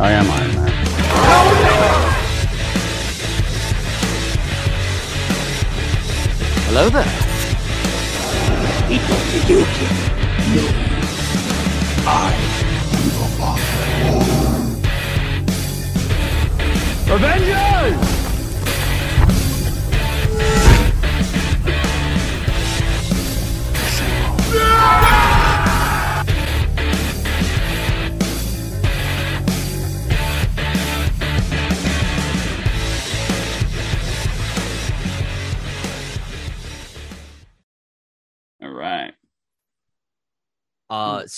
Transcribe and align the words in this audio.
I 0.00 0.12
am 0.12 0.30
Iron 0.30 0.54
Man. 0.54 0.68
Hello 6.66 6.88
there. 6.88 7.04
I 12.06 12.32
am 12.94 13.06
your 13.10 13.28
father. 13.38 13.68
Avengers! 17.12 17.98
All 17.98 18.07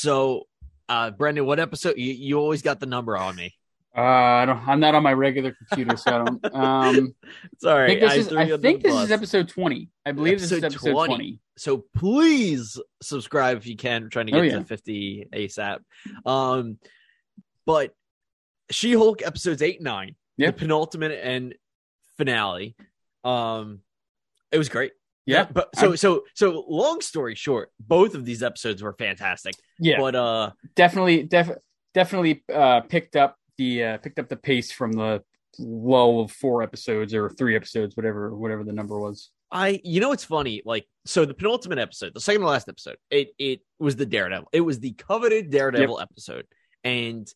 so, 0.00 0.46
uh, 0.88 1.10
Brendan, 1.10 1.46
what 1.46 1.60
episode? 1.60 1.96
You, 1.96 2.12
you 2.12 2.38
always 2.38 2.62
got 2.62 2.80
the 2.80 2.86
number 2.86 3.16
on 3.16 3.36
me. 3.36 3.54
Uh, 3.96 4.00
I 4.00 4.44
don't. 4.46 4.68
I'm 4.68 4.78
not 4.80 4.94
on 4.94 5.02
my 5.02 5.12
regular 5.12 5.52
computer, 5.68 5.96
so 5.96 6.10
I 6.12 6.24
don't. 6.24 6.54
Um, 6.54 7.14
Sorry, 7.60 7.84
I 7.84 7.88
think 7.88 8.00
this 8.00 8.26
is. 8.26 8.32
I 8.32 8.56
think 8.56 8.82
this 8.82 8.94
is 8.94 9.10
episode 9.10 9.48
20. 9.48 9.88
I 10.06 10.12
believe 10.12 10.40
this 10.40 10.52
is 10.52 10.62
Episode 10.62 10.66
episode 10.90 10.92
20. 10.92 11.14
20. 11.16 11.38
So 11.56 11.84
please 11.96 12.78
subscribe 13.02 13.58
if 13.58 13.66
you 13.66 13.76
can. 13.76 14.04
We're 14.04 14.08
trying 14.08 14.26
to 14.28 14.32
Oh, 14.38 14.42
get 14.42 14.52
yeah. 14.52 14.58
to 14.60 14.64
50 14.64 15.26
ASAP. 15.32 15.78
Um, 16.24 16.78
but 17.66 17.92
She 18.70 18.92
Hulk 18.94 19.22
episodes 19.26 19.60
eight, 19.60 19.76
and 19.76 19.84
nine, 19.84 20.14
Yep. 20.38 20.54
the 20.54 20.58
penultimate 20.60 21.18
and 21.22 21.54
finale. 22.16 22.76
Um, 23.24 23.80
it 24.52 24.58
was 24.58 24.68
great. 24.68 24.92
Yeah, 25.30 25.46
but 25.50 25.68
so 25.76 25.94
so 25.94 26.22
so. 26.34 26.64
Long 26.68 27.00
story 27.00 27.34
short, 27.34 27.70
both 27.78 28.14
of 28.14 28.24
these 28.24 28.42
episodes 28.42 28.82
were 28.82 28.92
fantastic. 28.92 29.54
yeah, 29.78 29.98
But 29.98 30.14
uh, 30.14 30.50
definitely, 30.76 31.22
def- 31.24 31.58
definitely 31.94 32.44
uh, 32.52 32.80
picked 32.82 33.16
up 33.16 33.36
the 33.58 33.84
uh, 33.84 33.98
picked 33.98 34.18
up 34.18 34.28
the 34.28 34.36
pace 34.36 34.72
from 34.72 34.92
the 34.92 35.22
lull 35.58 36.20
of 36.20 36.32
four 36.32 36.62
episodes 36.62 37.14
or 37.14 37.28
three 37.28 37.56
episodes, 37.56 37.96
whatever 37.96 38.34
whatever 38.34 38.64
the 38.64 38.72
number 38.72 38.98
was. 38.98 39.30
I, 39.52 39.80
you 39.82 40.00
know, 40.00 40.12
it's 40.12 40.24
funny. 40.24 40.62
Like, 40.64 40.86
so 41.06 41.24
the 41.24 41.34
penultimate 41.34 41.78
episode, 41.78 42.14
the 42.14 42.20
second 42.20 42.42
to 42.42 42.46
last 42.46 42.68
episode, 42.68 42.96
it 43.10 43.30
it 43.38 43.60
was 43.78 43.96
the 43.96 44.06
Daredevil. 44.06 44.48
It 44.52 44.60
was 44.60 44.78
the 44.78 44.92
coveted 44.92 45.50
Daredevil 45.50 46.00
episode, 46.00 46.46
and 46.84 47.28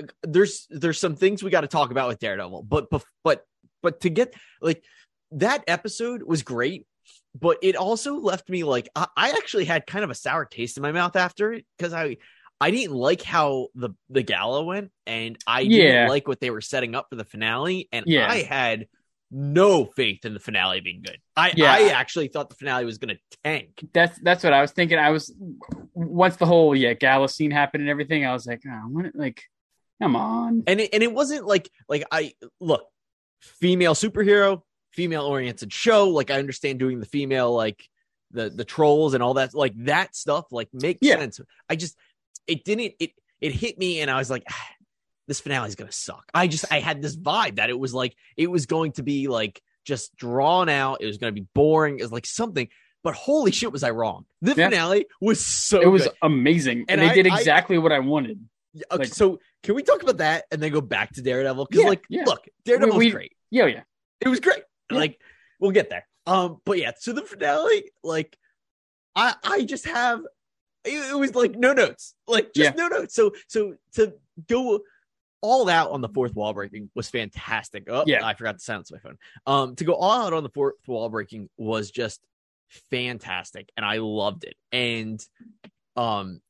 uh, 0.00 0.06
there's 0.22 0.66
there's 0.70 0.98
some 0.98 1.14
things 1.16 1.42
we 1.42 1.50
got 1.50 1.60
to 1.60 1.68
talk 1.68 1.90
about 1.90 2.08
with 2.08 2.18
Daredevil, 2.18 2.64
but 2.64 2.90
but 2.90 3.04
but 3.22 3.44
but 3.82 4.00
to 4.00 4.10
get 4.10 4.34
like 4.60 4.82
that 5.32 5.64
episode 5.68 6.22
was 6.22 6.42
great, 6.42 6.86
but 7.38 7.58
it 7.62 7.76
also 7.76 8.16
left 8.16 8.48
me 8.48 8.64
like 8.64 8.88
I, 8.94 9.06
I 9.16 9.30
actually 9.30 9.64
had 9.64 9.86
kind 9.86 10.04
of 10.04 10.10
a 10.10 10.14
sour 10.14 10.44
taste 10.44 10.76
in 10.76 10.82
my 10.82 10.92
mouth 10.92 11.16
after 11.16 11.52
it 11.52 11.66
because 11.76 11.92
I. 11.92 12.16
I 12.60 12.70
didn't 12.70 12.94
like 12.94 13.22
how 13.22 13.70
the 13.74 13.90
the 14.08 14.22
gala 14.22 14.62
went, 14.62 14.92
and 15.04 15.36
I 15.48 15.64
didn't 15.66 16.08
like 16.08 16.28
what 16.28 16.38
they 16.38 16.50
were 16.50 16.60
setting 16.60 16.94
up 16.94 17.08
for 17.10 17.16
the 17.16 17.24
finale. 17.24 17.88
And 17.90 18.06
Yeah. 18.06 18.30
I 18.30 18.42
had 18.42 18.86
no 19.32 19.86
faith 19.86 20.24
in 20.24 20.32
the 20.32 20.38
finale 20.38 20.80
being 20.80 21.02
good. 21.02 21.18
I 21.36 21.54
Yeah. 21.56 21.72
I 21.72 21.88
actually 21.88 22.28
thought 22.28 22.50
the 22.50 22.54
finale 22.54 22.84
was 22.84 22.98
going 22.98 23.16
to 23.16 23.38
tank. 23.42 23.84
That's 23.92 24.16
that's 24.20 24.44
what 24.44 24.52
I 24.52 24.60
was 24.60 24.70
thinking. 24.70 24.96
I 24.96 25.10
was 25.10 25.34
once 25.92 26.36
the 26.36 26.46
whole 26.46 26.76
yeah 26.76 26.92
gala 26.92 27.28
scene 27.28 27.50
happened 27.50 27.80
and 27.80 27.90
everything. 27.90 28.24
I 28.24 28.32
was 28.32 28.46
like, 28.46 28.62
oh, 28.64 28.82
what, 28.90 29.06
like, 29.16 29.42
come 30.00 30.14
on. 30.14 30.62
And 30.68 30.80
it, 30.80 30.90
and 30.92 31.02
it 31.02 31.12
wasn't 31.12 31.44
like 31.44 31.68
like 31.88 32.04
I 32.12 32.34
look, 32.60 32.84
female 33.40 33.94
superhero, 33.94 34.62
female 34.92 35.24
oriented 35.24 35.72
show, 35.72 36.08
like 36.10 36.30
I 36.30 36.38
understand 36.38 36.78
doing 36.78 37.00
the 37.00 37.06
female 37.06 37.52
like 37.54 37.88
the 38.30 38.50
the 38.50 38.64
trolls 38.64 39.14
and 39.14 39.22
all 39.22 39.34
that 39.34 39.54
like 39.54 39.74
that 39.84 40.14
stuff 40.16 40.46
like 40.52 40.68
makes 40.72 41.00
Yeah. 41.02 41.18
sense. 41.18 41.40
I 41.68 41.76
just 41.76 41.96
it 42.46 42.64
didn't 42.64 42.94
it 42.98 43.12
it 43.40 43.52
hit 43.52 43.78
me 43.78 44.00
and 44.00 44.10
I 44.10 44.16
was 44.18 44.30
like 44.30 44.44
ah, 44.50 44.66
this 45.28 45.40
finale 45.40 45.68
is 45.68 45.74
going 45.74 45.90
to 45.90 45.96
suck. 45.96 46.24
I 46.34 46.46
just 46.48 46.64
I 46.72 46.80
had 46.80 47.02
this 47.02 47.16
vibe 47.16 47.56
that 47.56 47.70
it 47.70 47.78
was 47.78 47.92
like 47.94 48.14
it 48.36 48.50
was 48.50 48.66
going 48.66 48.92
to 48.92 49.02
be 49.02 49.28
like 49.28 49.60
just 49.84 50.14
drawn 50.16 50.68
out, 50.68 51.02
it 51.02 51.06
was 51.06 51.18
going 51.18 51.34
to 51.34 51.40
be 51.40 51.46
boring, 51.54 51.98
it 51.98 52.02
was 52.02 52.12
like 52.12 52.26
something 52.26 52.68
but 53.04 53.14
holy 53.14 53.50
shit 53.50 53.72
was 53.72 53.82
I 53.82 53.90
wrong. 53.90 54.26
The 54.42 54.54
Yeah. 54.54 54.68
finale 54.70 55.06
was 55.20 55.44
so 55.44 55.80
it 55.80 55.86
was 55.88 56.04
good. 56.04 56.12
amazing, 56.22 56.84
and, 56.88 57.00
And 57.00 57.02
they 57.02 57.10
I- 57.10 57.14
did 57.14 57.26
I- 57.26 57.36
exactly 57.36 57.76
what 57.78 57.90
I 57.92 57.98
wanted. 57.98 58.38
Okay, 58.92 59.02
Like- 59.04 59.08
so 59.14 59.40
can 59.64 59.74
we 59.74 59.82
talk 59.82 60.02
about 60.04 60.18
that 60.18 60.44
and 60.52 60.62
then 60.62 60.70
go 60.72 60.80
back 60.80 61.12
to 61.14 61.22
Daredevil? 61.22 61.66
Because 61.66 61.82
Yeah, 61.82 61.88
like, 61.88 62.04
yeah. 62.08 62.22
look, 62.24 62.48
Daredevil 62.64 62.96
We- 62.96 63.06
was 63.06 63.12
great. 63.14 63.32
Yeah, 63.50 63.66
yeah, 63.66 63.82
It 64.20 64.28
was 64.28 64.38
great. 64.40 64.62
Yeah. 64.92 65.00
Like, 65.00 65.20
we'll 65.60 65.70
get 65.72 65.90
there. 65.90 66.06
Um, 66.26 66.58
but 66.64 66.78
yeah, 66.78 66.92
so 66.98 67.12
the 67.12 67.22
finale, 67.22 67.90
like, 68.02 68.36
I 69.14 69.34
I 69.44 69.62
just 69.64 69.86
have 69.86 70.20
it, 70.84 71.10
it 71.12 71.18
was 71.18 71.34
like 71.34 71.56
no 71.56 71.72
notes, 71.72 72.14
like 72.26 72.52
just 72.54 72.76
no 72.76 72.88
notes. 72.88 73.14
So 73.14 73.32
so 73.48 73.74
to 73.94 74.14
go 74.48 74.80
all 75.40 75.68
out 75.68 75.90
on 75.90 76.00
the 76.00 76.08
fourth 76.08 76.34
wall 76.34 76.52
breaking 76.54 76.88
was 76.94 77.10
fantastic. 77.10 77.84
Oh, 77.88 78.04
Yeah. 78.06 78.24
I 78.24 78.34
forgot 78.34 78.58
to 78.58 78.64
silence 78.64 78.92
my 78.92 78.98
phone. 78.98 79.18
Um, 79.46 79.76
to 79.76 79.84
go 79.84 79.94
all 79.94 80.26
out 80.26 80.32
on 80.32 80.44
the 80.44 80.48
fourth 80.50 80.76
wall 80.86 81.08
breaking 81.08 81.48
was 81.56 81.90
just 81.90 82.20
fantastic, 82.90 83.68
and 83.76 83.84
I 83.84 83.98
loved 83.98 84.44
it. 84.44 84.54
And 84.70 85.20
um, 85.96 86.40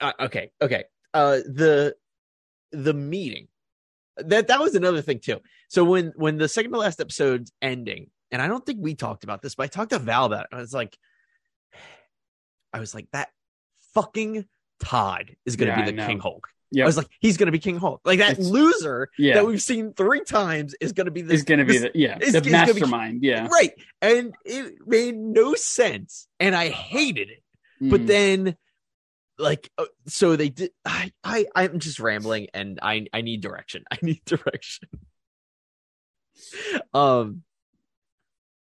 uh, 0.00 0.12
okay, 0.20 0.50
okay. 0.62 0.84
Uh, 1.12 1.38
the 1.46 1.96
the 2.72 2.94
meeting 2.94 3.47
that 4.26 4.48
that 4.48 4.60
was 4.60 4.74
another 4.74 5.02
thing 5.02 5.20
too. 5.20 5.40
So 5.68 5.84
when 5.84 6.12
when 6.16 6.36
the 6.38 6.48
second 6.48 6.72
to 6.72 6.78
last 6.78 7.00
episode's 7.00 7.52
ending, 7.62 8.10
and 8.30 8.40
I 8.42 8.48
don't 8.48 8.64
think 8.64 8.78
we 8.80 8.94
talked 8.94 9.24
about 9.24 9.42
this, 9.42 9.54
but 9.54 9.64
I 9.64 9.66
talked 9.68 9.90
to 9.90 9.98
Val 9.98 10.24
about 10.26 10.44
it. 10.50 10.56
I 10.56 10.60
was 10.60 10.72
like, 10.74 10.96
I 12.72 12.80
was 12.80 12.94
like, 12.94 13.08
that 13.12 13.28
fucking 13.94 14.44
Todd 14.80 15.34
is 15.46 15.56
going 15.56 15.70
to 15.72 15.78
Yeah, 15.78 15.90
be 15.90 15.96
the. 15.96 16.06
King 16.06 16.18
Hulk. 16.20 16.48
yeah. 16.70 16.84
I 16.84 16.86
was 16.86 16.96
like, 16.96 17.08
he's 17.20 17.36
going 17.36 17.46
to 17.46 17.52
be 17.52 17.58
King 17.58 17.78
Hulk. 17.78 18.00
Like 18.04 18.18
that 18.18 18.32
It's- 18.32 18.46
loser 18.46 19.08
yeah. 19.18 19.34
that 19.34 19.46
we've 19.46 19.62
seen 19.62 19.92
three 19.94 20.20
times 20.22 20.74
is 20.80 20.92
going 20.92 21.06
to 21.06 21.10
be 21.10 21.22
the 21.22 21.34
is 21.34 21.42
going 21.44 21.58
to 21.58 21.64
be 21.64 21.78
the 21.78 21.90
yeah 21.94 22.18
is- 22.20 22.32
the 22.32 22.38
is 22.38 22.44
gonna 22.44 22.66
be- 22.66 22.80
mastermind. 22.80 23.22
yeah, 23.22 23.46
right. 23.48 23.72
And 24.02 24.34
it 24.44 24.74
made 24.86 25.16
no 25.16 25.54
sense, 25.54 26.28
and 26.38 26.54
I 26.54 26.68
hated 26.68 27.30
it. 27.30 27.42
But 27.80 28.02
Mm. 28.02 28.06
then, 28.06 28.56
like, 29.38 29.70
uh, 29.78 29.84
so 30.06 30.36
they 30.36 30.48
did. 30.48 30.70
I 30.84 31.12
I 31.22 31.46
I'm 31.54 31.78
just 31.78 32.00
rambling, 32.00 32.48
and 32.54 32.78
I 32.82 33.06
I 33.12 33.20
need 33.22 33.40
direction. 33.40 33.84
I 33.90 33.98
need 34.02 34.22
direction. 34.24 34.88
um, 36.94 37.42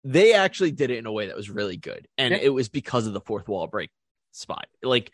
they 0.04 0.34
actually 0.34 0.72
did 0.72 0.92
it 0.92 0.98
in 0.98 1.06
a 1.06 1.12
way 1.12 1.28
that 1.28 1.36
was 1.36 1.50
really 1.50 1.78
good, 1.78 2.08
and 2.18 2.32
Yeah. 2.34 2.40
it 2.42 2.50
was 2.50 2.70
because 2.70 3.08
of 3.08 3.14
the 3.14 3.22
fourth 3.22 3.48
wall 3.48 3.68
break 3.68 3.90
spot. 4.32 4.68
Like, 4.84 5.12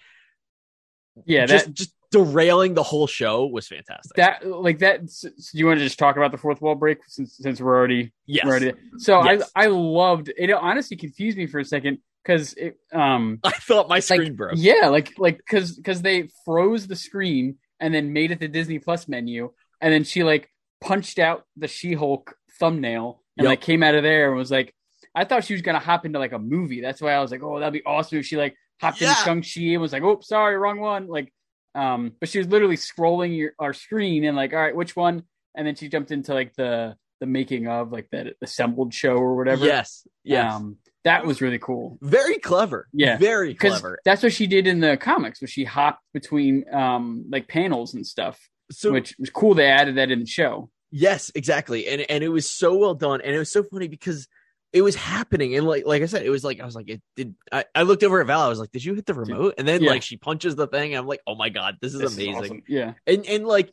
yeah, 1.26 1.46
just 1.46 1.66
that 1.66 1.74
just 1.74 1.92
derailing 2.12 2.74
the 2.76 2.84
whole 2.84 3.08
show 3.08 3.46
was 3.46 3.68
fantastic. 3.68 4.16
that 4.18 4.46
like 4.46 4.80
that. 4.80 5.02
s- 5.04 5.26
s- 5.26 5.52
Do 5.52 5.58
you 5.58 5.66
want 5.68 5.80
to 5.80 5.84
just 5.86 5.98
talk 6.00 6.18
about 6.18 6.32
the 6.32 6.38
fourth 6.38 6.62
wall 6.62 6.76
break 6.76 7.00
since 7.08 7.36
since 7.38 7.60
we're 7.60 7.76
already 7.76 8.14
yes, 8.26 8.46
we're 8.46 8.74
so 8.98 9.24
Yes. 9.24 9.50
I 9.56 9.64
I 9.66 9.68
loved 9.68 10.32
it. 10.38 10.52
Honestly, 10.52 10.98
confused 10.98 11.38
me 11.38 11.48
for 11.48 11.60
a 11.60 11.66
second 11.66 11.98
because 12.26 12.54
it 12.54 12.78
um 12.92 13.40
I 13.44 13.52
thought 13.52 13.88
my 13.90 13.96
like 13.96 14.04
screen 14.04 14.36
broke. 14.36 14.54
yeah 14.56 14.88
like 14.88 15.14
like 15.18 15.38
because 15.38 15.76
because 15.76 16.02
they 16.02 16.30
froze 16.46 16.88
the 16.88 16.96
screen 16.96 17.58
and 17.80 17.94
then 17.94 18.14
made 18.14 18.32
it 18.32 18.40
the 18.40 18.48
Disney 18.48 18.80
Plus 18.80 19.08
menu 19.08 19.52
and 19.82 19.94
then 19.94 20.04
she 20.04 20.24
like 20.24 20.50
punched 20.82 21.20
out 21.20 21.44
the 21.58 21.68
She 21.68 21.94
Hulk 21.94 22.36
thumbnail 22.60 23.22
and 23.38 23.44
Yep. 23.46 23.50
like 23.50 23.62
came 23.62 23.84
out 23.84 23.96
of 23.96 24.04
there 24.04 24.30
and 24.30 24.38
was 24.38 24.52
like 24.52 24.74
I 25.14 25.24
thought 25.26 25.44
she 25.46 25.54
was 25.54 25.62
gonna 25.62 25.80
hop 25.80 26.06
into 26.06 26.20
like 26.20 26.34
a 26.34 26.40
movie. 26.40 26.82
That's 26.82 27.02
why 27.02 27.14
I 27.14 27.22
was 27.22 27.32
like, 27.32 27.42
oh, 27.44 27.60
that'd 27.60 27.74
be 27.74 27.84
awesome 27.86 28.18
if 28.20 28.26
she 28.26 28.36
like 28.38 28.56
hopped 28.82 29.00
Yeah. 29.00 29.10
into 29.10 29.22
Shang 29.22 29.42
Chi 29.42 29.72
and 29.74 29.82
was 29.82 29.94
like, 29.94 30.04
oh, 30.04 30.20
sorry, 30.22 30.58
wrong 30.58 30.80
one. 30.80 31.08
Like, 31.08 31.32
um, 31.74 32.12
but 32.20 32.28
she 32.30 32.38
was 32.38 32.48
literally 32.48 32.76
scrolling 32.76 33.36
your 33.38 33.52
our 33.60 33.74
screen 33.74 34.26
and 34.26 34.36
like, 34.36 34.52
all 34.54 34.60
right, 34.60 34.76
which 34.76 34.96
one? 34.96 35.24
And 35.56 35.66
then 35.66 35.76
she 35.76 35.88
jumped 35.88 36.12
into 36.12 36.34
like 36.34 36.54
the 36.56 36.96
the 37.22 37.26
making 37.28 37.68
of 37.68 37.94
like 37.94 38.10
that 38.12 38.34
assembled 38.42 38.94
show 38.94 39.16
or 39.16 39.36
whatever. 39.38 39.66
Yes, 39.66 40.06
yes, 40.26 40.54
Um, 40.54 40.78
that 41.06 41.26
was 41.26 41.40
really 41.42 41.60
cool. 41.60 41.98
very 42.02 42.38
clever. 42.40 42.88
Yeah. 42.92 43.18
very 43.18 43.54
clever. 43.56 44.00
that's 44.04 44.22
what 44.24 44.34
she 44.34 44.46
did 44.48 44.68
in 44.68 44.80
the 44.82 44.98
comics, 44.98 45.40
where 45.42 45.48
she 45.48 45.64
hopped 45.64 46.04
between 46.14 46.66
um 46.74 47.26
like 47.30 47.48
panels 47.48 47.94
and 47.94 48.06
stuff, 48.06 48.38
So 48.72 48.92
which 48.92 49.16
was 49.18 49.30
cool. 49.30 49.54
They 49.56 49.68
added 49.68 49.96
that 49.98 50.12
in 50.12 50.20
the 50.20 50.26
show. 50.26 50.70
Yes, 50.92 51.32
exactly. 51.36 51.88
And 51.88 52.02
and 52.10 52.24
it 52.24 52.30
was 52.30 52.50
so 52.50 52.76
well 52.76 52.94
done. 52.96 53.22
And 53.22 53.34
it 53.36 53.40
was 53.40 53.52
so 53.52 53.64
funny 53.64 53.88
because 53.88 54.28
it 54.74 54.82
was 54.82 54.96
happening. 54.96 55.56
And 55.56 55.66
like 55.66 55.86
like 55.86 56.02
I 56.02 56.06
said, 56.08 56.26
it 56.26 56.30
was 56.30 56.44
like 56.44 56.60
I 56.60 56.66
was 56.66 56.76
like, 56.76 56.90
it 56.90 57.02
did 57.16 57.36
I, 57.52 57.66
I 57.74 57.84
looked 57.84 58.04
over 58.04 58.20
at 58.22 58.28
Val, 58.28 58.42
I 58.42 58.50
was 58.50 58.60
like, 58.60 58.72
Did 58.72 58.84
you 58.84 58.94
hit 58.94 59.06
the 59.06 59.14
remote? 59.14 59.56
And 59.58 59.68
then 59.68 59.84
Yeah. 59.84 59.92
like 59.92 60.02
she 60.04 60.18
punches 60.18 60.56
the 60.56 60.68
thing, 60.68 60.94
and 60.94 61.00
I'm 61.00 61.08
like, 61.08 61.22
Oh 61.28 61.36
my 61.36 61.50
god, 61.50 61.78
this 61.82 61.94
is 61.94 62.00
This 62.02 62.14
amazing. 62.16 62.36
awesome. 62.36 62.62
Yeah, 62.68 62.94
And 63.08 63.26
and 63.26 63.46
like 63.46 63.72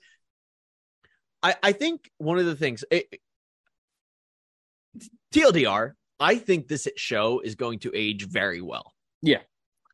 I 1.43 1.55
I 1.62 1.73
think 1.73 2.11
one 2.19 2.38
of 2.38 2.46
the 2.46 2.55
things 2.56 2.85
it, 2.90 3.06
TLDR, 5.35 5.93
I 6.22 6.36
think 6.36 6.69
this 6.69 6.86
show 6.96 7.40
is 7.40 7.56
going 7.56 7.80
to 7.80 7.90
age 7.94 8.26
very 8.26 8.60
well. 8.62 8.92
Yeah. 9.22 9.40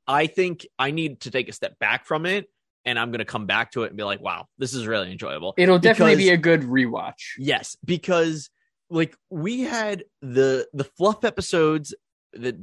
I 0.07 0.27
think 0.27 0.67
I 0.79 0.91
need 0.91 1.21
to 1.21 1.31
take 1.31 1.49
a 1.49 1.53
step 1.53 1.79
back 1.79 2.05
from 2.07 2.27
it 2.27 2.49
and 2.85 2.99
I'm 2.99 3.11
gonna 3.11 3.25
come 3.25 3.47
back 3.47 3.73
to 3.73 3.85
it 3.85 3.89
and 3.89 3.97
be 3.97 4.03
like, 4.05 4.21
wow, 4.21 4.47
this 4.59 4.75
is 4.75 4.87
really 4.87 5.11
enjoyable. 5.11 5.55
It'll 5.57 5.79
definitely 5.79 6.17
be 6.17 6.31
a 6.31 6.37
good 6.37 6.63
rewatch. 6.63 7.37
Yes, 7.39 7.77
because 7.85 8.51
like 8.91 9.17
we 9.31 9.63
had 9.63 10.05
the 10.23 10.67
the 10.73 10.85
fluff 10.85 11.25
episodes 11.25 11.95
that 12.35 12.57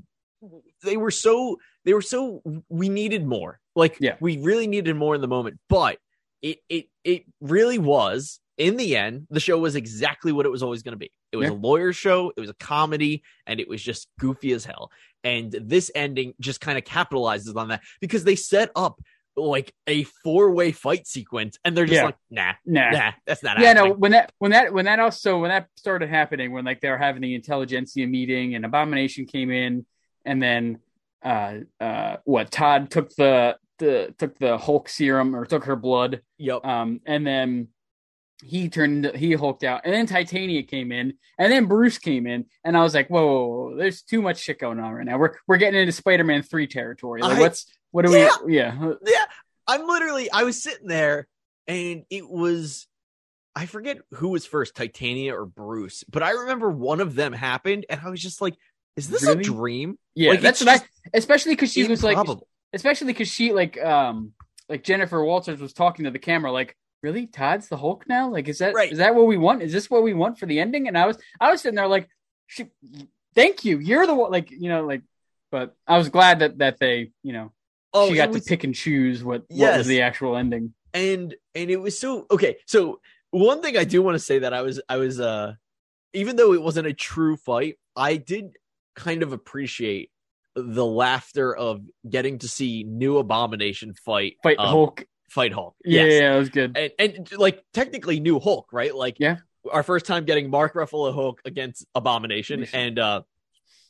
they 0.83 0.97
were 0.97 1.11
so 1.11 1.57
they 1.85 1.93
were 1.93 2.01
so 2.01 2.41
we 2.69 2.89
needed 2.89 3.25
more. 3.25 3.59
Like 3.75 3.97
Yeah. 3.99 4.15
we 4.19 4.37
really 4.37 4.67
needed 4.67 4.95
more 4.95 5.15
in 5.15 5.21
the 5.21 5.27
moment, 5.27 5.59
but 5.69 5.97
it 6.41 6.59
it 6.69 6.85
it 7.03 7.23
really 7.41 7.79
was 7.79 8.39
in 8.57 8.77
the 8.77 8.95
end 8.95 9.27
the 9.29 9.39
show 9.39 9.57
was 9.59 9.75
exactly 9.75 10.31
what 10.31 10.45
it 10.45 10.49
was 10.49 10.63
always 10.63 10.81
going 10.83 10.93
to 10.93 10.97
be. 10.97 11.11
It 11.31 11.37
was 11.37 11.47
Yeah. 11.49 11.53
a 11.53 11.57
lawyer 11.57 11.93
show, 11.93 12.31
it 12.35 12.39
was 12.39 12.49
a 12.49 12.55
comedy 12.55 13.23
and 13.45 13.59
it 13.59 13.67
was 13.67 13.81
just 13.81 14.07
goofy 14.19 14.51
as 14.53 14.65
hell. 14.65 14.91
And 15.23 15.51
this 15.51 15.91
ending 15.95 16.33
just 16.39 16.61
kind 16.61 16.77
of 16.77 16.83
capitalizes 16.83 17.55
on 17.55 17.69
that 17.69 17.81
because 17.99 18.23
they 18.23 18.35
set 18.35 18.71
up 18.75 19.01
like 19.37 19.73
a 19.87 20.03
four-way 20.23 20.71
fight 20.71 21.05
sequence 21.07 21.57
and 21.65 21.75
they're 21.75 21.85
just 21.85 21.97
Yeah. 21.97 22.05
like, 22.05 22.15
nah, 22.29 22.53
Nah. 22.65 22.91
nah, 22.91 23.11
that's 23.25 23.43
not 23.43 23.59
yeah, 23.59 23.69
happening. 23.73 23.89
no. 23.89 23.95
When 23.95 24.11
that, 24.13 24.31
when 24.37 24.51
that, 24.51 24.71
when 24.73 24.85
that 24.85 24.99
also, 24.99 25.39
when 25.41 25.49
that 25.49 25.67
started 25.75 26.07
happening, 26.09 26.53
when 26.53 26.63
like 26.63 26.79
they 26.79 26.89
were 26.89 26.97
having 26.97 27.21
the 27.21 27.37
Intelligencia 27.37 28.07
meeting 28.07 28.55
and 28.55 28.63
Abomination 28.63 29.25
came 29.25 29.51
in, 29.51 29.85
and 30.23 30.41
then, 30.41 30.79
uh, 31.23 31.55
uh, 31.81 32.17
what 32.23 32.49
Todd 32.51 32.89
took 32.91 33.09
the 33.15 33.57
the 33.79 34.15
took 34.17 34.37
the 34.39 34.57
Hulk 34.57 34.87
serum 34.87 35.35
or 35.35 35.43
took 35.45 35.65
her 35.65 35.75
blood, 35.75 36.21
Yep. 36.37 36.63
um, 36.65 37.01
and 37.05 37.27
then 37.27 37.67
he 38.43 38.69
turned 38.69 39.05
he 39.15 39.33
hulked 39.33 39.63
out, 39.63 39.81
and 39.85 39.93
then 39.93 40.05
Titania 40.05 40.63
came 40.63 40.91
in, 40.91 41.13
and 41.39 41.51
then 41.51 41.65
Bruce 41.65 41.97
came 41.97 42.27
in, 42.27 42.45
and 42.63 42.75
I 42.77 42.83
was 42.83 42.93
like, 42.93 43.09
whoa, 43.09 43.25
whoa, 43.25 43.47
whoa, 43.69 43.77
there's 43.77 44.01
too 44.01 44.21
much 44.21 44.39
shit 44.39 44.59
going 44.59 44.79
on 44.79 44.91
right 44.93 45.05
now. 45.05 45.17
We're 45.17 45.35
we're 45.47 45.57
getting 45.57 45.79
into 45.79 45.91
Spider 45.93 46.23
Man 46.23 46.43
three 46.43 46.67
territory. 46.67 47.21
Like, 47.21 47.37
I- 47.37 47.39
what's 47.39 47.65
what 47.91 48.05
do 48.05 48.11
Yeah. 48.11 48.29
we? 48.43 48.57
Yeah, 48.57 48.91
yeah 49.05 49.25
i'm 49.67 49.87
literally 49.87 50.29
i 50.29 50.43
was 50.43 50.61
sitting 50.61 50.85
there 50.87 51.27
and 51.65 52.03
it 52.11 52.29
was 52.29 52.85
i 53.55 53.65
forget 53.65 53.97
who 54.11 54.27
was 54.29 54.45
first 54.45 54.75
titania 54.75 55.33
or 55.33 55.43
bruce 55.47 56.03
but 56.03 56.21
i 56.21 56.29
remember 56.29 56.69
one 56.69 56.99
of 57.01 57.15
them 57.15 57.33
happened 57.33 57.83
and 57.89 57.99
i 58.05 58.09
was 58.11 58.21
just 58.21 58.41
like 58.41 58.53
is 58.95 59.09
this 59.09 59.23
Really? 59.23 59.39
a 59.39 59.43
dream 59.43 59.97
yeah. 60.13 60.29
Like, 60.29 60.41
that's 60.41 60.63
what 60.63 60.81
I, 60.81 60.85
especially 61.15 61.53
because 61.53 61.71
she 61.73 61.87
was 61.87 62.03
like, 62.03 62.17
especially 62.73 63.07
because 63.07 63.27
she 63.27 63.53
like 63.53 63.83
um 63.83 64.33
like 64.69 64.83
Jennifer 64.83 65.23
Walters 65.25 65.59
was 65.59 65.73
talking 65.73 66.05
to 66.05 66.11
the 66.11 66.19
camera 66.19 66.51
like 66.51 66.77
really? 67.05 67.27
Todd's 67.27 67.67
the 67.69 67.77
Hulk 67.77 68.05
now? 68.09 68.29
Like 68.31 68.47
is 68.47 68.57
that 68.57 68.69
is 68.69 68.75
Right. 68.75 68.95
that 68.97 69.13
what 69.15 69.27
we 69.27 69.37
want? 69.37 69.61
Is 69.61 69.71
this 69.71 69.89
what 69.91 70.01
we 70.03 70.13
want 70.13 70.39
for 70.39 70.47
the 70.47 70.59
ending? 70.59 70.87
And 70.87 70.97
I 70.97 71.05
was 71.05 71.17
I 71.39 71.51
was 71.51 71.61
sitting 71.61 71.75
there 71.75 71.87
like 71.87 72.09
she 72.47 72.65
thank 73.35 73.63
you. 73.63 73.77
You're 73.79 74.07
the 74.07 74.15
one 74.15 74.31
like 74.31 74.49
you 74.49 74.69
know 74.69 74.85
like 74.85 75.03
but 75.51 75.75
I 75.87 75.97
was 75.97 76.09
glad 76.09 76.39
that 76.39 76.57
that 76.57 76.79
they 76.79 77.11
you 77.21 77.33
know 77.33 77.51
oh 77.93 78.09
she 78.09 78.15
got 78.15 78.29
was- 78.31 78.43
to 78.43 78.49
pick 78.49 78.63
and 78.63 78.73
choose 78.73 79.23
what 79.23 79.43
what 79.49 79.77
was 79.77 79.87
the 79.87 80.01
actual 80.01 80.35
ending. 80.35 80.73
And 80.93 81.35
and 81.53 81.69
it 81.69 81.77
was 81.77 81.99
so 81.99 82.25
okay 82.31 82.57
so 82.65 82.99
one 83.31 83.61
thing 83.61 83.75
i 83.77 83.83
do 83.83 84.01
want 84.01 84.15
to 84.15 84.19
say 84.29 84.39
that 84.39 84.53
i 84.53 84.61
was 84.61 84.79
i 84.87 84.95
was 84.95 85.19
uh 85.19 85.51
even 86.13 86.37
though 86.37 86.53
it 86.53 86.61
wasn't 86.61 86.87
a 86.87 86.93
true 86.93 87.35
fight 87.35 87.75
i 87.97 88.15
did 88.15 88.55
kind 88.95 89.23
of 89.23 89.33
appreciate 89.33 90.09
the 90.55 90.85
laughter 90.85 91.53
of 91.53 91.81
getting 92.09 92.39
to 92.39 92.47
see 92.47 92.85
new 92.85 93.17
abomination 93.17 93.93
fight 93.93 94.37
fight 94.41 94.57
um, 94.57 94.69
Hulk 94.69 95.03
fight 95.29 95.51
hulk 95.53 95.75
yeah, 95.83 96.03
Yes. 96.03 96.21
yeah 96.21 96.35
it 96.35 96.39
was 96.39 96.49
good 96.49 96.77
and 96.77 96.91
and 96.99 97.31
like 97.37 97.63
technically 97.73 98.19
new 98.19 98.39
Hulk, 98.39 98.69
right? 98.71 98.93
Like 98.95 99.17
Yeah. 99.19 99.37
our 99.71 99.83
first 99.83 100.05
time 100.05 100.25
getting 100.25 100.49
Mark 100.49 100.73
Ruffalo 100.75 101.13
Hulk 101.13 101.41
against 101.45 101.85
Abomination, 101.95 102.65
and 102.73 102.99
uh 102.99 103.21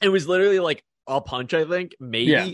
it 0.02 0.10
was 0.10 0.28
literally 0.28 0.60
like 0.60 0.84
a 1.08 1.22
punch, 1.22 1.54
I 1.54 1.66
think, 1.66 1.96
maybe. 2.00 2.32
Yeah. 2.32 2.50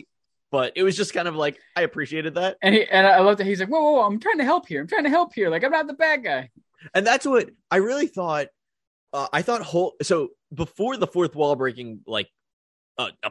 But 0.51 0.73
it 0.75 0.83
was 0.83 0.97
just 0.97 1.13
kind 1.13 1.27
of 1.27 1.35
like 1.35 1.57
I 1.75 1.83
appreciated 1.83 2.35
that, 2.35 2.57
and 2.61 2.75
he 2.75 2.85
and 2.85 3.07
I 3.07 3.19
love 3.21 3.37
that 3.37 3.45
he's 3.45 3.59
like 3.59 3.69
whoa, 3.69 3.81
whoa 3.81 3.91
whoa 3.93 4.05
I'm 4.05 4.19
trying 4.19 4.39
to 4.39 4.43
help 4.43 4.67
here 4.67 4.81
I'm 4.81 4.87
trying 4.87 5.03
to 5.05 5.09
help 5.09 5.33
here 5.33 5.49
like 5.49 5.63
I'm 5.63 5.71
not 5.71 5.87
the 5.87 5.93
bad 5.93 6.23
guy 6.23 6.49
and 6.93 7.05
that's 7.05 7.25
what 7.25 7.49
I 7.69 7.77
really 7.77 8.07
thought. 8.07 8.47
Uh, 9.13 9.27
I 9.31 9.41
thought 9.43 9.61
Hulk. 9.61 9.95
So 10.03 10.29
before 10.53 10.97
the 10.97 11.05
fourth 11.07 11.35
wall 11.35 11.55
breaking, 11.55 11.99
like 12.07 12.29
uh, 12.97 13.09
uh, 13.23 13.29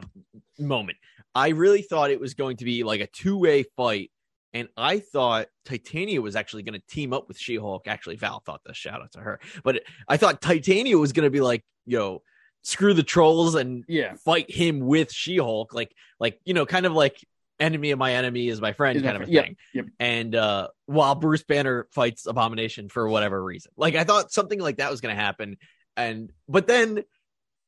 moment, 0.59 0.99
I 1.35 1.49
really 1.49 1.83
thought 1.83 2.11
it 2.11 2.21
was 2.21 2.35
going 2.35 2.59
to 2.59 2.65
be 2.65 2.85
like 2.85 3.01
a 3.01 3.07
two 3.07 3.37
way 3.37 3.65
fight. 3.77 4.11
And 4.53 4.69
I 4.77 4.99
thought 4.99 5.47
Titania 5.65 6.21
was 6.21 6.35
actually 6.35 6.65
going 6.65 6.79
to 6.79 6.87
team 6.89 7.13
up 7.13 7.29
with 7.29 7.39
She 7.39 7.57
Hulk. 7.57 7.87
Actually, 7.87 8.17
Val 8.17 8.43
thought 8.45 8.63
this. 8.67 8.77
Shout 8.77 9.01
out 9.01 9.13
to 9.13 9.21
her. 9.21 9.41
But 9.63 9.83
I 10.09 10.17
thought 10.17 10.41
Titania 10.41 10.99
was 10.99 11.13
going 11.13 11.25
to 11.25 11.31
be 11.31 11.41
like, 11.41 11.65
yo, 11.87 12.23
screw 12.63 12.93
the 12.93 13.03
trolls 13.03 13.55
and 13.55 13.85
yeah 13.89 14.15
fight 14.25 14.51
him 14.51 14.81
with 14.81 15.13
She 15.13 15.39
Hulk, 15.39 15.73
like, 15.73 15.95
like 16.19 16.41
you 16.45 16.55
know, 16.55 16.67
kind 16.67 16.85
of 16.85 16.93
like 16.93 17.17
enemy 17.61 17.91
of 17.91 17.99
my 17.99 18.15
enemy 18.15 18.49
is 18.49 18.61
my 18.61 18.73
friend 18.73 19.03
kind 19.03 19.17
of 19.23 19.29
a. 19.29 19.31
Yep, 19.31 19.45
thing. 19.45 19.57
yep. 19.73 19.87
And 20.01 20.35
uh, 20.35 20.69
while 20.87 21.15
Bruce 21.15 21.45
Banner 21.45 21.87
fights 21.93 22.27
Abomination 22.27 22.89
for 22.89 23.09
whatever 23.09 23.43
reason, 23.43 23.73
like 23.77 23.95
I 23.95 24.05
thought 24.05 24.33
something 24.33 24.59
like 24.59 24.79
that 24.79 24.91
was 24.91 25.01
going 25.01 25.15
to 25.15 25.21
happen. 25.21 25.59
And 25.97 26.33
but 26.49 26.67
then, 26.67 27.05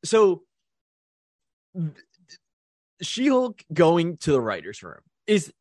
so 0.03 0.43
She 3.01 3.27
Hulk 3.27 3.63
going 3.71 4.17
to 4.17 4.31
the 4.31 4.41
writers' 4.41 4.83
room 4.83 5.01
is 5.27 5.53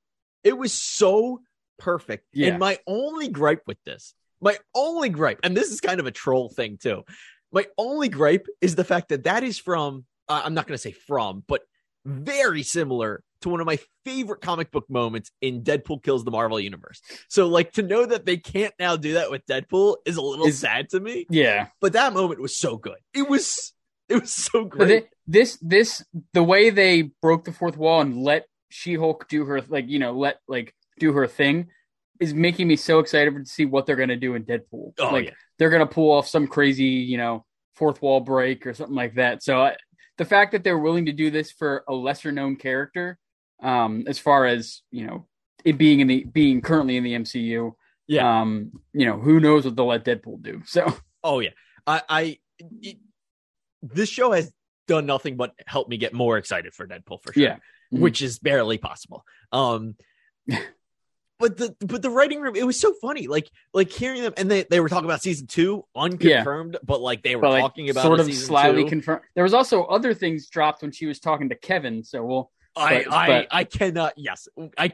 it 0.44 0.56
was 0.56 0.72
so 0.72 1.40
perfect. 1.78 2.26
Yeah. 2.32 2.48
And 2.48 2.58
my 2.58 2.78
only 2.86 3.28
gripe 3.28 3.62
with 3.66 3.78
this, 3.84 4.14
my 4.40 4.56
only 4.74 5.08
gripe, 5.08 5.40
and 5.42 5.56
this 5.56 5.70
is 5.70 5.80
kind 5.80 6.00
of 6.00 6.06
a 6.06 6.10
troll 6.10 6.48
thing 6.48 6.78
too. 6.80 7.04
My 7.52 7.66
only 7.76 8.08
gripe 8.08 8.46
is 8.60 8.74
the 8.76 8.84
fact 8.84 9.10
that 9.10 9.24
that 9.24 9.44
is 9.44 9.58
from, 9.58 10.04
uh, 10.28 10.42
I'm 10.44 10.54
not 10.54 10.66
going 10.66 10.74
to 10.74 10.82
say 10.82 10.92
from, 10.92 11.44
but 11.46 11.62
very 12.04 12.62
similar 12.62 13.22
to 13.42 13.48
one 13.48 13.60
of 13.60 13.66
my 13.66 13.78
favorite 14.04 14.40
comic 14.40 14.70
book 14.70 14.86
moments 14.88 15.30
in 15.40 15.62
Deadpool 15.62 16.02
Kills 16.02 16.24
the 16.24 16.30
Marvel 16.30 16.58
Universe. 16.60 17.00
So, 17.28 17.48
like, 17.48 17.72
to 17.72 17.82
know 17.82 18.06
that 18.06 18.24
they 18.24 18.36
can't 18.36 18.72
now 18.78 18.96
do 18.96 19.14
that 19.14 19.30
with 19.30 19.44
Deadpool 19.46 19.96
is 20.06 20.16
a 20.16 20.22
little 20.22 20.46
Is- 20.46 20.58
sad 20.60 20.88
to 20.90 21.00
me. 21.00 21.26
yeah 21.28 21.68
But 21.80 21.92
that 21.94 22.12
moment 22.14 22.40
was 22.40 22.56
so 22.56 22.76
good. 22.76 22.96
It 23.12 23.28
was, 23.28 23.72
it 24.08 24.20
was 24.20 24.30
so 24.32 24.64
great. 24.64 25.04
thi- 25.04 25.08
this 25.26 25.58
this 25.62 26.04
the 26.32 26.42
way 26.42 26.70
they 26.70 27.02
broke 27.20 27.44
the 27.44 27.52
fourth 27.52 27.76
wall 27.76 28.00
and 28.00 28.22
let 28.22 28.46
She 28.72 28.94
Hulk 28.94 29.28
do 29.28 29.44
her 29.44 29.60
like 29.68 29.88
you 29.88 29.98
know 29.98 30.12
let 30.12 30.38
like 30.48 30.74
do 30.98 31.12
her 31.12 31.26
thing 31.26 31.68
is 32.20 32.32
making 32.34 32.68
me 32.68 32.76
so 32.76 32.98
excited 32.98 33.34
to 33.34 33.44
see 33.44 33.64
what 33.64 33.86
they're 33.86 33.96
gonna 33.96 34.16
do 34.16 34.34
in 34.34 34.44
Deadpool. 34.44 34.92
oh 34.98 35.10
like 35.12 35.26
yeah, 35.26 35.30
they're 35.58 35.70
gonna 35.70 35.86
pull 35.86 36.10
off 36.12 36.26
some 36.28 36.46
crazy 36.46 36.84
you 36.84 37.16
know 37.18 37.44
fourth 37.76 38.00
wall 38.02 38.20
break 38.20 38.66
or 38.66 38.74
something 38.74 38.94
like 38.96 39.14
that. 39.14 39.42
So 39.42 39.60
I, 39.62 39.76
the 40.18 40.24
fact 40.24 40.52
that 40.52 40.62
they're 40.62 40.78
willing 40.78 41.06
to 41.06 41.12
do 41.12 41.30
this 41.30 41.50
for 41.50 41.84
a 41.88 41.94
lesser 41.94 42.30
known 42.30 42.56
character, 42.56 43.18
um, 43.62 44.04
as 44.06 44.18
far 44.18 44.46
as 44.46 44.82
you 44.90 45.06
know 45.06 45.26
it 45.64 45.78
being 45.78 46.00
in 46.00 46.06
the 46.08 46.24
being 46.24 46.60
currently 46.60 46.96
in 46.96 47.04
the 47.04 47.14
MCU, 47.14 47.72
Yeah. 48.08 48.40
um, 48.40 48.72
you 48.92 49.06
know 49.06 49.18
who 49.18 49.40
knows 49.40 49.64
what 49.64 49.74
they'll 49.76 49.86
let 49.86 50.04
Deadpool 50.04 50.42
do. 50.42 50.62
So 50.66 50.94
oh 51.24 51.40
yeah. 51.40 51.50
I, 51.86 52.02
I, 52.08 52.38
it, 52.80 52.98
this 53.82 54.08
show 54.08 54.32
has 54.32 54.52
done 54.86 55.06
nothing 55.06 55.36
but 55.36 55.52
help 55.66 55.88
me 55.88 55.96
get 55.96 56.12
more 56.12 56.36
excited 56.38 56.74
for 56.74 56.86
Deadpool 56.86 57.22
for 57.22 57.32
sure. 57.32 57.42
yeah, 57.42 57.56
Mhm. 57.92 58.00
which 58.00 58.22
is 58.22 58.38
barely 58.38 58.78
possible. 58.78 59.24
Um, 59.52 59.96
but 61.38 61.56
the 61.56 61.74
but 61.80 62.02
the 62.02 62.10
writing 62.10 62.40
room, 62.40 62.54
it 62.56 62.64
was 62.64 62.78
so 62.78 62.94
funny. 63.00 63.26
Like 63.26 63.50
like 63.74 63.90
hearing 63.90 64.22
them, 64.22 64.32
and 64.36 64.50
they 64.50 64.62
they 64.64 64.80
were 64.80 64.88
talking 64.88 65.04
about 65.06 65.22
season 65.22 65.46
two, 65.46 65.84
unconfirmed, 65.96 66.76
but 66.84 67.00
like 67.00 67.22
they 67.22 67.34
were 67.36 67.42
but 67.42 67.50
like 67.50 67.62
talking 67.62 67.90
about 67.90 68.02
sort 68.04 68.20
of 68.20 68.26
two. 68.28 68.86
confirmed. 68.88 69.22
There 69.34 69.44
was 69.44 69.54
also 69.54 69.82
other 69.84 70.14
things 70.14 70.48
dropped 70.48 70.82
when 70.82 70.92
she 70.92 71.06
was 71.06 71.18
talking 71.20 71.48
to 71.48 71.54
Kevin. 71.56 72.04
So 72.04 72.24
we'll 72.24 72.50
I 72.76 73.02
but- 73.04 73.12
I 73.12 73.26
but- 73.26 73.48
I 73.50 73.64
cannot. 73.64 74.14
Yes, 74.16 74.48
I. 74.78 74.92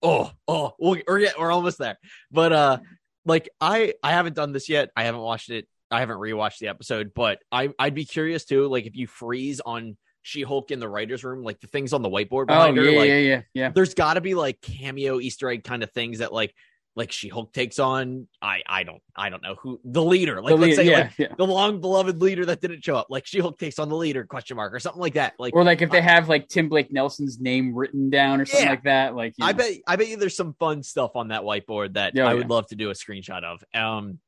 Oh 0.00 0.30
oh, 0.46 0.74
we're 0.78 1.02
we're, 1.08 1.32
we're 1.38 1.50
almost 1.50 1.78
there. 1.78 1.98
But 2.30 2.52
uh, 2.52 2.78
like 3.24 3.48
I 3.60 3.94
I 4.02 4.12
haven't 4.12 4.36
done 4.36 4.52
this 4.52 4.68
yet. 4.68 4.90
I 4.96 5.02
haven't 5.04 5.22
watched 5.22 5.50
it. 5.50 5.66
I 5.90 5.98
haven't 6.00 6.18
rewatched 6.18 6.58
the 6.58 6.68
episode, 6.68 7.10
but 7.14 7.40
I 7.50 7.70
I'd 7.78 7.94
be 7.94 8.04
curious 8.04 8.44
too. 8.44 8.68
Like 8.68 8.86
if 8.86 8.94
you 8.94 9.08
freeze 9.08 9.60
on 9.60 9.96
She 10.28 10.42
Hulk 10.42 10.70
in 10.70 10.78
the 10.78 10.88
writers' 10.88 11.24
room, 11.24 11.42
like 11.42 11.58
the 11.60 11.66
things 11.66 11.92
on 11.92 12.02
the 12.02 12.08
whiteboard 12.10 12.42
oh 12.42 12.46
behind 12.46 12.76
yeah, 12.76 12.82
her, 12.82 12.92
like 12.92 13.08
yeah 13.08 13.16
yeah 13.16 13.42
yeah 13.54 13.70
there's 13.70 13.94
got 13.94 14.14
to 14.14 14.20
be 14.20 14.34
like 14.34 14.60
cameo 14.60 15.20
Easter 15.20 15.48
egg 15.48 15.64
kind 15.64 15.82
of 15.82 15.90
things 15.92 16.18
that 16.18 16.32
like 16.32 16.54
like 16.96 17.12
She 17.12 17.28
Hulk 17.28 17.52
takes 17.52 17.78
on. 17.78 18.26
I 18.42 18.62
I 18.66 18.82
don't 18.82 19.00
I 19.14 19.30
don't 19.30 19.42
know 19.42 19.54
who 19.54 19.80
the 19.84 20.02
leader. 20.02 20.42
Like 20.42 20.50
The 20.50 20.56
let's 20.56 20.76
say 20.76 20.84
yeah, 20.90 20.98
like 20.98 21.18
yeah. 21.18 21.34
the 21.38 21.46
long 21.46 21.80
beloved 21.80 22.20
leader 22.20 22.44
that 22.46 22.60
didn't 22.60 22.84
show 22.84 22.96
up. 22.96 23.06
Like 23.08 23.24
She 23.24 23.38
Hulk 23.38 23.56
takes 23.58 23.78
on 23.78 23.88
the 23.88 23.96
leader 23.96 24.24
question 24.24 24.56
mark 24.56 24.74
or 24.74 24.80
something 24.80 25.00
like 25.00 25.14
that. 25.14 25.34
Like 25.38 25.54
or 25.54 25.62
like 25.64 25.80
if 25.80 25.90
they 25.90 26.02
have 26.02 26.28
like 26.28 26.48
Tim 26.48 26.68
Blake 26.68 26.92
Nelson's 26.92 27.38
name 27.40 27.72
written 27.74 28.10
down 28.10 28.40
or 28.40 28.46
something 28.46 28.64
Yeah. 28.66 28.70
like 28.70 28.82
that. 28.84 29.14
Like 29.14 29.34
I 29.40 29.52
know. 29.52 29.58
bet 29.58 29.72
I 29.86 29.96
bet 29.96 30.08
you 30.08 30.16
there's 30.16 30.36
some 30.36 30.54
fun 30.58 30.82
stuff 30.82 31.12
on 31.14 31.28
that 31.28 31.42
whiteboard 31.42 31.94
that 31.94 32.14
Yeah, 32.16 32.26
I 32.26 32.32
yeah. 32.32 32.38
would 32.38 32.50
love 32.50 32.66
to 32.68 32.74
do 32.76 32.90
a 32.90 32.94
screenshot 32.94 33.44
of. 33.44 33.62
Um, 33.72 34.18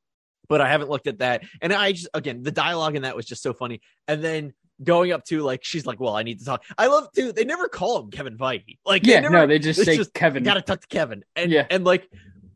but 0.49 0.61
I 0.61 0.69
haven't 0.69 0.91
looked 0.91 1.07
at 1.09 1.19
that. 1.19 1.43
And 1.61 1.73
I 1.73 1.93
just 1.93 2.09
again 2.15 2.43
the 2.43 2.53
dialogue 2.53 2.95
in 2.95 3.03
that 3.03 3.17
was 3.17 3.27
just 3.27 3.43
so 3.43 3.53
funny. 3.53 3.81
And 4.07 4.23
then 4.23 4.53
going 4.83 5.13
up 5.13 5.25
to 5.27 5.41
like 5.43 5.65
she's 5.65 5.87
like, 5.87 6.01
well, 6.01 6.17
I 6.17 6.23
need 6.23 6.39
to 6.41 6.45
talk. 6.45 6.65
I 6.79 6.87
love 6.87 7.09
too. 7.13 7.33
They 7.33 7.45
never 7.45 7.69
call 7.69 8.01
him 8.03 8.11
Kevin 8.11 8.37
Feige. 8.39 8.79
Like 8.87 9.03
they 9.03 9.13
yeah, 9.13 9.21
never, 9.21 9.35
no, 9.35 9.47
they 9.47 9.59
just 9.59 9.83
say 9.85 9.97
just, 9.97 10.15
Kevin. 10.15 10.43
got 10.43 10.55
to 10.55 10.63
talk 10.63 10.81
to 10.81 10.87
Kevin. 10.89 11.25
And 11.37 11.51
Yeah. 11.53 11.67
and 11.71 11.85
like 11.85 12.09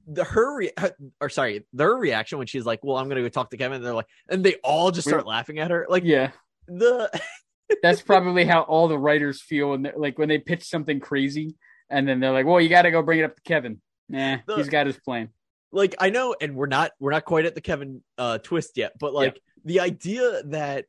the 0.06 0.24
her 0.24 0.56
re- 0.58 0.72
or 1.20 1.28
sorry, 1.28 1.66
their 1.72 1.90
reaction 1.94 2.38
when 2.38 2.46
she's 2.46 2.66
like, 2.66 2.80
"Well, 2.82 2.96
I'm 2.98 3.08
gonna 3.08 3.22
go 3.22 3.28
talk 3.28 3.50
to 3.50 3.56
Kevin," 3.56 3.82
they're 3.82 3.94
like, 3.94 4.06
and 4.28 4.44
they 4.44 4.54
all 4.64 4.90
just 4.90 5.08
start 5.08 5.26
laughing 5.26 5.58
at 5.58 5.70
her. 5.70 5.86
Like 5.88 6.04
yeah, 6.04 6.30
the 6.68 7.10
that's 7.82 8.02
probably 8.02 8.44
how 8.44 8.62
all 8.62 8.88
the 8.88 8.98
writers 8.98 9.40
feel 9.40 9.70
when 9.70 9.82
they 9.82 9.92
like 9.96 10.18
when 10.18 10.28
they 10.28 10.38
pitch 10.38 10.64
something 10.64 11.00
crazy, 11.00 11.54
and 11.88 12.06
then 12.06 12.20
they're 12.20 12.32
like, 12.32 12.44
"Well, 12.46 12.60
you 12.60 12.68
got 12.68 12.82
to 12.82 12.90
go 12.90 13.00
bring 13.02 13.20
it 13.20 13.24
up 13.24 13.34
to 13.36 13.42
Kevin." 13.42 13.80
Nah, 14.08 14.38
The- 14.46 14.56
he's 14.56 14.68
got 14.68 14.86
his 14.86 14.98
plan. 14.98 15.30
like 15.72 15.94
I 15.98 16.10
know, 16.10 16.36
and 16.38 16.54
we're 16.54 16.66
not 16.66 16.92
we're 17.00 17.10
not 17.12 17.24
quite 17.24 17.46
at 17.46 17.54
the 17.54 17.60
Kevin 17.62 18.02
uh 18.18 18.36
twist 18.38 18.76
yet, 18.76 18.92
but 18.98 19.14
like 19.14 19.40
the 19.64 19.80
idea 19.80 20.42
that 20.48 20.84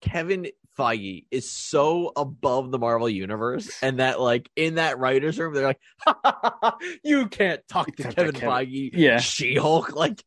Kevin 0.00 0.46
Feige 0.78 1.24
is 1.30 1.50
so 1.50 2.12
above 2.16 2.70
the 2.70 2.78
Marvel 2.78 3.08
universe, 3.08 3.70
and 3.82 3.98
that 4.00 4.20
like 4.20 4.48
in 4.56 4.76
that 4.76 4.98
writers' 4.98 5.38
room, 5.38 5.54
they're 5.54 5.66
like, 5.66 5.80
"You 7.04 7.26
can't 7.28 7.60
talk 7.68 7.86
to 7.96 8.02
Kevin 8.04 8.32
Kevin." 8.32 8.50
Feige, 8.50 8.90
Yeah. 8.92 9.18
She 9.20 9.56
Hulk." 9.56 9.92
Like, 9.94 10.22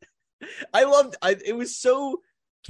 I 0.74 0.84
loved. 0.84 1.15
I, 1.22 1.38
it 1.46 1.56
was 1.56 1.75
so 1.75 2.20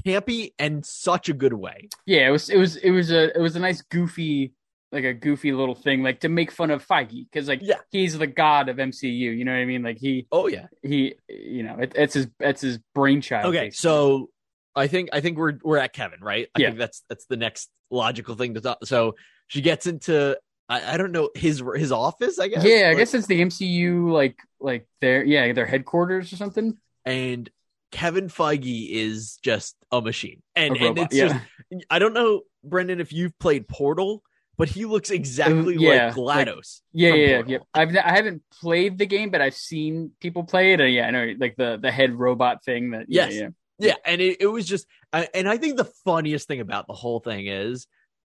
campy 0.06 0.54
and 0.60 0.86
such 0.86 1.30
a 1.30 1.34
good 1.34 1.54
way. 1.54 1.90
Yeah, 2.06 2.28
it 2.28 2.32
was 2.32 2.50
it 2.50 2.58
was 2.58 2.76
it 2.78 2.92
was 2.92 3.12
a 3.12 3.36
it 3.38 3.42
was 3.42 3.56
a 3.56 3.60
nice 3.60 3.82
goofy 3.82 4.54
like 4.92 5.04
a 5.06 5.14
goofy 5.14 5.52
little 5.54 5.74
thing 5.74 6.04
like 6.04 6.20
to 6.20 6.30
make 6.30 6.52
fun 6.52 6.70
of 6.70 6.86
Feige 6.86 7.26
because 7.32 7.48
like 7.48 7.60
Yeah. 7.64 7.78
he's 7.90 8.16
the 8.18 8.28
god 8.28 8.70
of 8.70 8.78
MCU. 8.78 9.10
You 9.12 9.44
know 9.44 9.52
what 9.52 9.58
I 9.58 9.66
mean? 9.66 9.82
Like 9.82 9.98
he 9.98 10.28
Oh 10.32 10.46
yeah. 10.48 10.68
he 10.84 11.16
you 11.28 11.64
know 11.64 11.78
it, 11.80 11.94
it's 11.96 12.14
his 12.14 12.28
it's 12.40 12.62
his 12.62 12.78
brainchild. 12.94 13.48
Okay, 13.48 13.66
basically. 13.70 13.72
so 13.72 14.30
I 14.76 14.88
think 14.88 15.10
I 15.14 15.22
think 15.22 15.38
we're 15.38 15.58
we're 15.64 15.78
at 15.78 15.94
Kevin, 15.94 16.20
right? 16.22 16.48
I 16.56 16.62
Yeah. 16.62 16.68
think 16.70 16.80
that's 16.80 17.04
that's 17.10 17.26
the 17.26 17.38
next 17.38 17.70
logical 17.92 18.36
thing 18.36 18.56
to 18.56 18.62
talk. 18.62 18.86
So 18.86 19.16
she 19.48 19.62
gets 19.62 19.86
into 19.88 20.38
I, 20.70 20.94
I 20.94 20.98
don't 20.98 21.12
know 21.12 21.30
his 21.36 21.62
his 21.76 21.92
office, 21.92 22.40
I 22.40 22.48
guess. 22.48 22.64
yeah, 22.64 22.86
I 22.86 22.88
Like, 22.90 22.98
guess 22.98 23.14
it's 23.14 23.28
the 23.28 23.42
MCU 23.42 24.12
like 24.12 24.38
like 24.60 24.88
their 25.02 25.24
yeah 25.24 25.52
their 25.54 25.66
headquarters 25.66 26.32
or 26.34 26.38
something. 26.38 26.78
and 27.06 27.50
Kevin 27.92 28.28
Feige 28.28 28.90
is 28.90 29.38
just 29.44 29.76
a 29.92 30.02
machine, 30.02 30.42
and 30.56 30.76
A 30.76 30.88
and 30.88 30.98
it's 30.98 31.16
yeah. 31.16 31.40
just 31.72 31.86
I 31.92 32.00
don't 32.00 32.14
know, 32.16 32.42
Brendan, 32.64 33.00
if 33.00 33.14
you've 33.14 33.38
played 33.38 33.68
Portal, 33.68 34.24
but 34.58 34.68
he 34.68 34.86
looks 34.86 35.12
exactly 35.12 35.76
yeah, 35.78 36.08
like 36.08 36.18
like- 36.18 36.48
GLaDOS. 36.48 36.82
Yeah, 36.92 37.14
yeah, 37.14 37.16
yeah, 37.28 37.36
Portal. 37.36 37.52
yeah. 37.52 37.58
I've 37.76 37.96
I 37.98 38.12
haven't 38.16 38.42
played 38.60 38.98
the 38.98 39.06
game, 39.06 39.30
but 39.30 39.42
I've 39.42 39.54
seen 39.54 40.12
people 40.20 40.44
play 40.44 40.74
it. 40.74 40.80
And 40.80 40.92
yeah, 40.92 41.06
I 41.08 41.12
know 41.12 41.34
like 41.38 41.56
the 41.56 41.78
the 41.80 41.92
head 41.92 42.14
robot 42.16 42.64
thing. 42.64 42.92
That 42.92 43.06
yeah, 43.10 43.26
Yes. 43.26 43.34
yeah, 43.36 43.48
Yeah, 43.80 43.96
and 44.06 44.22
it, 44.22 44.38
it 44.42 44.48
was 44.48 44.66
just, 44.68 44.86
and 45.12 45.48
I 45.50 45.58
think 45.58 45.78
the 45.78 45.90
funniest 46.06 46.48
thing 46.48 46.60
about 46.62 46.88
the 46.88 46.94
whole 46.94 47.20
thing 47.20 47.48
is 47.48 47.88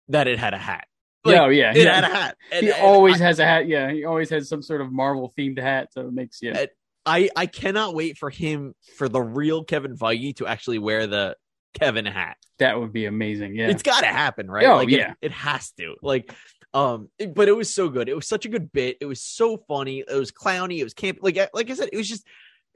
that 0.09 0.27
it 0.27 0.39
had 0.39 0.53
a 0.53 0.57
hat. 0.57 0.87
Like, 1.23 1.37
oh 1.39 1.49
yeah, 1.49 1.71
It 1.75 1.83
yeah. 1.83 1.95
had 1.95 2.03
a 2.03 2.07
hat. 2.15 2.37
And, 2.51 2.65
he 2.65 2.71
and 2.71 2.81
always 2.81 3.21
I- 3.21 3.25
has 3.25 3.39
a 3.39 3.45
hat. 3.45 3.67
Yeah, 3.67 3.91
he 3.91 4.05
always 4.05 4.29
has 4.29 4.47
some 4.49 4.61
sort 4.61 4.81
of 4.81 4.91
Marvel 4.91 5.33
themed 5.37 5.59
hat, 5.59 5.89
so 5.93 6.01
it 6.07 6.13
makes 6.13 6.39
yeah. 6.41 6.65
I 7.05 7.29
I 7.35 7.45
cannot 7.45 7.93
wait 7.95 8.17
for 8.17 8.29
him 8.29 8.73
for 8.97 9.07
the 9.09 9.21
real 9.21 9.63
Kevin 9.63 9.95
Feige 9.97 10.35
to 10.37 10.47
actually 10.47 10.79
wear 10.79 11.07
the 11.07 11.35
Kevin 11.79 12.05
hat. 12.05 12.37
That 12.59 12.79
would 12.79 12.91
be 12.93 13.05
amazing. 13.05 13.55
Yeah, 13.55 13.67
It's 13.69 13.83
got 13.83 14.01
to 14.01 14.07
happen, 14.07 14.49
right? 14.49 14.65
Oh, 14.65 14.77
like, 14.77 14.89
it- 14.89 14.97
yeah. 14.99 15.13
it, 15.21 15.31
has 15.31 15.71
to. 15.73 15.95
Like, 16.01 16.33
um, 16.73 17.09
it- 17.19 17.33
but 17.35 17.47
it 17.47 17.55
was 17.55 17.73
so 17.73 17.89
good. 17.89 18.09
It 18.09 18.15
was 18.15 18.27
such 18.27 18.45
a 18.45 18.49
good 18.49 18.71
bit. 18.71 18.97
It 19.01 19.05
was 19.05 19.21
so 19.21 19.57
funny. 19.67 19.99
It 19.99 20.15
was 20.15 20.31
clowny. 20.31 20.79
It 20.79 20.83
was 20.83 20.93
camp. 20.93 21.19
Like, 21.21 21.37
like 21.53 21.69
I 21.69 21.73
said, 21.75 21.89
it 21.93 21.97
was 21.97 22.07
just, 22.09 22.25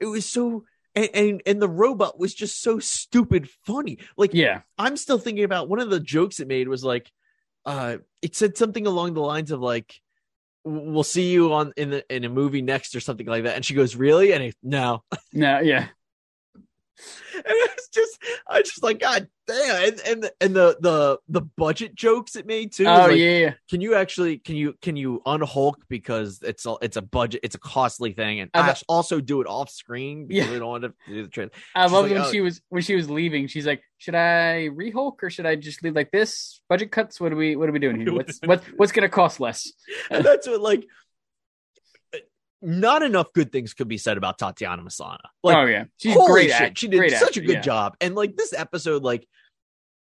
it 0.00 0.06
was 0.06 0.24
so. 0.26 0.64
And, 0.94 1.08
and 1.14 1.42
and 1.46 1.62
the 1.62 1.68
robot 1.68 2.18
was 2.18 2.34
just 2.34 2.62
so 2.62 2.78
stupid 2.78 3.48
funny. 3.66 3.98
Like 4.16 4.34
yeah, 4.34 4.60
I'm 4.76 4.96
still 4.96 5.18
thinking 5.18 5.44
about 5.44 5.68
one 5.68 5.80
of 5.80 5.90
the 5.90 6.00
jokes 6.00 6.40
it 6.40 6.48
made 6.48 6.68
was 6.68 6.84
like, 6.84 7.10
uh, 7.64 7.98
it 8.20 8.36
said 8.36 8.56
something 8.56 8.86
along 8.86 9.14
the 9.14 9.22
lines 9.22 9.50
of 9.50 9.60
like, 9.60 9.94
"We'll 10.64 11.02
see 11.02 11.30
you 11.30 11.52
on 11.54 11.72
in 11.76 11.90
the 11.90 12.14
in 12.14 12.24
a 12.24 12.28
movie 12.28 12.62
next" 12.62 12.94
or 12.94 13.00
something 13.00 13.26
like 13.26 13.44
that. 13.44 13.56
And 13.56 13.64
she 13.64 13.74
goes, 13.74 13.96
"Really?" 13.96 14.32
And 14.32 14.42
he, 14.42 14.52
no, 14.62 15.02
no, 15.32 15.60
yeah, 15.60 15.88
and 17.34 17.44
it's 17.46 17.88
just 17.88 18.18
I 18.48 18.58
was 18.58 18.68
just 18.68 18.82
like 18.82 19.00
God 19.00 19.28
damn 19.46 19.88
and 19.88 20.00
and 20.06 20.30
and 20.40 20.54
the 20.54 20.76
the 20.80 21.18
the 21.28 21.40
budget 21.56 21.94
jokes 21.94 22.36
it 22.36 22.46
made 22.46 22.72
too. 22.72 22.86
oh 22.86 23.08
like, 23.08 23.16
yeah. 23.16 23.54
Can 23.68 23.80
you 23.80 23.94
actually 23.94 24.38
can 24.38 24.56
you 24.56 24.74
can 24.80 24.96
you 24.96 25.20
unhulk 25.26 25.76
because 25.88 26.40
it's 26.42 26.66
a, 26.66 26.76
it's 26.82 26.96
a 26.96 27.02
budget 27.02 27.40
it's 27.42 27.54
a 27.54 27.58
costly 27.58 28.12
thing 28.12 28.40
and 28.40 28.50
I 28.54 28.74
also 28.88 29.20
do 29.20 29.40
it 29.40 29.46
off 29.46 29.70
screen 29.70 30.26
because 30.26 30.46
Yeah. 30.46 30.52
we 30.52 30.58
don't 30.58 30.68
want 30.68 30.84
to 30.84 30.94
do 31.08 31.22
the 31.22 31.28
trend. 31.28 31.50
I 31.74 31.86
She's 31.86 31.92
love 31.92 32.04
like, 32.04 32.12
when 32.12 32.22
oh. 32.22 32.30
she 32.30 32.40
was 32.40 32.60
when 32.68 32.82
she 32.82 32.94
was 32.94 33.10
leaving. 33.10 33.46
She's 33.46 33.66
like, 33.66 33.82
"Should 33.98 34.14
I 34.14 34.68
rehulk 34.72 35.22
or 35.22 35.30
should 35.30 35.46
I 35.46 35.56
just 35.56 35.82
leave 35.82 35.94
like 35.94 36.10
this? 36.10 36.60
Budget 36.68 36.90
cuts. 36.92 37.20
What 37.20 37.32
are 37.32 37.36
we 37.36 37.56
What 37.56 37.68
are 37.68 37.72
we 37.72 37.78
doing 37.78 38.00
here? 38.00 38.12
What's 38.14 38.38
what 38.44 38.62
What's 38.76 38.92
gonna 38.92 39.08
cost 39.08 39.40
less? 39.40 39.72
And 40.10 40.24
that's 40.24 40.46
what 40.46 40.60
like 40.60 40.86
not 42.62 43.02
enough 43.02 43.32
good 43.32 43.50
things 43.52 43.74
could 43.74 43.88
be 43.88 43.98
said 43.98 44.16
about 44.16 44.38
Tatiana 44.38 44.82
Maslany. 44.82 45.18
Like 45.42 45.56
oh 45.56 45.64
yeah, 45.64 45.84
she's 45.98 46.16
great. 46.26 46.50
shit, 46.50 46.60
Act, 46.60 46.78
she 46.78 46.88
did 46.88 46.98
great 46.98 47.12
such 47.12 47.36
a 47.36 47.40
good 47.40 47.56
yeah. 47.56 47.60
job. 47.60 47.96
And 48.00 48.14
like 48.14 48.36
this 48.36 48.52
episode, 48.52 49.02
like 49.02 49.26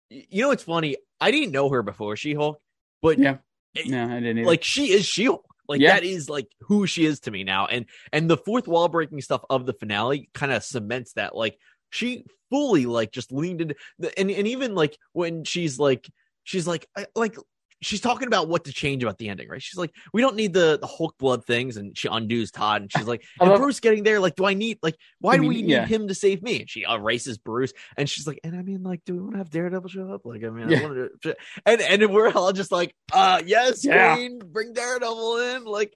you 0.10 0.44
know 0.44 0.52
it's 0.52 0.64
funny? 0.64 0.98
I 1.20 1.32
didn't 1.32 1.52
know 1.52 1.70
her 1.70 1.84
before 1.84 2.16
She 2.16 2.34
Hulk, 2.34 2.60
but 3.02 3.18
Yeah. 3.20 3.38
it- 3.76 3.88
No, 3.88 4.04
I 4.06 4.20
didn't. 4.20 4.40
Either. 4.40 4.48
like 4.48 4.64
she 4.64 4.92
is 4.92 5.06
She 5.06 5.26
Hulk. 5.26 5.46
Like 5.68 5.80
Yeah. 5.82 5.94
that 5.94 6.04
is 6.04 6.30
like 6.30 6.48
who 6.62 6.86
she 6.86 7.06
is 7.06 7.22
to 7.22 7.32
me 7.32 7.44
now. 7.44 7.66
And 7.66 7.86
and 8.12 8.30
the 8.30 8.38
fourth 8.38 8.68
wall 8.68 8.90
breaking 8.90 9.22
stuff 9.22 9.42
of 9.50 9.66
the 9.66 9.74
finale 9.74 10.30
kind 10.34 10.52
of 10.52 10.64
cements 10.64 11.14
that. 11.14 11.36
Like 11.36 11.58
she 11.90 12.26
fully 12.50 12.86
like 12.86 13.12
just 13.12 13.32
leaned 13.32 13.62
into 13.62 13.76
the, 14.00 14.18
and 14.20 14.30
and 14.30 14.48
even 14.48 14.76
like 14.76 14.98
when 15.14 15.46
she's 15.46 15.80
like 15.80 16.10
she's 16.44 16.68
like 16.68 16.88
I, 16.98 17.06
like 17.16 17.38
she's 17.82 18.02
talking 18.02 18.28
about 18.28 18.48
what 18.48 18.66
to 18.66 18.74
change 18.74 19.04
about 19.04 19.18
the 19.18 19.30
ending, 19.30 19.50
right? 19.50 19.62
She's 19.62 19.78
like, 19.78 19.94
we 20.14 20.22
don't 20.22 20.36
need 20.36 20.54
the 20.54 20.78
the 20.80 20.88
Hulk 20.88 21.18
blood 21.18 21.46
things, 21.46 21.78
and 21.78 21.98
she 21.98 22.08
undoes 22.08 22.52
Todd, 22.52 22.84
and 22.84 22.92
she's 22.92 23.08
like, 23.08 23.24
and 23.42 23.56
Bruce 23.60 23.80
getting 23.80 24.04
there, 24.04 24.20
like, 24.20 24.36
do 24.36 24.46
I 24.46 24.54
need 24.54 24.80
like 24.82 24.96
why 25.20 25.34
I 25.34 25.36
do 25.38 25.42
mean, 25.42 25.50
we 25.50 25.62
need 25.62 25.72
yeah. 25.72 25.86
him 25.86 26.08
to 26.08 26.16
save 26.16 26.42
me? 26.42 26.62
And 26.62 26.70
she 26.70 26.84
erases 26.84 27.38
Bruce, 27.38 27.74
and 27.98 28.10
she's 28.10 28.28
like, 28.28 28.40
and 28.44 28.56
I 28.56 28.62
mean, 28.62 28.84
like, 28.84 29.04
do 29.06 29.14
we 29.14 29.20
want 29.22 29.34
to 29.34 29.38
have 29.40 29.50
Daredevil 29.50 29.90
show 29.90 30.14
up? 30.14 30.26
Like, 30.26 30.44
I 30.44 30.50
mean, 30.50 30.68
I 30.68 30.72
Yeah. 30.72 30.84
want 30.84 31.22
to, 31.24 31.36
and 31.66 31.82
and 31.82 32.14
we're 32.14 32.32
all 32.32 32.54
just 32.54 32.72
like, 32.72 32.96
uh, 33.12 33.42
yes, 33.46 33.84
Yeah. 33.84 34.28
Bring 34.46 34.74
Daredevil 34.74 35.38
in, 35.38 35.64
like. 35.66 35.94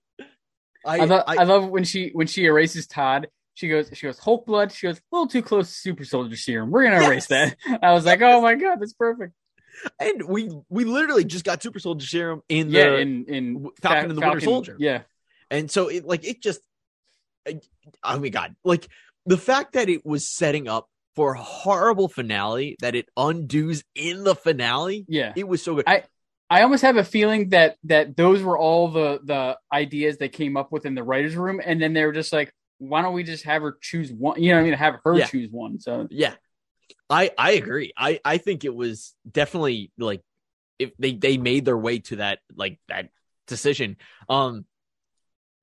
I, 0.87 0.99
I, 0.99 1.05
love 1.05 1.23
I, 1.25 1.35
I, 1.37 1.43
love 1.45 1.67
when 1.69 1.83
she 1.83 2.09
when 2.13 2.27
she 2.27 2.45
erases 2.45 2.85
Todd. 2.85 3.27
She 3.55 3.69
goes, 3.69 3.89
she 3.93 4.05
goes 4.05 4.19
Hulk 4.19 4.45
blood. 4.45 4.71
She 4.71 4.85
goes 4.85 4.97
a 4.97 5.01
little 5.11 5.27
too 5.27 5.41
close 5.41 5.69
to 5.69 5.73
super 5.73 6.05
soldier 6.05 6.35
serum. 6.35 6.69
We're 6.69 6.83
gonna 6.83 7.07
erase 7.07 7.27
Yes. 7.29 7.55
that. 7.65 7.79
I 7.83 7.93
was 7.93 8.05
like, 8.05 8.21
oh 8.21 8.39
my 8.41 8.53
god, 8.53 8.79
that's 8.79 8.93
perfect. 8.93 9.33
And 9.99 10.23
we 10.27 10.49
we 10.69 10.83
literally 10.85 11.23
just 11.25 11.45
got 11.45 11.61
Super 11.61 11.79
Soldier 11.79 12.05
Serum 12.07 12.41
in 12.49 12.67
the 12.71 12.77
yeah, 12.79 12.95
in 12.97 13.25
in 13.25 13.53
W- 13.53 13.71
Falcon 13.81 14.09
and 14.09 14.17
the 14.17 14.21
Winter 14.25 14.41
Soldier. 14.41 14.75
Yeah, 14.79 15.01
And 15.51 15.69
so 15.69 15.87
it 15.89 16.05
like 16.05 16.23
it 16.25 16.41
just 16.41 16.61
oh 18.03 18.19
my 18.19 18.29
god. 18.29 18.55
Like 18.63 18.87
the 19.25 19.37
fact 19.37 19.73
that 19.73 19.89
it 19.89 20.05
was 20.05 20.27
setting 20.27 20.67
up 20.67 20.87
for 21.15 21.33
a 21.33 21.41
horrible 21.41 22.07
finale 22.09 22.75
that 22.81 22.95
it 22.95 23.07
undoes 23.15 23.83
in 23.95 24.23
the 24.23 24.35
finale, 24.35 25.05
yeah. 25.07 25.33
it 25.35 25.47
was 25.47 25.63
so 25.63 25.75
good. 25.75 25.85
I- 25.87 26.03
I 26.47 26.61
almost 26.61 26.83
have 26.83 26.95
a 26.97 27.03
feeling 27.03 27.49
that 27.49 27.75
that 27.85 28.15
those 28.15 28.43
were 28.43 28.55
all 28.55 28.89
the 28.89 29.19
the 29.23 29.57
ideas 29.73 30.17
they 30.17 30.29
came 30.29 30.55
up 30.57 30.71
with 30.71 30.85
in 30.85 30.93
the 30.93 31.01
writers' 31.01 31.35
room, 31.35 31.59
and 31.65 31.81
then 31.81 31.93
they 31.93 32.05
were 32.05 32.11
just 32.11 32.31
like, 32.31 32.53
why 32.77 33.01
don't 33.01 33.15
we 33.15 33.23
just 33.23 33.45
have 33.45 33.63
her 33.63 33.75
choose 33.81 34.11
one? 34.13 34.39
You 34.39 34.51
know, 34.51 34.57
what 34.57 34.61
I 34.61 34.69
mean, 34.69 34.73
have 34.77 34.99
her 35.03 35.17
Yeah. 35.17 35.25
choose 35.25 35.49
one. 35.49 35.79
So 35.79 36.07
yeah. 36.11 36.35
I 37.09 37.31
I 37.37 37.51
agree. 37.51 37.93
I 37.97 38.19
I 38.25 38.37
think 38.37 38.63
it 38.63 38.73
was 38.73 39.13
definitely 39.29 39.91
like 39.97 40.21
if 40.79 40.91
they 40.97 41.13
they 41.13 41.37
made 41.37 41.65
their 41.65 41.77
way 41.77 41.99
to 41.99 42.17
that 42.17 42.39
like 42.55 42.79
that 42.87 43.09
decision. 43.47 43.97
Um 44.29 44.65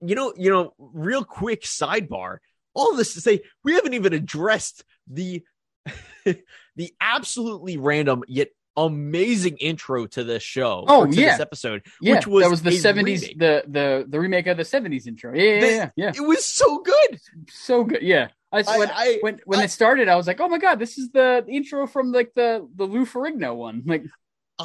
you 0.01 0.15
know, 0.15 0.33
you 0.37 0.51
know, 0.51 0.75
real 0.79 1.25
quick 1.25 1.63
sidebar. 1.63 2.39
All 2.75 2.95
this 2.97 3.15
to 3.15 3.21
say, 3.21 3.43
we 3.63 3.75
haven't 3.75 3.95
even 3.95 4.13
addressed 4.13 4.85
the 5.07 5.43
the 6.25 6.95
absolutely 7.01 7.77
random 7.77 8.23
yet 8.29 8.49
amazing 8.77 9.57
intro 9.59 10.07
to 10.07 10.25
this 10.25 10.43
show. 10.43 10.85
Oh, 10.89 11.07
to 11.07 11.13
yeah. 11.15 11.33
this 11.33 11.41
episode. 11.41 11.83
yeah, 12.01 12.15
Which 12.17 12.27
was 12.27 12.45
that 12.45 12.51
was 12.51 12.63
the 12.63 12.73
seventies, 12.73 13.23
the 13.37 13.65
the 13.67 14.05
the 14.09 14.19
remake 14.21 14.47
of 14.47 14.57
the 14.57 14.65
seventies 14.65 15.07
intro. 15.07 15.35
Yeah, 15.35 15.43
yeah, 15.43 15.61
The- 15.61 15.67
yeah, 15.75 15.91
yeah. 15.97 16.13
It 16.15 16.21
was 16.27 16.45
so 16.45 16.79
good. 16.79 17.21
so 17.51 17.85
good. 17.85 18.03
Yeah, 18.03 18.29
I, 18.51 18.65
I- 18.67 18.79
when 18.79 18.91
I- 18.91 19.19
when 19.21 19.41
when 19.45 19.61
I- 19.61 19.65
it 19.65 19.71
started, 19.71 20.09
I 20.09 20.17
was 20.17 20.27
like, 20.27 20.41
oh 20.41 20.49
my 20.49 20.59
god, 20.59 20.79
this 20.79 20.99
is 20.99 21.11
the 21.11 21.45
intro 21.49 21.87
from 21.87 22.13
like 22.13 22.33
the 22.35 22.67
the 22.75 22.85
Lou 22.85 23.05
Ferrigno 23.07 23.55
one. 23.55 23.83
Like, 23.87 24.05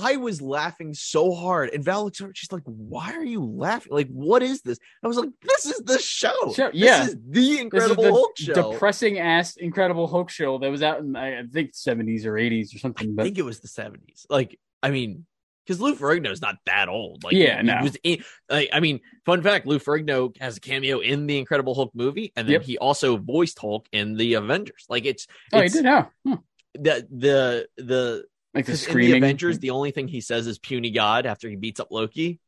I 0.03 0.17
was 0.17 0.41
laughing 0.41 0.93
so 0.93 1.33
hard, 1.33 1.69
and 1.73 1.83
Val 1.83 2.03
looks 2.05 2.21
over. 2.21 2.31
She's 2.35 2.51
like, 2.51 2.63
"Why 2.65 3.13
are 3.13 3.23
you 3.25 3.43
laughing? 3.43 3.91
Like, 3.93 4.07
what 4.09 4.43
is 4.43 4.61
this?" 4.61 4.77
I 5.03 5.07
was 5.07 5.17
like, 5.17 5.29
"This 5.41 5.65
is 5.65 5.79
the 5.85 5.99
show. 5.99 6.53
Show- 6.55 6.71
This 6.71 6.75
yeah. 6.81 7.03
is 7.03 7.15
the 7.15 7.19
this 7.29 7.49
is 7.53 7.59
Incredible 7.59 8.03
the 8.03 8.11
Hulk 8.11 8.37
show." 8.37 8.53
depressing 8.71 9.19
ass 9.19 9.55
Incredible 9.57 10.07
Hulk 10.07 10.29
show 10.29 10.57
that 10.59 10.69
was 10.71 10.83
out 10.83 10.99
in 10.99 11.15
I 11.15 11.39
I 11.39 11.43
think 11.51 11.71
seventies 11.73 12.25
or 12.25 12.37
eighties 12.37 12.73
or 12.75 12.79
something. 12.79 13.15
But 13.15 13.23
think 13.23 13.37
it 13.37 13.43
was 13.45 13.59
the 13.59 13.67
seventies. 13.67 14.25
Like, 14.29 14.59
I 14.83 14.91
mean, 14.91 15.25
because 15.65 15.81
Lou 15.81 15.95
Ferrigno's 15.95 16.41
not 16.41 16.55
that 16.65 16.87
old. 16.89 17.23
Like, 17.23 17.33
Yeah, 17.33 17.61
no. 17.61 17.79
was 17.83 17.97
in. 18.03 18.23
Like, 18.49 18.69
I 18.71 18.79
mean, 18.79 18.99
fun 19.25 19.41
fact: 19.41 19.65
Lou 19.67 19.79
Ferrigno 19.79 20.35
has 20.39 20.57
a 20.57 20.59
cameo 20.61 20.99
in 20.99 21.27
the 21.27 21.37
Incredible 21.37 21.75
Hulk 21.75 21.91
movie, 21.93 22.31
and 22.35 22.47
then 22.47 22.53
Yep. 22.53 22.63
he 22.63 22.77
also 22.77 23.17
voiced 23.17 23.59
Hulk 23.59 23.87
in 23.91 24.15
the 24.15 24.35
Avengers. 24.35 24.85
Like, 24.89 25.05
it's 25.05 25.27
oh, 25.53 25.59
he 25.59 25.65
it's 25.65 25.75
did, 25.75 25.85
huh? 25.85 26.05
Huh. 26.27 26.37
the 26.73 27.07
the 27.11 27.67
the 27.83 28.25
Like 28.57 28.65
the 28.65 28.77
screaming 28.77 29.21
the 29.21 29.27
Avengers. 29.27 29.59
The 29.59 29.69
only 29.71 29.91
thing 29.91 30.07
he 30.07 30.21
says 30.21 30.47
is 30.47 30.59
"puny 30.59 30.91
god" 30.91 31.25
after 31.25 31.49
he 31.49 31.55
beats 31.55 31.79
up 31.79 31.87
Loki. 31.91 32.39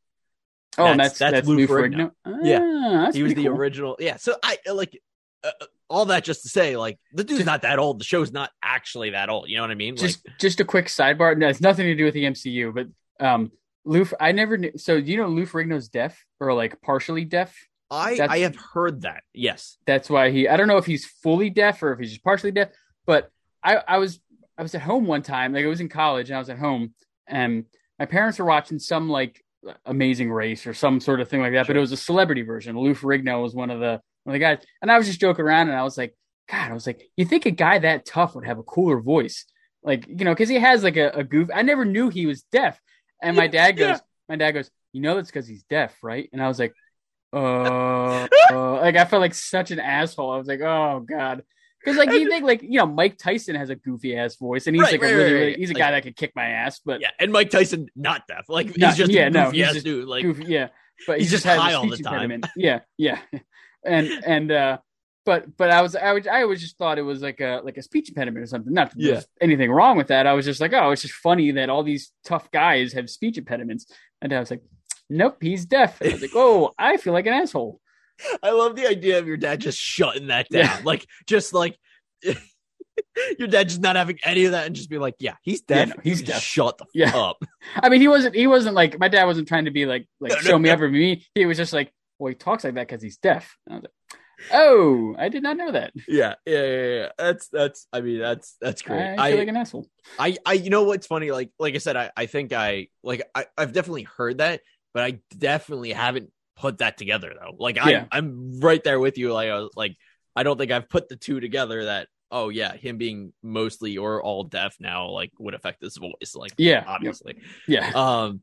oh, 0.78 0.86
and 0.86 1.00
that's- 1.00 1.18
that's 1.18 1.32
that's 1.32 1.34
that's, 1.34 1.48
Lou 1.48 1.58
Lou 1.58 1.68
Ferrigno. 1.68 2.12
Ferrigno. 2.26 2.40
Yeah. 2.44 2.60
Ah, 2.62 3.12
he 3.12 3.24
was 3.24 3.34
the 3.34 3.46
cool. 3.46 3.56
original. 3.56 3.96
Yeah. 4.00 4.18
So 4.18 4.36
I 4.44 4.58
like 4.72 5.00
uh, 5.44 5.52
all 5.90 6.06
that 6.06 6.24
just 6.24 6.44
to 6.44 6.50
say, 6.50 6.76
like, 6.78 7.00
the 7.14 7.24
dude's 7.24 7.40
Just- 7.40 7.46
not 7.48 7.62
that 7.64 7.80
old. 7.80 8.00
The 8.00 8.04
show's 8.04 8.32
not 8.32 8.52
actually 8.62 9.12
that 9.12 9.30
old. 9.30 9.50
You 9.50 9.56
know 9.58 9.64
what 9.64 9.72
I 9.72 9.76
mean? 9.76 9.96
Just 9.96 10.28
like, 10.28 10.38
just 10.40 10.60
a 10.60 10.66
quick 10.66 10.86
sidebar. 10.88 11.38
No, 11.38 11.48
it's 11.48 11.62
nothing 11.62 11.86
to 11.86 11.96
do 11.96 12.06
with 12.06 12.14
the 12.14 12.24
MCU, 12.26 12.74
but 12.74 12.88
um, 13.26 13.52
Lou. 13.86 14.06
I 14.20 14.32
never 14.32 14.58
knew. 14.58 14.72
So 14.78 14.96
you 14.96 15.18
know 15.18 15.28
Lou 15.28 15.46
Ferrigno's 15.46 15.90
deaf 15.90 16.26
or 16.40 16.54
like 16.54 16.82
partially 16.82 17.26
deaf? 17.26 17.56
I 17.92 18.12
That's- 18.12 18.30
I 18.30 18.40
have 18.40 18.56
heard 18.56 19.02
that. 19.02 19.24
Yes. 19.34 19.78
That's 19.88 20.10
why 20.10 20.30
he. 20.32 20.48
I 20.48 20.58
don't 20.58 20.68
know 20.68 20.78
if 20.78 20.86
he's 20.86 21.06
fully 21.06 21.50
deaf 21.50 21.82
or 21.82 21.94
if 21.94 22.00
he's 22.00 22.12
just 22.12 22.24
partially 22.24 22.52
deaf. 22.52 22.70
But 23.08 23.32
I, 23.64 23.78
I 23.78 23.98
was 23.98 24.20
I 24.60 24.62
was 24.62 24.76
at 24.76 24.82
home 24.82 25.06
one 25.06 25.22
time, 25.22 25.54
like 25.54 25.64
I 25.64 25.70
was 25.70 25.80
in 25.80 25.88
college 25.88 26.30
and 26.30 26.36
I 26.36 26.40
was 26.40 26.50
at 26.50 26.60
home, 26.60 26.94
and 27.28 27.64
my 27.98 28.06
parents 28.06 28.40
were 28.40 28.46
watching 28.46 28.78
some 28.78 29.10
like 29.10 29.42
Amazing 29.86 30.32
Race 30.32 30.68
or 30.68 30.74
some 30.74 31.00
sort 31.00 31.22
of 31.22 31.30
thing 31.30 31.40
like 31.40 31.54
that. 31.54 31.66
But 31.66 31.78
it 31.78 31.80
was 31.80 31.94
a 31.94 31.98
celebrity 31.98 32.42
version. 32.42 32.78
Lou 32.78 32.94
Ferrigno 32.94 33.42
was 33.42 33.56
one 33.56 33.70
of 33.70 33.80
the 33.80 34.02
one 34.26 34.34
of 34.36 34.40
the 34.40 34.40
guys, 34.40 34.58
and 34.82 34.92
I 34.92 34.98
was 34.98 35.08
just 35.08 35.22
joking 35.22 35.46
around, 35.46 35.70
and 35.70 35.78
I 35.78 35.84
was 35.84 35.98
like, 35.98 36.14
God, 36.52 36.72
I 36.72 36.74
was 36.74 36.86
like, 36.86 37.02
you 37.16 37.24
think 37.24 37.46
a 37.46 37.52
guy 37.52 37.80
that 37.80 38.06
tough 38.06 38.36
would 38.36 38.46
have 38.46 38.60
a 38.60 38.64
cooler 38.64 39.00
voice, 39.00 39.46
like 39.82 40.06
you 40.10 40.26
know, 40.26 40.32
because 40.32 40.50
he 40.50 40.56
has 40.56 40.84
like 40.84 40.98
a, 40.98 41.10
a 41.12 41.24
goof. 41.24 41.50
I 41.56 41.62
never 41.62 41.86
knew 41.86 42.10
he 42.10 42.26
was 42.26 42.44
deaf, 42.52 42.82
and 43.24 43.38
my 43.38 43.48
dad 43.48 43.78
goes, 43.78 43.88
Yeah. 43.88 44.00
my 44.28 44.36
dad 44.36 44.52
goes, 44.52 44.70
you 44.92 45.02
know 45.02 45.16
that's 45.16 45.30
because 45.30 45.48
he's 45.48 45.64
deaf, 45.64 45.96
right? 46.04 46.30
And 46.34 46.44
I 46.44 46.50
was 46.50 46.60
like, 46.60 46.74
uh, 47.32 48.28
uh, 48.52 48.82
like 48.82 48.98
I 48.98 49.06
felt 49.06 49.22
like 49.22 49.36
such 49.36 49.72
an 49.72 49.80
asshole. 49.80 50.32
I 50.32 50.38
was 50.38 50.48
like, 50.48 50.60
oh 50.62 51.06
god, 51.08 51.44
because 51.80 51.98
like 51.98 52.12
you 52.12 52.30
think 52.30 52.44
like 52.46 52.62
you 52.62 52.78
know 52.80 52.86
Mike 52.86 53.18
Tyson 53.18 53.56
has 53.56 53.70
a 53.70 53.76
goofy 53.76 54.16
ass 54.18 54.36
voice, 54.36 54.68
and 54.68 54.76
he's 54.76 54.84
Right, 54.84 54.94
like 54.94 55.02
right, 55.02 55.14
a 55.14 55.16
really, 55.16 55.34
right, 55.34 55.40
really 55.40 55.54
he's 55.56 55.70
a 55.70 55.74
Like- 55.74 55.80
guy 55.82 55.92
that 55.92 56.04
could 56.04 56.16
kick 56.16 56.32
my 56.36 56.46
ass, 56.46 56.80
but 56.86 57.02
Yeah, 57.02 57.10
and 57.20 57.32
Mike 57.32 57.50
Tyson 57.50 57.88
not 57.96 58.28
deaf. 58.28 58.46
Like 58.50 58.78
No, 58.78 58.88
he's 58.88 58.98
just 58.98 59.12
yeah, 59.12 59.28
a 59.28 59.30
no, 59.30 59.52
he's 59.52 59.66
ass 59.68 59.74
just 59.74 59.86
dude. 59.86 60.08
Like 60.08 60.24
goofy, 60.24 60.46
yeah. 60.48 60.70
But 61.08 61.18
he 61.18 61.24
He's 61.24 61.32
just, 61.32 61.46
just 61.46 61.58
high 61.58 61.74
all 61.74 61.88
the 61.88 61.96
time. 61.98 62.14
impediment. 62.32 62.48
Yeah, 62.58 62.80
yeah, 62.98 63.20
and 63.86 64.08
and 64.26 64.52
uh, 64.52 64.78
but 65.26 65.56
but 65.56 65.70
I 65.72 65.82
was 65.82 65.96
I 65.96 66.12
was 66.12 66.28
I 66.28 66.42
always 66.44 66.60
just 66.60 66.78
thought 66.78 66.98
it 66.98 67.04
was 67.04 67.22
like 67.22 67.40
a 67.40 67.62
like 67.64 67.78
a 67.78 67.82
speech 67.82 68.10
impediment 68.10 68.44
or 68.44 68.48
something. 68.48 68.74
Not 68.74 68.92
Yeah. 68.98 69.22
anything 69.40 69.72
wrong 69.72 69.96
with 69.96 70.08
that. 70.08 70.28
I 70.28 70.34
was 70.34 70.44
just 70.46 70.60
like, 70.60 70.74
oh, 70.74 70.92
it's 70.92 71.02
just 71.04 71.14
funny 71.14 71.52
that 71.52 71.70
all 71.70 71.84
these 71.84 72.12
tough 72.26 72.52
guys 72.52 72.92
have 72.94 73.10
speech 73.10 73.38
impediments. 73.38 73.86
And 74.22 74.34
I 74.34 74.40
was 74.42 74.52
like, 74.52 74.62
nope, 75.10 75.38
he's 75.42 75.66
deaf. 75.66 76.02
I 76.02 76.10
was 76.12 76.22
like, 76.22 76.32
oh, 76.36 76.74
I 76.78 76.98
feel 76.98 77.14
like 77.14 77.26
an 77.28 77.34
asshole. 77.34 77.80
I 78.44 78.52
love 78.52 78.76
the 78.76 78.88
idea 78.88 79.20
of 79.20 79.28
your 79.28 79.38
dad 79.38 79.62
just 79.62 79.80
shutting 79.80 80.28
that 80.28 80.50
down. 80.50 80.64
Yeah. 80.64 80.82
Like 80.84 81.06
just 81.28 81.54
like 81.54 81.78
your 83.38 83.48
dad 83.48 83.70
just 83.70 83.82
not 83.82 83.96
having 83.96 84.20
any 84.24 84.46
of 84.46 84.52
that 84.52 84.66
and 84.68 84.76
just 84.76 84.90
be 84.90 84.98
like, 84.98 85.16
yeah, 85.20 85.36
he's 85.42 85.62
Yeah, 85.68 85.86
deaf. 85.86 85.88
no, 85.90 86.02
he's 86.04 86.22
deaf. 86.22 86.42
Shut 86.42 86.78
the 86.78 86.86
Yeah. 86.94 87.12
fuck 87.12 87.16
up. 87.16 87.44
I 87.76 87.90
mean, 87.90 88.02
he 88.02 88.08
wasn't 88.08 88.36
he 88.36 88.48
wasn't 88.48 88.76
like 88.76 89.00
my 89.00 89.08
dad 89.08 89.26
wasn't 89.26 89.48
trying 89.48 89.66
to 89.66 89.72
be 89.72 89.86
like 89.86 90.08
like 90.20 90.32
No, 90.32 90.36
no, 90.36 90.42
show 90.42 90.60
me 90.60 90.70
no. 90.70 90.74
ever 90.74 90.90
me. 90.90 91.26
He 91.36 91.46
was 91.46 91.58
just 91.58 91.74
like, 91.74 91.94
well, 92.18 92.30
he 92.30 92.36
talks 92.36 92.64
like 92.64 92.74
that 92.76 92.88
because 92.88 93.02
he's 93.02 93.18
deaf. 93.18 93.58
And 93.66 93.74
I 93.74 93.76
was 93.78 93.84
like, 93.84 94.20
oh, 94.54 95.16
I 95.18 95.30
did 95.30 95.44
not 95.44 95.58
know 95.58 95.72
that. 95.72 95.94
Yeah, 96.08 96.36
yeah, 96.46 96.64
yeah, 96.64 96.86
yeah. 96.88 97.10
That's 97.18 97.48
that's. 97.50 97.88
I 97.94 98.02
mean, 98.02 98.20
that's 98.20 98.56
that's 98.62 98.82
great. 98.82 99.02
I 99.18 99.30
feel 99.30 99.38
I, 99.38 99.40
like 99.40 99.48
an 99.48 99.58
asshole. 99.58 99.88
I, 100.18 100.38
I, 100.46 100.54
you 100.54 100.70
know 100.70 100.84
what's 100.84 101.08
funny? 101.08 101.32
Like, 101.32 101.52
like 101.60 101.76
I 101.76 101.80
said, 101.80 101.96
I, 101.96 102.12
I 102.16 102.26
think 102.26 102.52
I 102.54 102.88
like 103.04 103.22
I, 103.36 103.46
I've 103.58 103.74
definitely 103.74 104.04
heard 104.04 104.38
that, 104.40 104.62
but 104.94 105.04
I 105.04 105.20
definitely 105.38 105.92
haven't 105.94 106.32
put 106.60 106.80
that 106.80 106.98
together 106.98 107.34
though. 107.40 107.56
Like, 107.58 107.78
I, 107.80 107.92
Yeah. 107.92 108.06
I'm 108.12 108.60
right 108.60 108.84
there 108.84 109.00
with 109.00 109.18
you. 109.18 109.34
Like, 109.34 109.50
I 109.50 109.56
was 109.60 109.72
like, 109.76 109.96
I 110.36 110.44
don't 110.44 110.58
think 110.58 110.72
I've 110.72 110.90
put 110.90 111.10
the 111.10 111.16
two 111.16 111.40
together. 111.40 111.86
That 111.86 112.08
oh 112.32 112.50
yeah, 112.50 112.74
him 112.76 112.98
being 112.98 113.34
mostly 113.42 113.98
or 113.98 114.22
all 114.22 114.44
deaf 114.44 114.76
now 114.80 115.10
like 115.10 115.32
would 115.40 115.54
affect 115.56 115.82
his 115.82 115.98
voice. 115.98 116.36
Like, 116.36 116.52
Yeah, 116.58 116.84
obviously. 116.86 117.38
Yeah. 117.68 117.92
Um, 117.96 118.42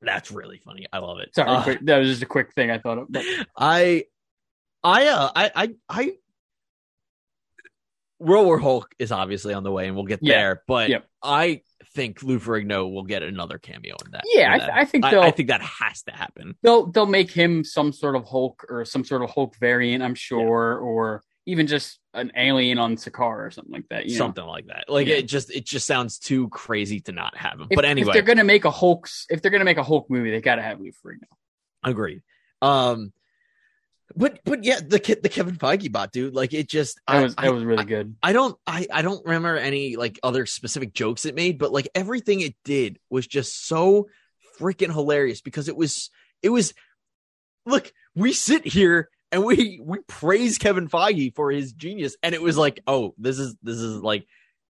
that's 0.00 0.32
really 0.32 0.58
funny. 0.64 0.86
I 0.92 0.98
love 0.98 1.18
it. 1.20 1.32
Sorry, 1.34 1.48
Uh, 1.48 1.62
quick, 1.62 1.78
that 1.82 1.98
was 1.98 2.08
just 2.08 2.22
a 2.22 2.26
quick 2.26 2.52
thing 2.54 2.70
I 2.72 2.78
thought 2.78 2.98
of. 2.98 3.06
But 3.12 3.24
I, 3.56 4.04
I, 4.82 5.06
uh, 5.06 5.30
I, 5.36 5.50
I, 5.54 5.74
I. 5.88 6.12
World 8.18 8.46
War 8.46 8.58
Hulk 8.58 8.94
is 8.98 9.12
obviously 9.12 9.54
on 9.54 9.62
the 9.64 9.70
way, 9.72 9.86
and 9.86 9.96
we'll 9.96 10.04
get 10.06 10.20
Yeah. 10.22 10.34
there. 10.38 10.62
But 10.66 10.88
Yep. 10.90 11.06
I 11.22 11.62
think 11.94 12.22
Lou 12.22 12.38
Ferrigno 12.38 12.90
will 12.92 13.04
get 13.04 13.22
another 13.22 13.58
cameo 13.58 13.94
in 14.04 14.10
that. 14.12 14.22
Yeah, 14.26 14.46
in 14.46 14.52
I, 14.52 14.58
that. 14.58 14.64
th- 14.66 14.76
I 14.78 14.84
think 14.84 15.04
I, 15.04 15.10
they'll 15.10 15.20
I 15.22 15.30
think 15.30 15.48
that 15.48 15.62
has 15.62 16.02
to 16.04 16.12
happen. 16.12 16.54
they'll 16.62 16.86
they'll 16.86 17.06
make 17.06 17.30
him 17.30 17.64
some 17.64 17.92
sort 17.92 18.16
of 18.16 18.24
Hulk 18.24 18.64
or 18.68 18.84
some 18.84 19.04
sort 19.04 19.22
of 19.22 19.30
Hulk 19.30 19.56
variant, 19.58 20.02
I'm 20.02 20.14
sure, 20.14 20.78
or 20.78 21.22
even 21.46 21.66
just 21.66 21.98
an 22.14 22.30
alien 22.36 22.78
on 22.78 22.96
Sakaar 22.96 23.46
or 23.46 23.50
something 23.50 23.72
like 23.72 23.88
that. 23.90 24.06
You 24.06 24.12
know? 24.12 24.18
Something 24.18 24.44
like 24.44 24.66
that. 24.66 24.84
Like 24.88 25.06
Yeah. 25.08 25.16
it 25.16 25.22
just 25.28 25.50
it 25.50 25.64
just 25.64 25.86
sounds 25.86 26.18
too 26.18 26.48
crazy 26.50 27.00
to 27.00 27.12
not 27.12 27.36
have 27.36 27.54
him. 27.60 27.66
If, 27.70 27.76
but 27.76 27.84
if 27.84 28.06
they're 28.12 28.22
gonna 28.22 28.44
make 28.44 28.64
a 28.64 28.70
Hulk, 28.70 29.08
if 29.28 29.42
they're 29.42 29.50
gonna 29.50 29.64
make 29.64 29.78
a 29.78 29.82
Hulk 29.82 30.08
movie, 30.08 30.30
they 30.30 30.40
got 30.40 30.56
to 30.56 30.62
have 30.62 30.80
Lou 30.80 30.90
Ferrigno. 30.90 31.24
agreed. 31.82 32.22
Um, 32.60 33.12
but 34.16 34.40
but 34.44 34.64
yeah, 34.64 34.80
the 34.80 34.98
the 35.22 35.28
Kevin 35.28 35.56
Feige 35.56 35.90
bot, 35.92 36.12
dude. 36.12 36.34
Like 36.34 36.52
it 36.52 36.68
just 36.68 37.00
That 37.06 37.16
I- 37.16 37.22
was 37.22 37.34
I, 37.38 37.50
was 37.50 37.64
really 37.64 37.84
good. 37.84 38.16
I 38.22 38.32
don't 38.32 38.56
I 38.66 38.86
I 38.92 39.02
don't 39.02 39.24
remember 39.24 39.56
any 39.56 39.96
like 39.96 40.18
other 40.22 40.46
specific 40.46 40.92
jokes 40.92 41.24
it 41.24 41.34
made, 41.34 41.58
but 41.58 41.72
like 41.72 41.88
everything 41.94 42.40
it 42.40 42.54
did 42.64 42.98
was 43.10 43.26
just 43.26 43.66
so 43.66 44.08
freaking 44.58 44.92
hilarious 44.92 45.40
because 45.40 45.68
it 45.68 45.76
was 45.76 46.10
it 46.42 46.50
was 46.50 46.74
look, 47.66 47.92
we 48.14 48.32
sit 48.32 48.66
here 48.66 49.08
and 49.30 49.44
we 49.44 49.80
we 49.82 49.98
praise 50.08 50.58
Kevin 50.58 50.88
Feige 50.88 51.34
for 51.34 51.50
his 51.50 51.72
genius 51.72 52.16
and 52.22 52.34
it 52.34 52.42
was 52.42 52.58
like, 52.58 52.80
"Oh, 52.86 53.14
this 53.18 53.38
is 53.38 53.56
this 53.62 53.76
is 53.78 54.02
like 54.02 54.26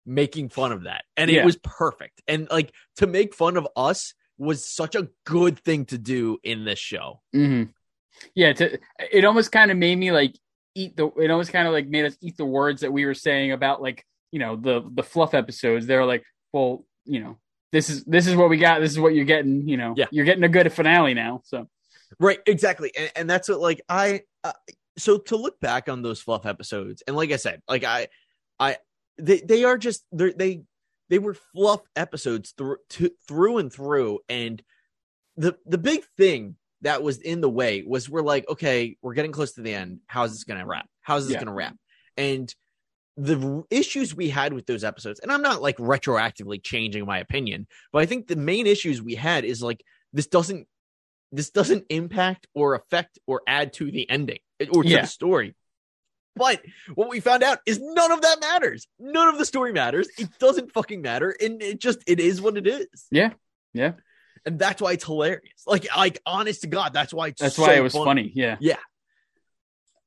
making 0.05 0.49
fun 0.49 0.71
of 0.71 0.83
that." 0.83 1.03
And 1.17 1.29
it 1.31 1.45
was 1.45 1.57
perfect. 1.57 2.21
And 2.27 2.47
like 2.51 2.71
to 2.97 3.07
make 3.07 3.33
fun 3.33 3.57
of 3.57 3.67
us 3.75 4.13
was 4.37 4.65
such 4.65 4.95
a 4.95 5.07
good 5.25 5.59
thing 5.59 5.85
to 5.85 5.97
do 5.97 6.37
in 6.43 6.65
this 6.65 6.79
show. 6.79 7.21
hmm 7.31 7.63
Yeah, 8.35 8.53
to, 8.53 8.79
it 9.11 9.25
almost 9.25 9.51
kind 9.51 9.71
of 9.71 9.77
made 9.77 9.97
me 9.97 10.11
like 10.11 10.35
eat 10.75 10.95
the. 10.95 11.07
It 11.17 11.31
almost 11.31 11.51
kind 11.51 11.67
of 11.67 11.73
like 11.73 11.87
made 11.87 12.05
us 12.05 12.17
eat 12.21 12.37
the 12.37 12.45
words 12.45 12.81
that 12.81 12.91
we 12.91 13.05
were 13.05 13.13
saying 13.13 13.51
about 13.51 13.81
like 13.81 14.05
you 14.31 14.39
know 14.39 14.55
the 14.55 14.83
the 14.93 15.03
fluff 15.03 15.33
episodes. 15.33 15.85
They're 15.85 16.05
like, 16.05 16.23
well, 16.51 16.85
you 17.05 17.19
know, 17.21 17.37
this 17.71 17.89
is 17.89 18.03
this 18.05 18.27
is 18.27 18.35
what 18.35 18.49
we 18.49 18.57
got. 18.57 18.79
This 18.79 18.91
is 18.91 18.99
what 18.99 19.13
you're 19.13 19.25
getting. 19.25 19.67
You 19.67 19.77
know, 19.77 19.93
Yeah. 19.97 20.05
you're 20.11 20.25
getting 20.25 20.43
a 20.43 20.49
good 20.49 20.71
finale 20.73 21.13
now. 21.13 21.41
So 21.45 21.67
Right, 22.19 22.39
exactly, 22.45 22.91
and, 22.97 23.11
and 23.15 23.29
that's 23.29 23.49
what 23.49 23.59
like 23.59 23.81
I. 23.89 24.21
Uh, 24.43 24.53
so 24.97 25.17
to 25.17 25.35
look 25.35 25.59
back 25.59 25.89
on 25.89 26.01
those 26.01 26.21
fluff 26.21 26.45
episodes, 26.45 27.01
and 27.07 27.15
like 27.15 27.31
I 27.31 27.37
said, 27.37 27.61
like 27.67 27.83
I, 27.83 28.07
I, 28.59 28.77
they 29.17 29.39
they 29.39 29.63
are 29.63 29.77
just 29.77 30.05
they 30.11 30.31
they 30.31 30.61
they 31.09 31.19
were 31.19 31.35
fluff 31.53 31.81
episodes 31.95 32.53
through 32.57 32.77
to, 32.91 33.11
through 33.27 33.57
and 33.57 33.73
through, 33.73 34.19
and 34.29 34.61
the 35.37 35.57
the 35.65 35.77
big 35.77 36.03
thing 36.17 36.55
that 36.83 37.01
was 37.03 37.19
in 37.19 37.41
the 37.41 37.49
way 37.49 37.83
was 37.85 38.09
we're 38.09 38.21
like, 38.21 38.47
okay, 38.49 38.97
we're 39.01 39.13
getting 39.13 39.31
close 39.31 39.53
to 39.53 39.61
the 39.61 39.73
end. 39.73 39.99
How's 40.07 40.31
this 40.31 40.43
gonna 40.43 40.65
wrap? 40.65 40.87
How's 41.01 41.25
this 41.25 41.33
Yeah. 41.33 41.39
gonna 41.39 41.53
wrap? 41.53 41.75
And 42.17 42.53
the 43.17 43.63
issues 43.69 44.15
we 44.15 44.29
had 44.29 44.53
with 44.53 44.65
those 44.65 44.83
episodes, 44.83 45.19
and 45.19 45.31
I'm 45.31 45.41
not 45.41 45.61
like 45.61 45.77
retroactively 45.77 46.61
changing 46.63 47.05
my 47.05 47.19
opinion, 47.19 47.67
but 47.91 48.01
I 48.01 48.05
think 48.05 48.27
the 48.27 48.35
main 48.35 48.65
issues 48.67 49.01
we 49.01 49.15
had 49.15 49.45
is 49.45 49.61
like 49.61 49.83
this 50.13 50.27
doesn't 50.27 50.67
this 51.31 51.49
doesn't 51.49 51.85
impact 51.89 52.47
or 52.53 52.75
affect 52.75 53.17
or 53.25 53.41
add 53.47 53.73
to 53.73 53.89
the 53.91 54.07
ending 54.09 54.37
eh, 54.59 54.67
or 54.71 54.83
to 54.83 54.89
Yeah. 54.89 55.01
the 55.01 55.07
story. 55.07 55.55
But 56.35 56.63
what 56.95 57.09
we 57.09 57.19
found 57.19 57.43
out 57.43 57.59
is 57.67 57.79
none 57.79 58.11
of 58.11 58.21
that 58.21 58.39
matters. 58.39 58.87
None 58.99 59.27
of 59.29 59.37
the 59.37 59.45
story 59.45 59.71
matters. 59.71 60.07
It 60.17 60.29
doesn't 60.39 60.71
fucking 60.73 61.01
matter, 61.01 61.35
and 61.39 61.61
it 61.61 61.79
just 61.79 61.99
it 62.07 62.19
is 62.19 62.41
what 62.41 62.57
it 62.57 62.65
is. 62.67 62.87
Yeah. 63.11 63.33
Yeah. 63.73 63.93
And 64.45 64.59
that's 64.59 64.81
why 64.81 64.93
it's 64.93 65.05
hilarious. 65.05 65.63
Like, 65.67 65.87
like 65.95 66.19
honest 66.25 66.61
to 66.61 66.67
God, 66.67 66.93
that's 66.93 67.13
why 67.13 67.27
it's 67.27 67.41
that's 67.41 67.55
so 67.55 67.63
why 67.63 67.73
it 67.75 67.81
was 67.83 67.93
funny. 67.93 68.05
funny. 68.05 68.31
Yeah. 68.35 68.57
Yeah. 68.59 68.77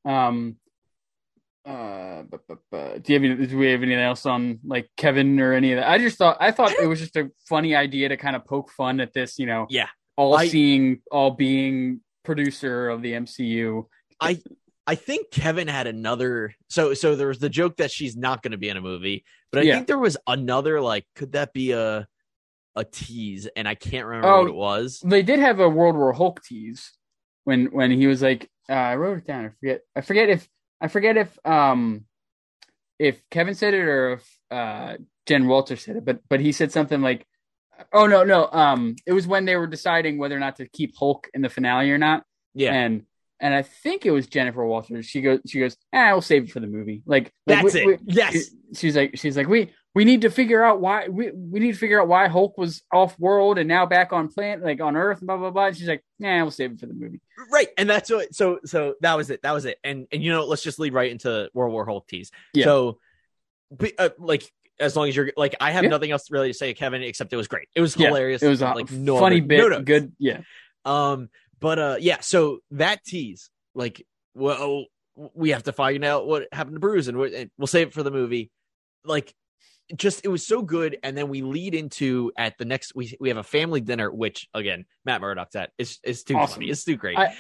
Um. 0.04 0.56
Uh, 1.64 2.22
but, 2.30 2.42
but, 2.46 2.58
but, 2.70 3.02
do 3.02 3.12
you 3.12 3.18
have 3.20 3.38
any, 3.38 3.46
do 3.48 3.58
we 3.58 3.66
have 3.72 3.82
anything 3.82 4.00
else 4.00 4.24
on 4.24 4.60
like 4.64 4.88
Kevin 4.96 5.40
or 5.40 5.52
any 5.52 5.72
of 5.72 5.78
that? 5.80 5.90
I 5.90 5.98
just 5.98 6.16
thought 6.16 6.36
I 6.38 6.52
thought 6.52 6.70
it 6.70 6.86
was 6.86 7.00
just 7.00 7.16
a 7.16 7.28
funny 7.48 7.74
idea 7.74 8.08
to 8.10 8.16
kind 8.16 8.36
of 8.36 8.44
poke 8.44 8.70
fun 8.70 9.00
at 9.00 9.12
this, 9.12 9.36
you 9.36 9.46
know, 9.46 9.66
Yeah. 9.68 9.88
all 10.16 10.36
I- 10.36 10.46
seeing, 10.46 11.02
all 11.10 11.32
being 11.32 12.02
producer 12.22 12.88
of 12.88 13.02
the 13.02 13.14
MCU. 13.14 13.86
I 14.20 14.40
I 14.86 14.94
think 14.94 15.32
Kevin 15.32 15.66
had 15.66 15.88
another. 15.88 16.54
So 16.68 16.94
so 16.94 17.16
there 17.16 17.26
was 17.26 17.40
the 17.40 17.48
joke 17.50 17.78
that 17.78 17.90
she's 17.90 18.16
not 18.16 18.42
going 18.42 18.52
to 18.52 18.58
be 18.58 18.68
in 18.68 18.76
a 18.76 18.80
movie, 18.80 19.24
but 19.50 19.58
I 19.58 19.62
Yeah. 19.64 19.74
think 19.74 19.88
there 19.88 19.98
was 19.98 20.16
another 20.28 20.80
like, 20.80 21.04
could 21.16 21.32
that 21.32 21.52
be 21.52 21.72
a 21.72 22.06
a 22.76 22.84
tease? 22.84 23.48
And 23.56 23.66
I 23.66 23.74
can't 23.74 24.06
remember 24.06 24.28
Oh. 24.28 24.40
what 24.42 24.48
it 24.48 24.54
was. 24.54 25.00
They 25.04 25.22
did 25.22 25.38
have 25.40 25.58
a 25.60 25.68
World 25.68 25.96
War 25.96 26.12
Hulk 26.12 26.42
tease 26.44 26.92
when 27.44 27.66
when 27.66 27.90
he 27.90 28.06
was 28.06 28.22
like, 28.22 28.48
uh, 28.68 28.72
I 28.74 28.96
wrote 28.96 29.18
it 29.18 29.26
down. 29.26 29.46
I 29.46 29.48
forget. 29.50 29.80
I 29.96 30.00
forget 30.02 30.28
if 30.28 30.48
I 30.80 30.88
forget 30.88 31.16
if 31.16 31.38
um 31.44 32.04
if 32.98 33.20
Kevin 33.30 33.54
said 33.54 33.74
it 33.74 33.80
or 33.82 34.12
if 34.14 34.38
uh 34.50 34.96
Jen 35.26 35.46
Walter 35.48 35.76
said 35.76 35.96
it, 35.96 36.04
but 36.04 36.20
but 36.28 36.40
he 36.40 36.52
said 36.52 36.70
something 36.72 37.02
like, 37.02 37.26
"Oh 37.92 38.06
no, 38.06 38.22
no, 38.24 38.46
um, 38.52 38.94
it 39.06 39.12
was 39.12 39.26
when 39.26 39.44
they 39.44 39.56
were 39.56 39.66
deciding 39.66 40.18
whether 40.18 40.36
or 40.36 40.40
not 40.40 40.56
to 40.56 40.68
keep 40.68 40.96
Hulk 40.96 41.28
in 41.34 41.42
the 41.42 41.48
finale 41.48 41.90
or 41.90 41.98
not." 41.98 42.24
Yeah, 42.54 42.72
and 42.72 43.04
and 43.40 43.52
I 43.54 43.62
think 43.62 44.06
it 44.06 44.12
was 44.12 44.26
Jennifer 44.28 44.64
Walters. 44.64 45.04
She 45.06 45.20
goes, 45.20 45.40
she 45.46 45.60
goes, 45.60 45.76
ah, 45.92 46.12
we'll 46.12 46.22
save 46.22 46.44
it 46.44 46.50
for 46.52 46.60
the 46.60 46.66
movie. 46.66 47.02
Like, 47.04 47.32
like, 47.46 47.62
that's 47.62 47.74
we- 47.74 47.80
it. 47.80 47.86
we- 47.86 47.98
yes, 48.06 48.50
she's 48.74 48.96
like, 48.96 49.18
she's 49.18 49.36
like, 49.36 49.46
we 49.46 49.72
we 49.96 50.04
need 50.04 50.20
to 50.20 50.30
figure 50.30 50.62
out 50.62 50.78
why 50.80 51.08
we 51.08 51.30
we 51.32 51.58
need 51.58 51.72
to 51.72 51.78
figure 51.78 52.00
out 52.00 52.06
why 52.06 52.28
Hulk 52.28 52.58
was 52.58 52.82
off 52.92 53.18
world 53.18 53.56
and 53.56 53.66
now 53.66 53.86
back 53.86 54.12
on 54.12 54.28
planet, 54.28 54.62
like 54.62 54.80
on 54.82 54.94
Earth, 54.94 55.20
blah 55.22 55.38
blah 55.38 55.50
blah. 55.50 55.66
And 55.68 55.76
she's 55.76 55.88
like, 55.88 56.04
nah, 56.18 56.42
we'll 56.42 56.50
save 56.50 56.72
it 56.72 56.80
for 56.80 56.84
the 56.86 56.92
movie. 56.92 57.20
right. 57.50 57.68
And 57.78 57.88
that's 57.88 58.10
what. 58.10 58.34
So 58.34 58.58
so 58.66 58.94
that 59.00 59.16
was 59.16 59.30
it. 59.30 59.40
That 59.42 59.52
was 59.52 59.64
it. 59.64 59.78
And 59.82 60.06
and 60.12 60.22
you 60.22 60.30
know, 60.30 60.44
let's 60.44 60.62
just 60.62 60.78
lead 60.78 60.92
right 60.92 61.10
into 61.10 61.48
World 61.54 61.72
War 61.72 61.86
Hulk 61.86 62.06
tease. 62.08 62.30
Yeah. 62.52 62.64
So, 62.66 62.98
but, 63.70 63.92
uh, 63.98 64.10
like. 64.18 64.44
As 64.78 64.94
long 64.94 65.08
as 65.08 65.16
you're 65.16 65.32
like, 65.38 65.54
I 65.58 65.70
have 65.70 65.84
Yeah. 65.84 65.88
nothing 65.88 66.10
else 66.10 66.30
really 66.30 66.48
to 66.48 66.52
say, 66.52 66.74
Kevin, 66.74 67.02
except 67.02 67.32
it 67.32 67.36
was 67.36 67.48
great. 67.48 67.66
It 67.74 67.80
was 67.80 67.96
Yeah, 67.96 68.08
hilarious. 68.08 68.42
It 68.42 68.48
was 68.50 68.60
like 68.60 68.90
no 68.90 69.18
funny 69.18 69.38
other- 69.38 69.46
bit, 69.46 69.70
no 69.70 69.80
good, 69.80 70.12
yeah, 70.18 70.42
Um, 70.84 71.30
but 71.60 71.78
uh, 71.78 71.96
yeah. 71.98 72.20
So 72.20 72.58
that 72.72 73.02
tease 73.02 73.48
like, 73.74 74.06
well, 74.34 74.84
we 75.32 75.52
have 75.52 75.62
to 75.62 75.72
find 75.72 76.04
out 76.04 76.26
what 76.26 76.48
happened 76.52 76.76
to 76.76 76.80
Bruce, 76.80 77.08
and 77.08 77.16
we'll 77.16 77.66
save 77.66 77.86
it 77.86 77.94
for 77.94 78.02
the 78.02 78.10
movie. 78.10 78.50
Like, 79.02 79.32
just 79.94 80.24
it 80.24 80.28
was 80.28 80.46
so 80.46 80.62
good, 80.62 80.98
and 81.02 81.16
then 81.16 81.28
we 81.28 81.42
lead 81.42 81.74
into 81.74 82.32
at 82.36 82.58
the 82.58 82.64
next 82.64 82.94
we 82.94 83.16
we 83.20 83.28
have 83.28 83.38
a 83.38 83.42
family 83.44 83.80
dinner, 83.80 84.10
which 84.10 84.48
again 84.54 84.84
Matt 85.04 85.20
Murdock's 85.20 85.54
at. 85.54 85.70
It's 85.78 86.00
it's 86.02 86.24
too 86.24 86.36
Awesome. 86.36 86.56
funny. 86.60 86.70
It's 86.70 86.84
too 86.84 86.96
great. 86.96 87.18
I- 87.18 87.34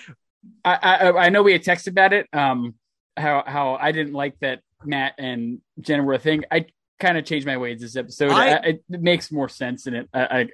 I, 0.64 1.10
I 1.10 1.28
know 1.30 1.42
we 1.42 1.50
had 1.50 1.64
texted 1.64 1.88
about 1.88 2.12
it. 2.12 2.28
Um, 2.32 2.74
how 3.16 3.42
how 3.44 3.74
I 3.74 3.90
didn't 3.90 4.12
like 4.12 4.38
that 4.42 4.60
Matt 4.84 5.14
and 5.18 5.60
Jenna 5.80 6.04
were 6.04 6.12
a 6.14 6.18
thing. 6.20 6.44
I 6.52 6.66
kind 7.00 7.18
of 7.18 7.24
changed 7.24 7.46
my 7.48 7.56
ways 7.56 7.80
this 7.80 7.96
episode. 7.96 8.30
I- 8.30 8.52
I, 8.52 8.56
it, 8.64 8.84
makes 8.88 9.32
more 9.32 9.48
sense 9.48 9.88
in 9.88 9.94
it. 9.94 10.08
I, 10.14 10.20
I 10.40 10.48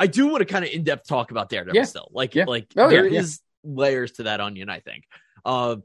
I 0.00 0.06
do 0.08 0.26
want 0.26 0.40
to 0.40 0.46
kind 0.46 0.64
of 0.64 0.70
in 0.72 0.82
depth 0.82 1.06
talk 1.06 1.30
about 1.30 1.48
Daredevil 1.48 1.76
Yeah. 1.76 1.84
still. 1.84 2.08
Like, 2.10 2.34
Yeah. 2.34 2.46
like 2.46 2.66
Oh, 2.76 2.88
there 2.90 3.06
yeah, 3.06 3.20
is 3.20 3.40
layers 3.62 4.12
to 4.12 4.22
that 4.24 4.40
onion, 4.40 4.68
I 4.70 4.80
think. 4.80 5.04
Uh, 5.44 5.76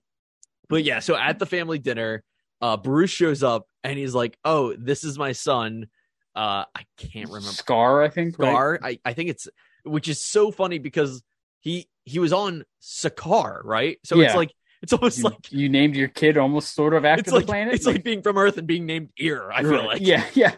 but 0.69 0.83
yeah, 0.83 0.99
so 0.99 1.15
at 1.15 1.37
the 1.37 1.45
family 1.45 1.77
dinner, 1.79 2.23
uh, 2.61 2.77
Bruce 2.77 3.11
shows 3.11 3.43
up 3.43 3.67
and 3.83 3.97
he's 3.97 4.13
like, 4.15 4.37
"Oh, 4.45 4.73
this 4.77 5.03
is 5.03 5.17
my 5.17 5.31
son." 5.33 5.87
Uh, 6.35 6.65
I 6.75 6.85
can't 6.97 7.27
remember 7.27 7.47
Skaar. 7.49 8.05
I 8.05 8.09
think 8.09 8.37
right? 8.39 8.53
Skaar. 8.53 8.79
I, 8.83 8.99
I 9.05 9.13
think 9.13 9.29
it's 9.29 9.47
which 9.83 10.07
is 10.07 10.21
so 10.21 10.51
funny 10.51 10.79
because 10.79 11.23
he 11.61 11.87
he 12.03 12.19
was 12.19 12.33
on 12.33 12.65
Sakaar, 12.81 13.61
right? 13.63 13.97
So 14.03 14.19
it's 14.19 14.35
like 14.35 14.51
it's 14.81 14.93
almost 14.93 15.17
You, 15.19 15.23
like 15.25 15.51
you 15.51 15.69
named 15.69 15.95
your 15.95 16.09
kid 16.09 16.37
almost 16.37 16.75
sort 16.75 16.93
of 16.93 17.05
after 17.05 17.23
the 17.23 17.35
like 17.37 17.45
planet. 17.47 17.73
it's 17.73 17.85
like 17.85 18.03
being 18.03 18.21
from 18.21 18.37
Earth 18.37 18.57
and 18.57 18.67
being 18.67 18.85
named 18.85 19.09
Ear. 19.17 19.49
I 19.51 19.63
feel 19.63 19.85
like 19.85 20.01
yeah, 20.01 20.25
yeah. 20.33 20.51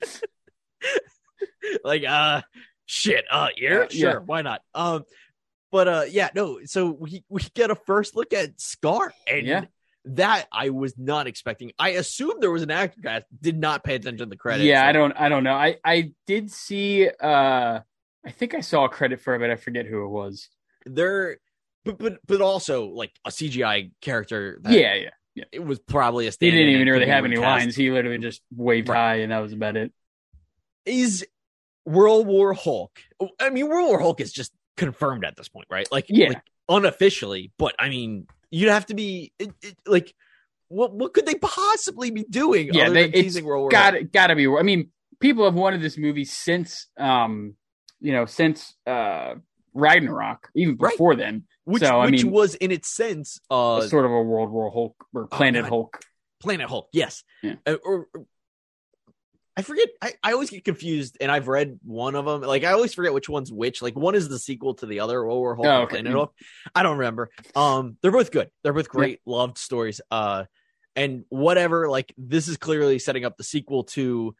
like 1.84 2.04
uh 2.04 2.42
shit 2.86 3.24
uh 3.30 3.48
ear 3.58 3.82
Uh, 3.84 3.86
yeah. 3.90 4.10
sure 4.12 4.20
why 4.20 4.42
not 4.42 4.62
um 4.74 5.04
but 5.70 5.88
uh 5.88 6.04
yeah 6.08 6.28
no 6.34 6.60
so 6.64 6.90
we 6.90 7.22
we 7.28 7.40
get 7.54 7.70
a 7.70 7.74
first 7.74 8.16
look 8.16 8.32
at 8.32 8.56
skaar 8.58 9.10
and 9.28 9.46
Yeah. 9.46 9.64
That 10.06 10.46
i 10.52 10.70
was 10.70 10.94
not 10.96 11.26
expecting 11.26 11.72
i 11.78 11.90
assumed 11.90 12.42
there 12.42 12.50
was 12.50 12.62
an 12.62 12.70
actor 12.70 13.00
cast 13.02 13.26
did 13.40 13.58
not 13.58 13.84
pay 13.84 13.94
attention 13.96 14.18
to 14.18 14.26
the 14.26 14.36
credits 14.36 14.64
Yeah, 14.66 14.86
I 14.86 14.92
don't 14.92 15.12
I 15.12 15.28
don't 15.28 15.44
know. 15.44 15.52
I 15.54 15.76
I 15.84 16.12
did 16.26 16.50
see 16.50 17.08
uh 17.08 17.80
I 18.24 18.30
think 18.30 18.54
I 18.54 18.60
saw 18.60 18.84
a 18.84 18.88
credit 18.88 19.20
for 19.20 19.34
it, 19.34 19.38
but 19.40 19.50
I 19.50 19.56
forget 19.56 19.86
who 19.86 20.04
it 20.04 20.08
was. 20.08 20.48
they're 20.86 21.38
but 21.84 21.98
but 21.98 22.18
but 22.26 22.40
also 22.40 22.86
like 22.86 23.12
a 23.26 23.30
cgi 23.30 23.90
character 24.00 24.58
that 24.62 24.72
yeah, 24.72 24.94
yeah. 25.34 25.44
it 25.52 25.60
was 25.64 25.78
probably 25.78 26.26
a 26.26 26.30
He 26.38 26.50
didn't 26.50 26.68
even 26.74 26.88
really 26.88 27.06
have 27.06 27.24
any 27.24 27.36
lines. 27.36 27.76
He 27.76 27.90
literally 27.90 28.18
just 28.18 28.42
waved 28.54 28.88
Right. 28.88 28.96
high 28.96 29.14
and 29.16 29.32
that 29.32 29.38
was 29.40 29.52
about 29.52 29.76
it. 29.76 29.92
is 30.86 31.26
world 31.84 32.26
war 32.26 32.52
hulk 32.54 33.00
i 33.40 33.50
mean 33.50 33.68
world 33.68 33.88
war 33.88 34.00
hulk 34.00 34.20
is 34.20 34.32
just 34.32 34.52
confirmed 34.76 35.24
at 35.24 35.36
this 35.36 35.48
point 35.48 35.66
right 35.70 35.88
like 35.90 36.06
Yeah. 36.08 36.28
like, 36.28 36.42
unofficially 36.68 37.52
but 37.58 37.74
i 37.78 37.88
mean 37.88 38.26
you'd 38.50 38.70
have 38.70 38.86
to 38.86 38.94
be 38.94 39.32
it, 39.38 39.50
it, 39.62 39.76
like 39.86 40.14
what 40.68 40.92
what 40.92 41.14
could 41.14 41.26
they 41.26 41.34
possibly 41.34 42.10
be 42.10 42.24
doing 42.24 42.70
Yeah, 42.72 42.90
they- 42.90 43.10
teasing 43.10 43.44
world 43.44 43.62
war 43.62 43.70
Got 43.70 44.12
Got 44.12 44.28
to 44.28 44.36
be. 44.36 44.46
I 44.46 44.62
mean, 44.62 44.90
people 45.20 45.44
have 45.44 45.54
wanted 45.54 45.80
this 45.82 45.98
movie 45.98 46.24
since, 46.24 46.86
um, 46.98 47.54
you 48.00 48.12
know, 48.12 48.26
since 48.26 48.74
uh 48.86 49.34
Ragnarok, 49.74 50.48
even 50.54 50.76
Right. 50.78 50.92
before 50.92 51.14
then. 51.16 51.44
which 51.64 51.82
so, 51.82 52.00
which 52.02 52.24
mean- 52.24 52.32
was 52.32 52.54
in 52.56 52.70
its 52.72 52.88
sense 52.88 53.38
uh 53.50 53.80
sort 53.82 54.04
of 54.04 54.10
a 54.10 54.22
World 54.22 54.50
War 54.50 54.70
Hulk 54.70 54.96
or 55.14 55.26
Planet 55.28 55.62
God. 55.64 55.68
Hulk. 55.68 56.00
planet 56.40 56.68
hulk 56.70 56.88
yes 56.92 57.22
Yeah. 57.42 57.56
Uh, 57.66 57.76
or, 57.84 58.08
or- 58.14 58.24
I 59.60 59.62
forget. 59.62 59.88
I, 60.00 60.14
I 60.22 60.32
always 60.32 60.48
get 60.48 60.64
confused, 60.64 61.18
and 61.20 61.30
I've 61.30 61.46
read 61.46 61.78
one 61.84 62.14
of 62.14 62.24
them. 62.24 62.40
Like 62.40 62.64
I 62.64 62.72
always 62.72 62.94
forget 62.94 63.12
which 63.12 63.28
one's 63.28 63.52
which. 63.52 63.82
Like 63.82 63.94
one 63.94 64.14
is 64.14 64.28
the 64.30 64.38
sequel 64.38 64.72
to 64.76 64.86
the 64.86 65.00
other, 65.00 65.22
World 65.22 65.38
War 65.38 65.54
Hulk, 65.54 65.66
Oh, 65.92 65.96
and 65.96 66.06
okay. 66.08 66.14
Hulk. 66.16 66.34
I 66.74 66.82
don't 66.82 66.96
remember. 66.96 67.30
Um, 67.54 67.98
they're 68.00 68.10
both 68.10 68.30
good. 68.30 68.50
They're 68.62 68.72
both 68.72 68.88
great, 68.88 69.20
loved 69.26 69.58
stories. 69.58 70.00
Uh, 70.10 70.44
and 70.96 71.24
whatever. 71.28 71.90
Like 71.90 72.14
this 72.16 72.48
is 72.48 72.56
clearly 72.56 72.98
setting 72.98 73.24
up 73.26 73.36
the 73.36 73.44
sequel 73.44 73.84
to 73.84 74.34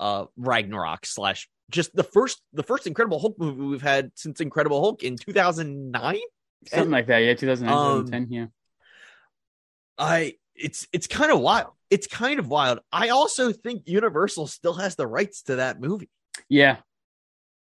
uh 0.00 0.24
Ragnarok 0.36 1.06
slash 1.06 1.48
just 1.70 1.94
the 1.94 2.02
first 2.02 2.42
the 2.52 2.64
first 2.64 2.88
Incredible 2.88 3.20
Hulk 3.20 3.38
movie 3.38 3.62
we've 3.62 3.80
had 3.80 4.10
since 4.16 4.40
Incredible 4.40 4.80
Hulk 4.82 5.04
in 5.04 5.16
two 5.16 5.32
thousand 5.32 5.92
nine. 5.92 6.18
Something 6.66 6.90
like 6.90 7.06
that. 7.06 7.18
Yeah, 7.18 7.34
2009, 7.34 7.72
Um, 7.78 8.06
2010. 8.06 8.32
Yeah. 8.32 8.46
I 9.98 10.34
it's 10.54 10.86
it's 10.92 11.06
kind 11.06 11.30
of 11.32 11.40
wild. 11.40 11.72
It's 11.94 12.08
kind 12.08 12.40
of 12.40 12.48
wild. 12.48 12.80
I 12.90 13.10
also 13.10 13.52
think 13.52 13.82
Universal 13.86 14.48
still 14.48 14.74
has 14.74 14.96
the 14.96 15.06
rights 15.06 15.42
to 15.42 15.56
that 15.56 15.80
movie. 15.80 16.10
Yeah. 16.48 16.78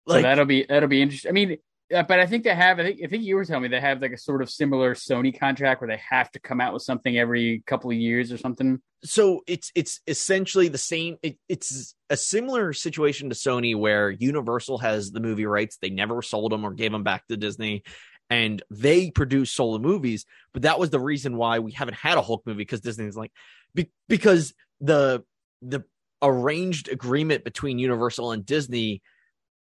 So 0.08 0.14
Like 0.14 0.22
that'll 0.22 0.46
be 0.46 0.64
that'll 0.66 0.88
be 0.88 1.02
interesting. 1.02 1.28
I 1.28 1.32
mean, 1.32 1.58
uh, 1.94 2.04
but 2.04 2.20
I 2.20 2.26
think 2.26 2.44
they 2.44 2.54
have. 2.54 2.78
I 2.80 2.84
think 2.84 3.00
I 3.04 3.06
think 3.08 3.24
you 3.24 3.36
were 3.36 3.44
telling 3.44 3.64
me 3.64 3.68
they 3.68 3.82
have 3.82 4.00
like 4.00 4.12
a 4.12 4.18
sort 4.18 4.40
of 4.40 4.48
similar 4.48 4.94
Sony 4.94 5.38
contract 5.38 5.82
where 5.82 5.88
they 5.88 6.00
have 6.08 6.30
to 6.32 6.40
come 6.40 6.58
out 6.62 6.72
with 6.72 6.82
something 6.82 7.18
every 7.18 7.62
couple 7.66 7.90
of 7.90 7.98
years 7.98 8.32
or 8.32 8.38
something. 8.38 8.80
so 9.04 9.42
it's 9.46 9.70
it's 9.74 10.00
essentially 10.06 10.68
the 10.68 10.78
same 10.78 11.18
it, 11.22 11.36
it's 11.50 11.94
a 12.08 12.16
similar 12.16 12.72
situation 12.72 13.28
to 13.28 13.34
Sony 13.34 13.76
where 13.76 14.08
Universal 14.08 14.78
has 14.78 15.10
the 15.10 15.20
movie 15.20 15.44
rights. 15.44 15.76
They 15.76 15.90
never 15.90 16.22
sold 16.22 16.50
them 16.50 16.64
or 16.64 16.72
gave 16.72 16.92
them 16.92 17.04
back 17.04 17.26
to 17.26 17.36
Disney 17.36 17.82
and 18.30 18.62
they 18.70 19.10
produce 19.10 19.52
solo 19.52 19.78
movies, 19.78 20.24
but 20.52 20.62
that 20.62 20.78
was 20.78 20.90
the 20.90 21.00
reason 21.00 21.36
why 21.36 21.58
we 21.58 21.72
haven't 21.72 21.94
had 21.94 22.18
a 22.18 22.22
Hulk 22.22 22.42
movie 22.46 22.58
because 22.58 22.80
Disney's 22.80 23.16
like 23.16 23.32
be, 23.74 23.90
because 24.08 24.54
the 24.80 25.24
the 25.62 25.84
arranged 26.22 26.88
agreement 26.88 27.44
between 27.44 27.78
Universal 27.78 28.32
and 28.32 28.46
Disney 28.46 29.02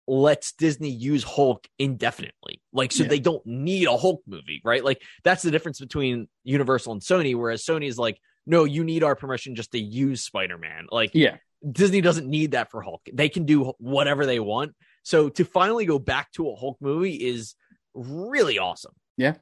lets 0.07 0.51
Disney 0.53 0.89
use 0.89 1.23
Hulk 1.23 1.65
indefinitely. 1.79 2.61
Like, 2.73 2.91
so 2.91 3.03
Yeah. 3.03 3.09
they 3.09 3.19
don't 3.19 3.45
need 3.45 3.87
a 3.87 3.97
Hulk 3.97 4.21
movie, 4.27 4.61
right? 4.63 4.83
Like, 4.83 5.01
that's 5.23 5.43
the 5.43 5.51
difference 5.51 5.79
between 5.79 6.27
Universal 6.43 6.93
and 6.93 7.01
Sony. 7.01 7.35
Whereas 7.35 7.63
Sony 7.63 7.87
is 7.87 7.97
like, 7.97 8.17
no, 8.45 8.65
you 8.65 8.83
need 8.83 9.03
our 9.03 9.15
permission 9.15 9.55
just 9.55 9.71
to 9.71 9.79
use 9.79 10.21
Spider 10.23 10.57
Man. 10.57 10.87
Like, 10.91 11.11
Yeah. 11.13 11.37
Disney 11.69 12.01
doesn't 12.01 12.27
need 12.27 12.51
that 12.51 12.69
for 12.69 12.81
Hulk. 12.81 13.01
They 13.13 13.29
can 13.29 13.45
do 13.45 13.73
whatever 13.77 14.25
they 14.25 14.41
want. 14.41 14.73
So 15.03 15.29
to 15.29 15.45
finally 15.45 15.85
go 15.85 15.99
back 15.99 16.31
to 16.33 16.49
a 16.49 16.55
Hulk 16.55 16.77
movie 16.81 17.15
is 17.15 17.55
really 17.93 18.59
awesome. 18.59 18.93
Yeah. 19.17 19.35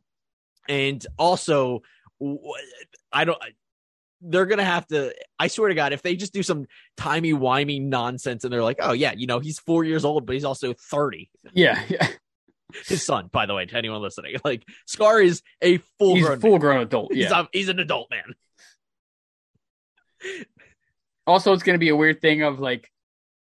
And 0.67 1.05
also, 1.17 1.81
I 3.11 3.25
don't. 3.25 3.37
They're 4.21 4.45
gonna 4.45 4.63
have 4.63 4.85
to. 4.87 5.13
I 5.39 5.47
swear 5.47 5.69
to 5.69 5.75
God, 5.75 5.93
if 5.93 6.03
they 6.03 6.15
just 6.15 6.33
do 6.33 6.43
some 6.43 6.67
timey 6.95 7.33
wimey 7.33 7.81
nonsense, 7.81 8.43
and 8.43 8.53
they're 8.53 8.61
like, 8.63 8.77
"Oh 8.79 8.93
yeah, 8.93 9.13
you 9.17 9.25
know, 9.25 9.39
he's 9.39 9.57
four 9.59 9.83
years 9.83 10.05
old, 10.05 10.27
but 10.27 10.33
he's 10.33 10.45
also 10.45 10.73
thirty. 10.73 11.29
Yeah. 11.53 11.81
Yeah. 11.89 12.07
His 12.87 13.03
son, 13.03 13.27
by 13.33 13.47
the 13.47 13.53
way, 13.53 13.65
to 13.65 13.75
anyone 13.75 14.01
listening, 14.01 14.37
like 14.45 14.63
Skaar 14.87 15.21
is 15.21 15.41
a 15.61 15.79
full 15.99 16.15
He's 16.15 16.25
grown. 16.25 16.37
a 16.37 16.39
full 16.39 16.57
grown 16.57 16.81
adult. 16.81 17.11
He's, 17.13 17.25
Yeah. 17.25 17.41
a- 17.41 17.47
he's 17.51 17.67
an 17.67 17.79
adult 17.79 18.09
man. 18.09 18.33
Also, 21.27 21.53
it's 21.53 21.63
going 21.63 21.75
to 21.75 21.79
be 21.79 21.89
a 21.89 21.95
weird 21.95 22.21
thing 22.21 22.43
of 22.43 22.59
like, 22.59 22.89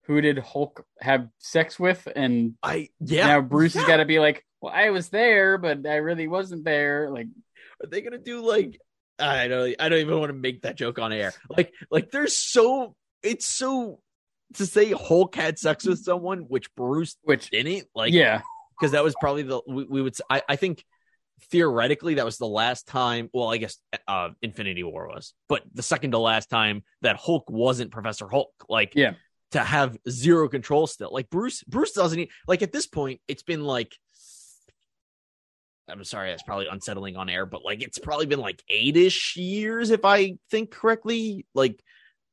who 0.04 0.20
did 0.20 0.38
Hulk 0.38 0.84
have 1.00 1.28
sex 1.38 1.78
with? 1.78 2.08
And 2.14 2.54
I 2.62 2.88
yeah. 3.00 3.26
now 3.26 3.40
Bruce 3.42 3.74
yeah. 3.74 3.82
has 3.82 3.88
got 3.88 3.98
to 3.98 4.04
be 4.04 4.18
like, 4.18 4.44
well, 4.60 4.72
I 4.74 4.90
was 4.90 5.08
there, 5.08 5.58
but 5.58 5.86
I 5.86 5.96
really 5.96 6.28
wasn't 6.28 6.64
there. 6.64 7.10
Like, 7.10 7.28
Are 7.82 7.86
they 7.88 8.00
gonna 8.02 8.18
do 8.18 8.44
like 8.44 8.78
I 9.18 9.48
don't 9.48 9.74
I 9.78 9.88
don't 9.88 9.98
even 10.00 10.18
want 10.18 10.30
to 10.30 10.34
make 10.34 10.62
that 10.62 10.76
joke 10.76 10.98
on 10.98 11.12
air. 11.12 11.32
Like 11.48 11.72
like 11.90 12.10
there's 12.10 12.36
so 12.36 12.94
it's 13.22 13.46
so 13.46 14.00
to 14.54 14.66
say 14.66 14.92
Hulk 14.92 15.34
had 15.34 15.58
sex 15.58 15.84
with 15.86 15.98
someone, 16.02 16.40
which 16.48 16.74
Bruce 16.74 17.16
which, 17.22 17.50
didn't, 17.50 17.86
like 17.94 18.12
yeah. 18.12 18.40
because 18.78 18.92
that 18.92 19.04
was 19.04 19.14
probably 19.20 19.42
the 19.42 19.60
we, 19.68 19.84
we 19.84 20.02
would 20.02 20.16
I 20.30 20.56
think 20.56 20.84
theoretically 21.50 22.14
that 22.14 22.24
was 22.24 22.36
the 22.36 22.46
last 22.46 22.86
time 22.86 23.30
well 23.32 23.48
I 23.50 23.56
guess 23.56 23.78
uh 24.08 24.30
Infinity 24.42 24.82
War 24.84 25.08
was, 25.08 25.34
but 25.48 25.62
the 25.72 25.82
second 25.82 26.12
to 26.12 26.18
last 26.18 26.50
time 26.50 26.82
that 27.02 27.16
Hulk 27.16 27.50
wasn't 27.50 27.90
Professor 27.92 28.28
Hulk. 28.28 28.52
Like 28.68 28.94
Yeah. 28.94 29.12
to 29.52 29.60
have 29.60 29.96
zero 30.08 30.48
control 30.48 30.86
still. 30.86 31.10
Like 31.12 31.30
Bruce 31.30 31.62
Bruce 31.64 31.92
doesn't 31.92 32.18
e- 32.18 32.30
like 32.48 32.62
at 32.62 32.72
this 32.72 32.86
point 32.86 33.20
it's 33.28 33.42
been 33.42 33.64
like 33.64 33.94
I'm 35.90 36.04
sorry, 36.04 36.30
that's 36.30 36.42
probably 36.42 36.66
unsettling 36.70 37.16
on 37.16 37.28
air, 37.28 37.46
but 37.46 37.64
like 37.64 37.82
it's 37.82 37.98
probably 37.98 38.26
been 38.26 38.40
like 38.40 38.62
eight-ish 38.68 39.36
years, 39.36 39.90
if 39.90 40.04
I 40.04 40.36
think 40.50 40.70
correctly. 40.70 41.46
Like 41.54 41.82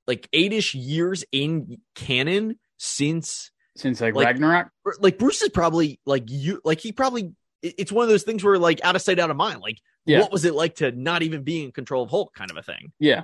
like 0.06 0.28
eight-ish 0.34 0.74
years 0.76 1.26
in 1.32 1.80
canon 1.96 2.60
since 2.78 3.52
Since 3.76 4.00
like, 4.02 4.16
Like- 4.16 4.26
Ragnarok. 4.28 4.70
like 5.00 5.18
Bruce 5.18 5.42
is 5.42 5.50
probably 5.50 6.00
like 6.06 6.24
you 6.30 6.62
like 6.64 6.80
he 6.80 6.92
probably 6.92 7.34
it's 7.62 7.92
one 7.92 8.04
of 8.04 8.10
those 8.10 8.24
things 8.24 8.44
where 8.44 8.58
like 8.60 8.80
out 8.84 8.96
of 8.96 9.02
sight, 9.02 9.20
out 9.20 9.32
of 9.32 9.36
mind. 9.38 9.60
Like 9.62 9.78
Yeah. 10.06 10.20
what 10.22 10.32
was 10.32 10.46
it 10.46 10.54
like 10.54 10.76
to 10.76 10.92
not 10.92 11.24
even 11.24 11.44
be 11.44 11.64
in 11.64 11.72
control 11.72 12.04
of 12.04 12.10
Hulk 12.10 12.34
kind 12.34 12.52
of 12.52 12.58
a 12.58 12.62
thing? 12.64 12.92
Yeah. 13.00 13.24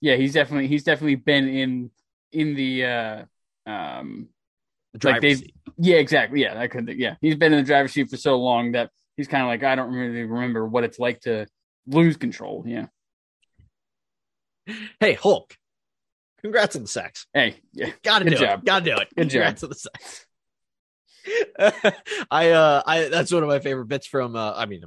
Yeah. 0.00 0.16
He's 0.16 0.34
definitely, 0.34 0.66
he's 0.68 0.84
definitely 0.84 1.14
been 1.16 1.48
in, 1.48 1.90
in 2.32 2.54
the, 2.54 2.84
uh, 2.84 3.24
um, 3.66 4.28
The 4.94 5.08
Like 5.08 5.22
seat. 5.22 5.54
Yeah, 5.78 5.96
exactly. 5.96 6.42
Yeah, 6.42 6.58
I 6.60 6.66
could. 6.68 6.88
Yeah, 6.88 7.14
he's 7.20 7.34
been 7.36 7.52
in 7.52 7.58
the 7.60 7.66
driver's 7.66 7.92
seat 7.92 8.10
for 8.10 8.16
so 8.16 8.36
long 8.36 8.72
that 8.72 8.90
he's 9.16 9.28
kind 9.28 9.42
of 9.42 9.48
like, 9.48 9.62
I 9.62 9.74
don't 9.74 9.92
really 9.92 10.22
remember 10.24 10.66
what 10.66 10.84
it's 10.84 10.98
like 10.98 11.20
to 11.22 11.46
lose 11.86 12.16
control. 12.16 12.64
Yeah. 12.66 12.86
Hey, 15.00 15.14
Hulk. 15.14 15.56
Congrats 16.42 16.76
on 16.76 16.82
the 16.82 16.88
sex. 16.88 17.26
Hey. 17.32 17.56
Yeah. 17.72 17.90
Gotta 18.02 18.24
Good 18.24 18.30
do 18.32 18.36
job. 18.44 18.58
it. 18.60 18.64
Gotta 18.66 18.84
do 18.84 18.96
it. 18.96 19.08
Good 19.16 19.30
job. 19.30 19.56
Congrats 19.56 19.62
on 19.62 19.68
the 19.70 19.74
sex. 19.74 20.26
I 22.30 22.50
uh 22.50 22.82
I 22.86 23.08
that's 23.08 23.32
one 23.32 23.42
of 23.42 23.48
my 23.48 23.58
favorite 23.58 23.86
bits 23.86 24.06
from 24.06 24.36
uh 24.36 24.52
I 24.54 24.66
mean 24.66 24.82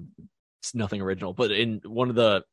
it's 0.61 0.75
nothing 0.75 1.01
original, 1.01 1.33
but 1.33 1.51
in 1.51 1.81
one 1.83 2.09
of 2.09 2.15
the 2.15 2.43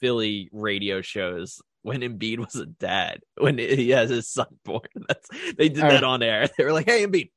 Philly 0.00 0.50
radio 0.52 1.00
shows 1.00 1.62
when 1.82 2.00
Embiid 2.02 2.38
was 2.38 2.56
a 2.56 2.66
dad, 2.66 3.20
when 3.38 3.56
he 3.58 3.90
has 3.90 4.10
his 4.10 4.28
son 4.28 4.46
born, 4.64 4.82
that's 5.08 5.28
they 5.56 5.68
did 5.70 5.82
Oh. 5.84 5.88
that 5.88 6.04
on 6.04 6.22
air. 6.22 6.46
They 6.58 6.64
were 6.64 6.72
like, 6.72 6.86
"Hey, 6.86 7.06
Embiid, 7.06 7.30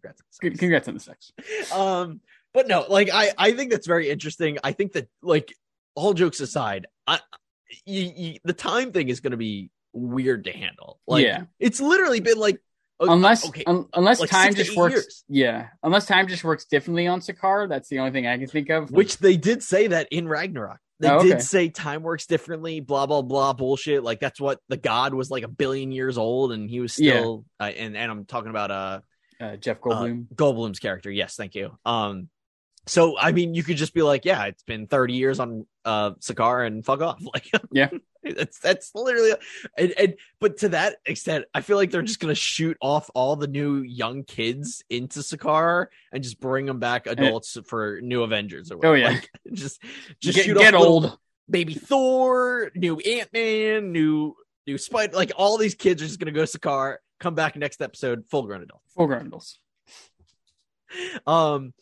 congrats." 0.00 0.22
Good- 0.40 0.58
Congrats 0.58 0.86
on 0.88 0.94
the 0.94 1.00
sex. 1.00 1.32
um 1.74 2.20
but 2.54 2.66
no 2.68 2.84
like 2.88 3.08
i 3.12 3.30
i 3.38 3.52
think 3.52 3.70
that's 3.70 3.86
very 3.86 4.08
interesting 4.10 4.58
i 4.64 4.72
think 4.72 4.92
that 4.92 5.08
like 5.22 5.54
all 5.94 6.12
jokes 6.14 6.40
aside 6.40 6.86
i 7.06 7.18
you, 7.86 8.12
you, 8.16 8.38
the 8.44 8.52
time 8.52 8.90
thing 8.92 9.08
is 9.08 9.20
going 9.20 9.30
to 9.30 9.36
be 9.36 9.70
weird 9.92 10.44
to 10.44 10.52
handle 10.52 10.98
like 11.06 11.24
Yeah. 11.24 11.42
it's 11.58 11.80
literally 11.80 12.20
been 12.20 12.38
like 12.38 12.60
uh, 13.00 13.06
Unless 13.08 13.48
okay 13.48 13.64
un- 13.66 13.86
unless 13.94 14.20
like 14.20 14.28
time 14.28 14.54
just 14.54 14.76
works. 14.76 14.92
years. 14.94 15.24
Yeah, 15.26 15.68
unless 15.82 16.04
time 16.04 16.28
just 16.28 16.44
works 16.44 16.66
differently 16.66 17.06
on 17.06 17.20
Sakaar. 17.20 17.66
That's 17.66 17.88
the 17.88 17.98
only 17.98 18.10
thing 18.12 18.26
I 18.26 18.36
can 18.36 18.46
think 18.46 18.68
of. 18.68 18.90
which 18.90 19.16
they 19.16 19.38
did 19.38 19.62
say 19.62 19.86
that 19.86 20.08
in 20.10 20.28
ragnarok 20.28 20.78
they 20.98 21.08
Oh, 21.08 21.16
okay. 21.20 21.28
did 21.30 21.42
say 21.42 21.70
time 21.70 22.02
works 22.02 22.26
differently 22.26 22.80
blah 22.80 23.06
blah 23.06 23.22
blah 23.22 23.54
bullshit 23.54 24.02
like 24.04 24.20
that's 24.20 24.38
what 24.38 24.58
the 24.68 24.76
god 24.76 25.14
was 25.14 25.30
like 25.30 25.44
a 25.44 25.48
billion 25.48 25.92
years 25.92 26.18
old 26.18 26.52
and 26.52 26.68
he 26.68 26.80
was 26.80 26.98
Yeah. 26.98 27.12
still 27.20 27.44
uh, 27.58 27.64
and 27.74 27.96
and 27.96 28.10
i'm 28.10 28.26
talking 28.26 28.50
about 28.50 28.70
uh 28.70 29.00
uh, 29.40 29.56
Jeff 29.56 29.80
Goldblum. 29.80 30.26
Goldblum's 30.34 30.78
character. 30.80 31.10
Yes, 31.10 31.34
thank 31.36 31.54
you. 31.54 31.70
Um, 31.86 32.28
so 32.86 33.18
I 33.18 33.32
mean, 33.32 33.54
you 33.54 33.62
could 33.62 33.76
just 33.76 33.94
be 33.94 34.02
like, 34.02 34.24
yeah, 34.24 34.44
it's 34.44 34.62
been 34.62 34.86
30 34.86 35.14
years 35.14 35.38
on 35.40 35.66
uh 35.84 36.12
Sakaar 36.14 36.66
and 36.66 36.84
fuck 36.84 37.00
off. 37.00 37.20
Like, 37.34 37.50
Yeah. 37.72 37.88
that's 38.22 38.58
that's 38.58 38.90
literally, 38.94 39.32
and, 39.78 39.92
and 39.92 40.14
but 40.40 40.58
to 40.58 40.68
that 40.70 40.96
extent, 41.06 41.46
I 41.54 41.62
feel 41.62 41.76
like 41.78 41.90
they're 41.90 42.02
just 42.02 42.20
gonna 42.20 42.34
shoot 42.34 42.76
off 42.82 43.08
all 43.14 43.36
the 43.36 43.46
new 43.46 43.78
young 43.80 44.24
kids 44.24 44.82
into 44.90 45.20
Sakaar 45.20 45.86
and 46.12 46.22
just 46.22 46.38
bring 46.40 46.66
them 46.66 46.78
back 46.80 47.06
adults 47.06 47.56
for 47.66 48.00
new 48.02 48.22
Avengers 48.22 48.70
or 48.70 48.76
whatever. 48.76 48.94
Oh, 48.94 48.98
yeah. 48.98 49.08
Like, 49.10 49.30
just 49.52 49.82
just 50.20 50.36
get 50.36 50.44
shoot 50.44 50.58
get 50.58 50.74
old. 50.74 51.16
baby 51.48 51.72
Thor, 51.74 52.70
new 52.74 52.98
Ant 52.98 53.32
Man, 53.32 53.92
new 53.92 54.34
new 54.66 54.76
Spider. 54.76 55.16
Like 55.16 55.32
all 55.36 55.56
these 55.56 55.74
kids 55.74 56.02
are 56.02 56.06
just 56.06 56.18
gonna 56.20 56.32
go 56.32 56.42
Sakaar, 56.42 56.96
come 57.20 57.34
back 57.34 57.56
next 57.56 57.80
episode, 57.80 58.24
full 58.30 58.42
grown 58.42 58.62
adult. 58.62 58.82
Full 58.96 59.06
grown 59.06 59.26
adults. 59.28 59.58
um 61.26 61.72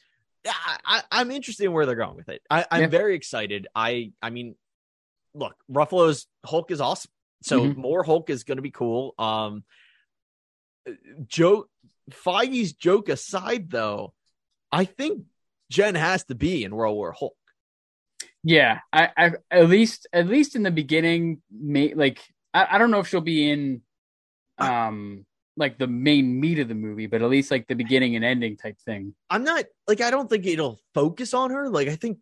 I, 0.84 1.02
i'm 1.11 1.30
interested 1.30 1.64
in 1.64 1.72
where 1.72 1.87
they're 1.87 1.94
going 1.96 2.16
with 2.16 2.28
it. 2.28 2.42
I 2.50 2.64
i'm 2.70 2.82
Yeah. 2.82 2.87
very 2.88 3.14
excited. 3.14 3.66
I 3.74 4.12
i 4.22 4.30
mean 4.30 4.54
look 5.34 5.56
ruffalo's 5.70 6.26
hulk 6.44 6.70
is 6.70 6.80
awesome. 6.80 7.11
So 7.42 7.66
Mhm. 7.66 7.76
more 7.76 8.02
hulk 8.02 8.30
is 8.30 8.44
going 8.44 8.56
to 8.56 8.62
be 8.62 8.70
cool. 8.70 9.14
Um 9.18 9.64
joke 11.26 11.68
feige's 12.11 12.72
joke 12.72 13.11
aside 13.11 13.70
though 13.70 14.14
i 14.72 14.87
think 14.87 15.24
jen 15.70 15.94
has 15.94 16.24
to 16.24 16.34
be 16.34 16.64
in 16.64 16.74
world 16.74 16.96
war 16.96 17.12
hulk. 17.12 17.37
Yeah, 18.42 18.80
I, 18.92 19.11
I 19.16 19.30
at 19.50 19.68
least 19.68 20.06
at 20.12 20.26
least 20.26 20.56
in 20.56 20.62
the 20.62 20.70
beginning, 20.70 21.42
may, 21.50 21.92
like 21.92 22.20
I, 22.54 22.66
I 22.72 22.78
don't 22.78 22.90
know 22.90 23.00
if 23.00 23.08
she'll 23.08 23.20
be 23.20 23.50
in, 23.50 23.82
um, 24.58 25.26
like 25.58 25.78
the 25.78 25.86
main 25.86 26.38
meat 26.40 26.58
of 26.58 26.68
the 26.68 26.74
movie, 26.74 27.06
but 27.06 27.20
at 27.20 27.28
least 27.28 27.50
like 27.50 27.66
the 27.66 27.74
beginning 27.74 28.16
and 28.16 28.24
ending 28.24 28.56
type 28.56 28.78
thing. 28.84 29.14
i'm 29.30 29.44
not 29.44 29.64
like 29.86 30.00
i 30.00 30.10
don't 30.10 30.30
think 30.30 30.46
it'll 30.46 30.78
focus 30.94 31.34
on 31.34 31.50
her 31.50 31.68
like 31.68 31.88
i 31.88 31.96
think 31.96 32.18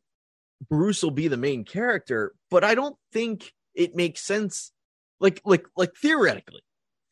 bruce 0.71 1.03
will 1.03 1.11
be 1.11 1.29
the 1.29 1.37
main 1.37 1.65
character 1.65 2.35
but 2.51 2.65
i 2.65 2.75
don't 2.75 2.97
think 3.13 3.53
it 3.75 3.95
makes 3.95 4.21
sense 4.23 4.73
like 5.21 5.41
like 5.45 5.67
like 5.77 5.95
theoretically 5.95 6.63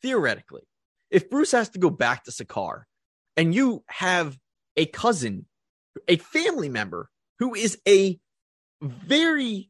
theoretically 0.01 0.63
if 1.11 1.29
bruce 1.29 1.51
has 1.51 1.69
to 1.69 1.79
go 1.79 1.89
back 1.89 2.23
to 2.23 2.31
sakaar 2.31 2.83
and 3.37 3.53
you 3.53 3.83
have 3.87 4.37
a 4.75 4.85
cousin 4.87 5.45
a 6.07 6.17
family 6.17 6.69
member 6.69 7.09
who 7.39 7.53
is 7.53 7.77
a 7.87 8.19
very 8.81 9.69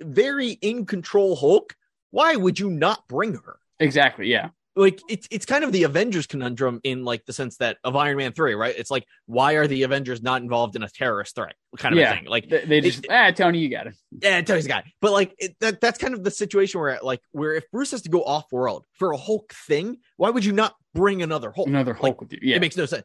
very 0.00 0.50
in 0.50 0.86
control 0.86 1.34
hulk 1.34 1.74
why 2.10 2.36
would 2.36 2.58
you 2.60 2.70
not 2.70 3.06
bring 3.08 3.34
her 3.34 3.58
Exactly. 3.80 4.28
Yeah. 4.28 4.50
Like 4.76 5.00
it's 5.08 5.28
it's 5.30 5.46
kind 5.46 5.62
of 5.62 5.70
the 5.72 5.84
Avengers 5.84 6.26
conundrum 6.26 6.80
in 6.82 7.04
like 7.04 7.24
the 7.26 7.32
sense 7.32 7.58
that 7.58 7.76
of 7.84 7.94
Iron 7.96 8.16
Man 8.16 8.32
three, 8.32 8.54
right? 8.54 8.74
It's 8.76 8.90
like 8.90 9.04
why 9.26 9.52
are 9.54 9.66
the 9.66 9.84
Avengers 9.84 10.22
not 10.22 10.42
involved 10.42 10.74
in 10.74 10.82
a 10.82 10.88
terrorist 10.88 11.34
threat 11.36 11.54
kind 11.78 11.94
of 11.94 12.00
Yeah. 12.00 12.12
a 12.12 12.16
thing? 12.16 12.24
Like 12.26 12.48
They, 12.48 12.64
they 12.64 12.80
just 12.80 13.06
ah 13.10 13.30
Tony, 13.30 13.58
you 13.60 13.68
got 13.68 13.86
it. 13.86 13.94
yeah, 14.20 14.40
Tony's 14.42 14.66
a 14.66 14.68
guy, 14.68 14.92
but 15.00 15.12
like 15.12 15.34
it, 15.38 15.56
that 15.60 15.80
that's 15.80 15.98
kind 15.98 16.12
of 16.14 16.24
the 16.24 16.30
situation 16.30 16.80
where 16.80 16.98
like 17.02 17.20
where 17.30 17.54
if 17.54 17.70
Bruce 17.70 17.92
has 17.92 18.02
to 18.02 18.08
go 18.08 18.24
off 18.24 18.50
world 18.50 18.84
for 18.94 19.12
a 19.12 19.16
Hulk 19.16 19.52
thing, 19.68 19.98
why 20.16 20.30
would 20.30 20.44
you 20.44 20.52
not 20.52 20.74
bring 20.92 21.22
another 21.22 21.52
Hulk? 21.52 21.68
Another 21.68 21.92
Like, 21.92 22.00
Hulk 22.00 22.20
with 22.22 22.32
you. 22.32 22.40
Yeah. 22.42 22.56
It 22.56 22.60
makes 22.60 22.76
no 22.76 22.86
sense. 22.86 23.04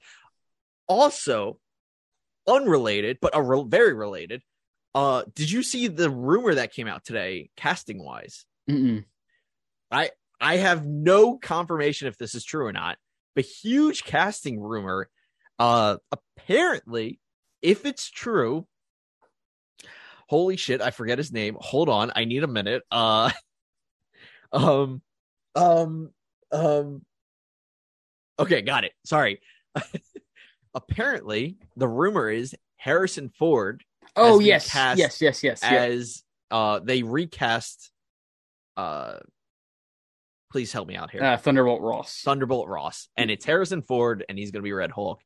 Also, 0.88 1.60
unrelated 2.48 3.20
but 3.22 3.36
a 3.36 3.42
re- 3.44 3.66
very 3.68 3.94
related. 3.94 4.42
Uh, 4.96 5.22
did 5.36 5.52
you 5.52 5.62
see 5.62 5.88
the 5.88 6.10
rumor 6.10 6.56
that 6.56 6.74
came 6.74 6.88
out 6.88 7.06
today, 7.06 7.52
casting 7.56 8.04
wise? 8.04 8.44
Mm-mm. 8.68 9.06
I 10.40 10.58
have 10.58 10.86
no 10.86 11.38
confirmation 11.38 12.08
if 12.08 12.18
this 12.18 12.36
is 12.36 12.44
true 12.44 12.66
or 12.66 12.74
not, 12.74 12.98
but 13.36 13.46
huge 13.46 14.04
casting 14.04 14.60
rumor. 14.60 15.10
Uh, 15.58 15.98
apparently, 16.12 17.20
if 17.62 17.86
it's 17.86 18.10
true, 18.10 18.66
holy 20.28 20.58
shit, 20.58 20.82
I 20.82 20.92
forget 20.92 21.18
his 21.18 21.32
name. 21.32 21.58
Hold 21.60 21.90
on, 21.90 22.12
I 22.16 22.26
need 22.26 22.44
a 22.44 22.48
minute. 22.48 22.84
Uh, 22.92 23.32
um, 24.52 25.02
um, 25.56 26.12
um. 26.52 27.06
Okay, 28.40 28.62
got 28.62 28.86
it. 28.86 28.94
Sorry. 29.06 29.42
apparently, 30.74 31.58
the 31.76 31.88
rumor 31.88 32.30
is 32.30 32.56
Harrison 32.78 33.30
Ford 33.30 33.84
Oh 34.16 34.40
yes, 34.40 34.74
yes, 34.74 35.22
yes, 35.22 35.44
yes, 35.44 35.60
yeah. 35.64 35.70
as 35.70 36.24
uh 36.52 36.80
they 36.80 37.04
recast 37.04 37.92
uh 38.78 39.18
please 40.52 40.72
help 40.72 40.88
me 40.88 40.96
out 40.96 41.12
here 41.12 41.24
Uh, 41.24 41.38
Thunderbolt 41.38 41.82
Ross. 41.82 42.22
thunderbolt 42.24 42.68
ross 42.68 43.08
and 43.18 43.30
it's 43.32 43.46
harrison 43.46 43.82
ford 43.82 44.26
and 44.28 44.38
he's 44.38 44.52
gonna 44.52 44.64
be 44.64 44.74
red 44.74 44.92
hulk 44.92 45.22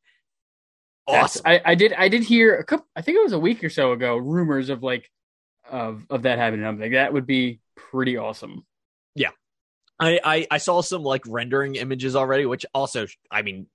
awesome 1.07 1.41
I, 1.45 1.61
I 1.65 1.75
did 1.75 1.93
I 1.93 2.07
did 2.09 2.23
hear 2.23 2.55
a 2.55 2.63
couple 2.63 2.85
I 2.95 3.01
think 3.01 3.17
it 3.17 3.23
was 3.23 3.33
a 3.33 3.39
week 3.39 3.63
or 3.63 3.69
so 3.69 3.91
ago 3.93 4.17
rumors 4.17 4.69
of 4.69 4.83
like 4.83 5.09
of 5.69 6.05
of 6.09 6.23
that 6.23 6.37
happening. 6.39 6.65
I'm 6.65 6.79
like 6.79 6.91
that 6.91 7.13
would 7.13 7.25
be 7.25 7.59
pretty 7.75 8.17
awesome. 8.17 8.65
I, 9.99 10.19
I 10.23 10.47
i 10.49 10.57
saw 10.57 10.81
some 10.81 11.03
like 11.03 11.21
rendering 11.27 11.75
images 11.75 12.15
already 12.15 12.47
which 12.47 12.65
also 12.73 13.05
i 13.29 13.43
mean 13.43 13.67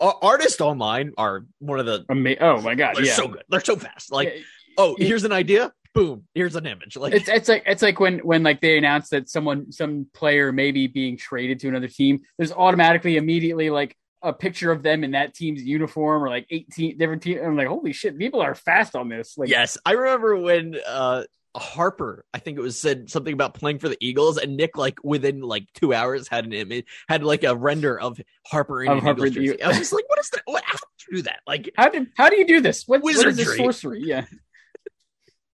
artists 0.00 0.60
online 0.60 1.12
are 1.18 1.44
one 1.58 1.80
of 1.80 1.86
the 1.86 2.04
Ama- 2.08 2.36
oh 2.40 2.60
my 2.62 2.76
god, 2.76 2.94
they're 2.96 3.04
yeah. 3.04 3.14
so 3.14 3.26
good 3.26 3.42
they're 3.48 3.60
so 3.60 3.74
fast 3.74 4.12
like 4.12 4.32
Yeah, 4.36 4.42
oh 4.78 4.94
here's 4.96 5.24
an 5.24 5.32
idea 5.32 5.72
boom 5.98 6.24
here's 6.34 6.56
an 6.56 6.66
image 6.66 6.96
like 6.96 7.12
it's 7.12 7.28
it's 7.28 7.48
like 7.48 7.62
it's 7.66 7.82
like 7.82 7.98
when 8.00 8.18
when 8.20 8.42
like 8.42 8.60
they 8.60 8.78
announce 8.78 9.08
that 9.10 9.28
someone 9.28 9.70
some 9.72 10.06
player 10.14 10.52
may 10.52 10.70
be 10.70 10.86
being 10.86 11.16
traded 11.16 11.60
to 11.60 11.68
another 11.68 11.88
team. 11.88 12.20
There's 12.36 12.52
automatically 12.52 13.16
immediately 13.16 13.70
like 13.70 13.96
a 14.22 14.32
picture 14.32 14.72
of 14.72 14.82
them 14.82 15.04
in 15.04 15.12
that 15.12 15.34
team's 15.34 15.62
uniform 15.62 16.24
or 16.24 16.28
like 16.28 16.46
18 16.50 16.98
different 16.98 17.22
teams. 17.22 17.40
I'm 17.42 17.56
like, 17.56 17.68
holy 17.68 17.92
shit, 17.92 18.18
people 18.18 18.40
are 18.40 18.54
fast 18.54 18.96
on 18.96 19.08
this. 19.08 19.38
Like, 19.38 19.48
Yes, 19.48 19.78
I 19.84 19.92
remember 19.92 20.36
when 20.36 20.76
uh 20.86 21.24
Harper, 21.56 22.24
I 22.32 22.38
think 22.38 22.58
it 22.58 22.60
was 22.60 22.78
said 22.78 23.10
something 23.10 23.32
about 23.32 23.54
playing 23.54 23.78
for 23.78 23.88
the 23.88 23.96
Eagles, 24.00 24.38
and 24.38 24.56
Nick 24.56 24.76
like 24.76 24.98
within 25.02 25.40
like 25.40 25.66
two 25.74 25.92
hours 25.92 26.28
had 26.28 26.44
an 26.44 26.52
image, 26.52 26.84
had 27.08 27.24
like 27.24 27.42
a 27.42 27.54
render 27.54 27.98
of 27.98 28.20
Harper 28.46 28.82
in 28.82 28.90
Of 28.90 29.02
Harper 29.02 29.26
Eagles 29.26 29.46
jersey. 29.46 29.62
I 29.62 29.68
was 29.68 29.78
just 29.78 29.92
like, 29.92 30.08
what 30.08 30.18
is 30.20 30.30
that? 30.30 30.42
What, 30.44 30.62
how 30.64 30.76
do 30.76 31.04
you 31.10 31.16
do 31.16 31.22
that? 31.22 31.40
Like, 31.46 31.70
how 31.76 31.88
did 31.88 32.08
how 32.16 32.28
do 32.28 32.36
you 32.36 32.46
do 32.46 32.60
this? 32.60 32.84
What, 32.86 33.02
what 33.02 33.14
is 33.14 33.22
this 33.22 33.36
Wizardry. 33.38 33.56
sorcery? 33.56 34.02
Yeah, 34.04 34.26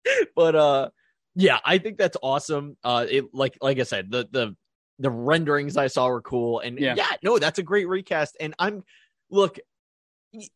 but 0.36 0.54
uh, 0.56 0.88
yeah, 1.34 1.58
I 1.64 1.78
think 1.78 1.98
that's 1.98 2.16
awesome. 2.22 2.76
Uh, 2.84 3.06
it 3.08 3.26
like 3.32 3.56
like 3.60 3.78
I 3.78 3.84
said, 3.84 4.10
the 4.10 4.28
the 4.30 4.56
the 4.98 5.10
renderings 5.10 5.76
I 5.76 5.86
saw 5.86 6.08
were 6.08 6.22
cool, 6.22 6.60
and 6.60 6.78
yeah, 6.78 6.94
Yeah. 6.96 7.06
no, 7.22 7.38
that's 7.38 7.58
a 7.58 7.62
great 7.62 7.86
recast. 7.88 8.36
And 8.40 8.54
I'm 8.58 8.82
look, 9.30 9.58
he's 10.32 10.50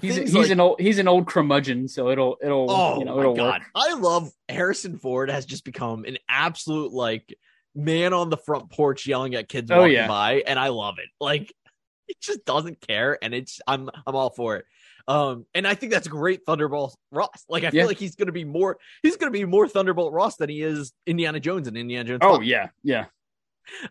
he's 0.00 0.34
like- 0.34 0.50
an 0.50 0.60
old 0.60 0.80
he's 0.80 0.98
an 0.98 1.08
old 1.08 1.26
curmudgeon, 1.26 1.88
so 1.88 2.08
it'll 2.10 2.36
it'll 2.42 2.70
Oh 2.70 2.98
you 2.98 3.04
know 3.04 3.14
my 3.16 3.20
it'll 3.20 3.34
god, 3.36 3.60
work. 3.60 3.70
I 3.74 3.94
love 3.94 4.30
Harrison 4.48 4.98
Ford 4.98 5.30
has 5.30 5.46
just 5.46 5.64
become 5.64 6.04
an 6.04 6.18
absolute 6.28 6.92
like 6.92 7.34
man 7.74 8.12
on 8.12 8.28
the 8.30 8.36
front 8.36 8.70
porch 8.70 9.06
yelling 9.06 9.34
at 9.34 9.48
kids 9.48 9.70
Oh, 9.70 9.78
walking 9.80 9.94
yeah. 9.94 10.08
by, 10.08 10.42
and 10.46 10.58
I 10.58 10.68
love 10.68 10.96
it. 10.98 11.08
Like 11.20 11.52
he 12.06 12.14
just 12.20 12.44
doesn't 12.44 12.80
care, 12.86 13.18
and 13.22 13.34
it's 13.34 13.60
I'm 13.66 13.88
I'm 14.06 14.14
all 14.14 14.30
for 14.30 14.56
it. 14.56 14.66
Um, 15.08 15.46
and 15.54 15.66
I 15.66 15.74
think 15.74 15.92
that's 15.92 16.06
great 16.08 16.44
Thunderbolt 16.46 16.96
Ross. 17.10 17.44
Like 17.48 17.64
I 17.64 17.70
feel 17.70 17.80
Yeah. 17.80 17.86
like 17.86 17.98
he's 17.98 18.14
gonna 18.16 18.32
be 18.32 18.44
more 18.44 18.78
he's 19.02 19.16
gonna 19.16 19.30
be 19.32 19.44
more 19.44 19.66
Thunderbolt 19.68 20.12
Ross 20.12 20.36
than 20.36 20.48
he 20.48 20.62
is 20.62 20.92
Indiana 21.06 21.40
Jones 21.40 21.68
and 21.68 21.76
Indiana 21.76 22.08
Jones. 22.08 22.20
Oh 22.22 22.36
5. 22.36 22.44
yeah, 22.44 22.68
yeah. 22.82 23.06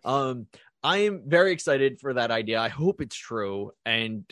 Um, 0.03 0.47
I 0.83 0.99
am 0.99 1.23
very 1.27 1.51
excited 1.51 1.99
for 1.99 2.13
that 2.13 2.31
idea. 2.31 2.59
I 2.59 2.69
hope 2.69 3.01
it's 3.01 3.15
true. 3.15 3.71
And 3.85 4.25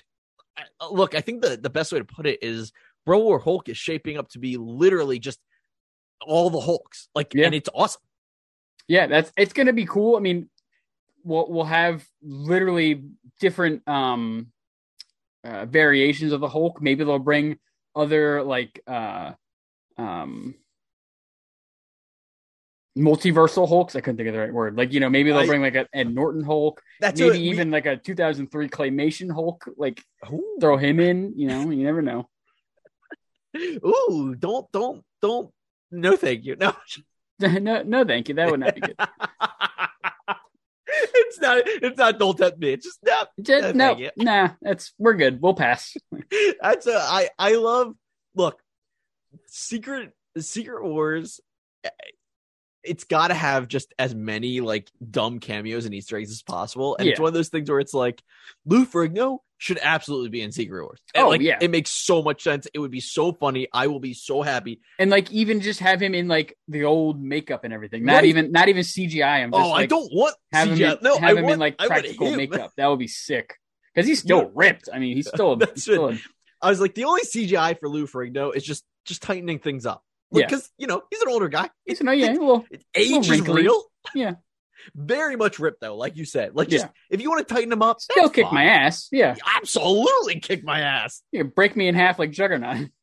I- 0.58 0.88
look, 0.90 1.16
I 1.16 1.22
think 1.22 1.42
the 1.42 1.58
the 1.58 1.70
best 1.70 1.92
way 1.92 2.00
to 2.00 2.06
put 2.06 2.26
it 2.26 2.40
is 2.42 2.72
Bro 3.06 3.20
War 3.20 3.40
Hulk 3.40 3.70
is 3.70 3.78
shaping 3.78 4.18
up 4.18 4.30
to 4.30 4.40
be 4.40 4.58
literally 4.58 5.20
just 5.20 5.40
all 6.22 6.50
the 6.50 6.60
Hulks. 6.60 7.08
Like, 7.16 7.34
Yeah. 7.34 7.46
and 7.46 7.56
it's 7.56 7.70
awesome. 7.74 8.02
Yeah, 8.88 9.08
that's 9.08 9.32
it's 9.38 9.54
gonna 9.54 9.74
be 9.74 9.86
cool. 9.86 10.16
I 10.18 10.20
mean, 10.20 10.50
we'll 11.24 11.50
we'll 11.50 11.64
have 11.66 12.06
literally 12.22 13.04
different 13.40 13.88
um 13.88 14.52
uh, 15.44 15.66
variations 15.66 16.32
of 16.32 16.42
the 16.42 16.50
Hulk. 16.50 16.82
Maybe 16.82 17.04
they'll 17.04 17.20
bring 17.20 17.58
other 17.96 18.44
like 18.44 18.82
uh 18.88 19.34
um 19.98 20.56
multiversal 22.98 23.68
Hulks. 23.68 23.96
I 23.96 24.02
couldn't 24.02 24.18
think 24.18 24.28
of 24.28 24.34
the 24.34 24.40
right 24.40 24.54
word. 24.54 24.76
Like 24.78 24.94
you 24.94 25.00
know, 25.00 25.10
maybe 25.10 25.30
they'll 25.32 25.40
I- 25.40 25.48
bring 25.48 25.62
like 25.62 25.76
a 25.76 25.88
Ed 25.94 26.14
Norton 26.14 26.44
Hulk, 26.44 26.82
That's 27.00 27.20
maybe 27.20 27.40
we- 27.40 27.50
even 27.50 27.72
like 27.72 27.86
a 27.86 27.98
2003 27.98 28.70
claymation 28.70 29.32
Hulk. 29.32 29.66
Like 29.78 30.04
Ooh. 30.32 30.58
throw 30.60 30.78
him 30.78 31.00
in. 31.00 31.34
You 31.36 31.48
know, 31.48 31.70
you 31.70 31.84
never 31.84 32.02
know. 32.02 32.28
Ooh, 33.58 34.36
don't 34.38 34.72
don't 34.72 35.04
don't 35.22 35.52
no 35.92 36.16
thank 36.16 36.46
you. 36.46 36.56
No. 36.56 36.74
no, 37.40 37.84
no, 37.84 38.04
thank 38.06 38.30
you. 38.30 38.36
That 38.36 38.52
would 38.52 38.60
not 38.60 38.76
be 38.76 38.82
good. 38.82 38.96
it's 41.20 41.40
not 41.40 41.62
it's 41.66 41.98
not 41.98 42.20
don't 42.20 42.38
tempt 42.38 42.60
me. 42.60 42.74
It's 42.74 42.86
just 42.86 43.00
no. 43.04 43.26
Just, 43.42 43.76
No, 43.76 43.94
no, 43.94 44.10
nah, 44.18 44.50
that's 44.62 44.94
we're 44.98 45.16
good. 45.16 45.42
We'll 45.42 45.54
pass. 45.54 45.96
That's 46.62 46.88
a 46.88 46.98
I 46.98 47.30
I 47.38 47.56
love 47.56 47.94
look 48.36 48.62
secret 49.48 50.12
secret 50.38 50.84
wars 50.84 51.40
it's 52.84 53.04
got 53.04 53.28
to 53.28 53.34
have 53.34 53.68
just 53.68 53.94
as 54.00 54.16
many 54.16 54.62
like 54.62 54.90
dumb 55.10 55.40
cameos 55.40 55.86
and 55.86 55.94
Easter 55.94 56.18
eggs 56.18 56.32
as 56.32 56.42
possible, 56.42 56.96
and 56.98 57.08
it's 57.08 57.20
one 57.20 57.28
of 57.28 57.34
those 57.34 57.50
things 57.50 57.70
where 57.70 57.80
it's 57.80 57.94
like 57.94 58.22
Lou 58.66 58.86
Ferrigno 58.86 59.40
should 59.58 59.78
absolutely 59.82 60.30
be 60.30 60.42
in 60.42 60.54
Secret 60.54 60.82
Wars. 60.84 61.00
And, 61.14 61.26
Oh, 61.26 61.30
like, 61.30 61.42
yeah. 61.42 61.58
it 61.60 61.70
makes 61.70 61.90
so 61.92 62.22
much 62.24 62.44
sense. 62.44 62.66
It 62.74 62.80
would 62.80 62.92
be 62.92 63.02
so 63.02 63.34
funny. 63.34 63.68
I 63.74 63.88
will 63.88 64.00
be 64.00 64.14
so 64.14 64.42
happy. 64.42 64.80
And 64.98 65.10
like 65.12 65.30
even 65.34 65.60
just 65.60 65.82
have 65.82 66.02
him 66.02 66.16
in 66.16 66.30
like 66.30 66.58
the 66.70 66.86
old 66.86 67.22
makeup 67.22 67.66
and 67.66 67.74
everything. 67.74 68.06
Not 68.06 68.14
Right. 68.16 68.26
even 68.26 68.54
not 68.54 68.70
even 68.70 68.84
CGI. 68.84 69.44
I'm 69.44 69.52
just 69.52 69.62
oh, 69.62 69.74
I 69.74 69.86
don't 69.86 70.10
want 70.14 70.36
have 70.54 70.70
him 70.70 70.82
in, 70.82 70.98
no, 71.02 71.18
have 71.18 71.24
I 71.24 71.40
him 71.40 71.44
want, 71.44 71.54
in 71.56 71.60
like 71.60 71.78
practical 71.78 72.34
makeup. 72.36 72.72
That 72.78 72.88
would 72.88 73.00
be 73.00 73.10
sick. 73.10 73.56
Because 73.94 74.08
he's 74.08 74.20
still 74.20 74.44
Yeah. 74.44 74.50
ripped. 74.56 74.88
I 74.94 75.00
mean, 75.00 75.18
he's 75.18 75.28
still, 75.28 75.56
That's 75.58 75.74
he's 75.74 75.84
still 75.84 76.10
a- 76.12 76.20
I 76.62 76.70
was 76.70 76.80
like, 76.80 76.94
the 76.96 77.04
only 77.06 77.24
CGI 77.24 77.78
for 77.80 77.90
Lou 77.90 78.08
Ferrigno 78.08 78.56
is 78.56 78.64
just 78.64 78.86
just 79.04 79.22
tightening 79.22 79.60
things 79.60 79.86
up. 79.86 80.04
Yeah. 80.32 80.46
Because 80.46 80.70
you 80.78 80.88
know 80.88 81.02
he's 81.10 81.22
an 81.22 81.30
older 81.30 81.48
guy. 81.50 81.70
he's 81.86 82.02
no, 82.02 82.12
yeah, 82.12 82.36
well, 82.38 82.66
Age 82.96 83.30
is 83.30 83.42
real. 83.48 83.84
Yeah. 84.14 84.36
Very 84.96 85.36
much 85.36 85.60
ripped 85.60 85.82
though, 85.82 85.96
like 85.98 86.16
you 86.16 86.24
said. 86.26 86.56
Like 86.56 86.70
just 86.70 86.86
Yeah. 86.86 86.92
if 87.10 87.22
you 87.22 87.30
want 87.30 87.48
to 87.48 87.54
tighten 87.54 87.72
him 87.72 87.82
up, 87.82 88.00
still 88.00 88.30
kick 88.30 88.46
fine. 88.46 88.54
my 88.56 88.64
ass. 88.66 89.08
Yeah, 89.12 89.36
Absolutely 89.58 90.40
kick 90.40 90.64
my 90.64 90.80
ass. 90.82 91.22
yeah, 91.32 91.44
break 91.44 91.76
me 91.76 91.88
in 91.88 91.96
half 91.96 92.18
like 92.20 92.32
Juggernaut. 92.32 92.90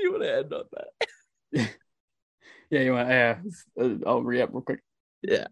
You 0.00 0.10
want 0.10 0.24
to 0.24 0.36
end 0.36 0.52
on 0.52 0.64
that? 0.72 1.70
Yeah, 2.70 2.80
you 2.82 2.92
want? 2.92 3.08
Yeah, 3.08 3.38
uh, 3.80 3.94
I'll 4.06 4.22
re 4.22 4.42
up 4.42 4.50
real 4.52 4.62
quick. 4.62 4.80
Yeah. 5.22 5.46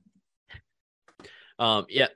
Um, 1.59 1.87
yeah. 1.89 2.09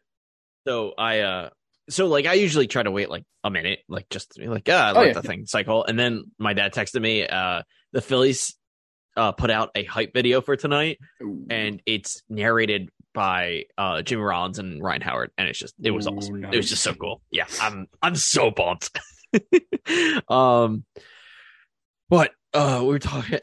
So 0.67 0.95
I 0.97 1.21
uh 1.21 1.51
so 1.91 2.07
like 2.07 2.27
I 2.27 2.35
usually 2.35 2.67
try 2.67 2.83
to 2.83 2.91
wait 2.91 3.11
like 3.11 3.25
a 3.45 3.51
minute, 3.51 3.81
like 3.89 4.09
just 4.09 4.33
to 4.33 4.41
be 4.41 4.47
like, 4.49 4.69
ah, 4.71 4.89
I 4.89 4.91
Oh, 4.91 4.95
let 4.95 5.07
yeah. 5.09 5.13
the 5.15 5.23
thing 5.23 5.47
cycle. 5.47 5.85
And 5.85 5.99
then 5.99 6.25
my 6.39 6.53
dad 6.53 6.73
texted 6.73 7.01
me, 7.03 7.27
uh 7.27 7.63
the 7.93 8.01
Phillies 8.01 8.57
uh 9.17 9.33
put 9.33 9.51
out 9.51 9.71
a 9.75 9.85
hype 9.85 10.15
video 10.15 10.41
for 10.41 10.57
tonight 10.57 10.99
and 11.51 11.83
it's 11.85 12.23
narrated 12.31 12.89
by 13.13 13.65
uh 13.77 14.01
Jimmy 14.03 14.23
Rollins 14.23 14.59
and 14.59 14.83
Ryan 14.83 15.03
Howard 15.03 15.31
and 15.37 15.49
it's 15.49 15.59
just 15.59 15.75
it 15.83 15.91
was 15.91 16.07
Ooh, 16.07 16.11
awesome. 16.17 16.45
It 16.45 16.57
was 16.57 16.69
just 16.71 16.83
so 16.83 16.95
cool. 16.95 17.21
Yeah, 17.31 17.45
I'm 17.61 17.89
I'm 18.01 18.15
so 18.17 18.51
pumped. 18.51 18.91
um 20.29 20.85
but 22.09 22.33
uh 22.55 22.79
we 22.83 22.89
were 22.89 22.99
talking 22.99 23.39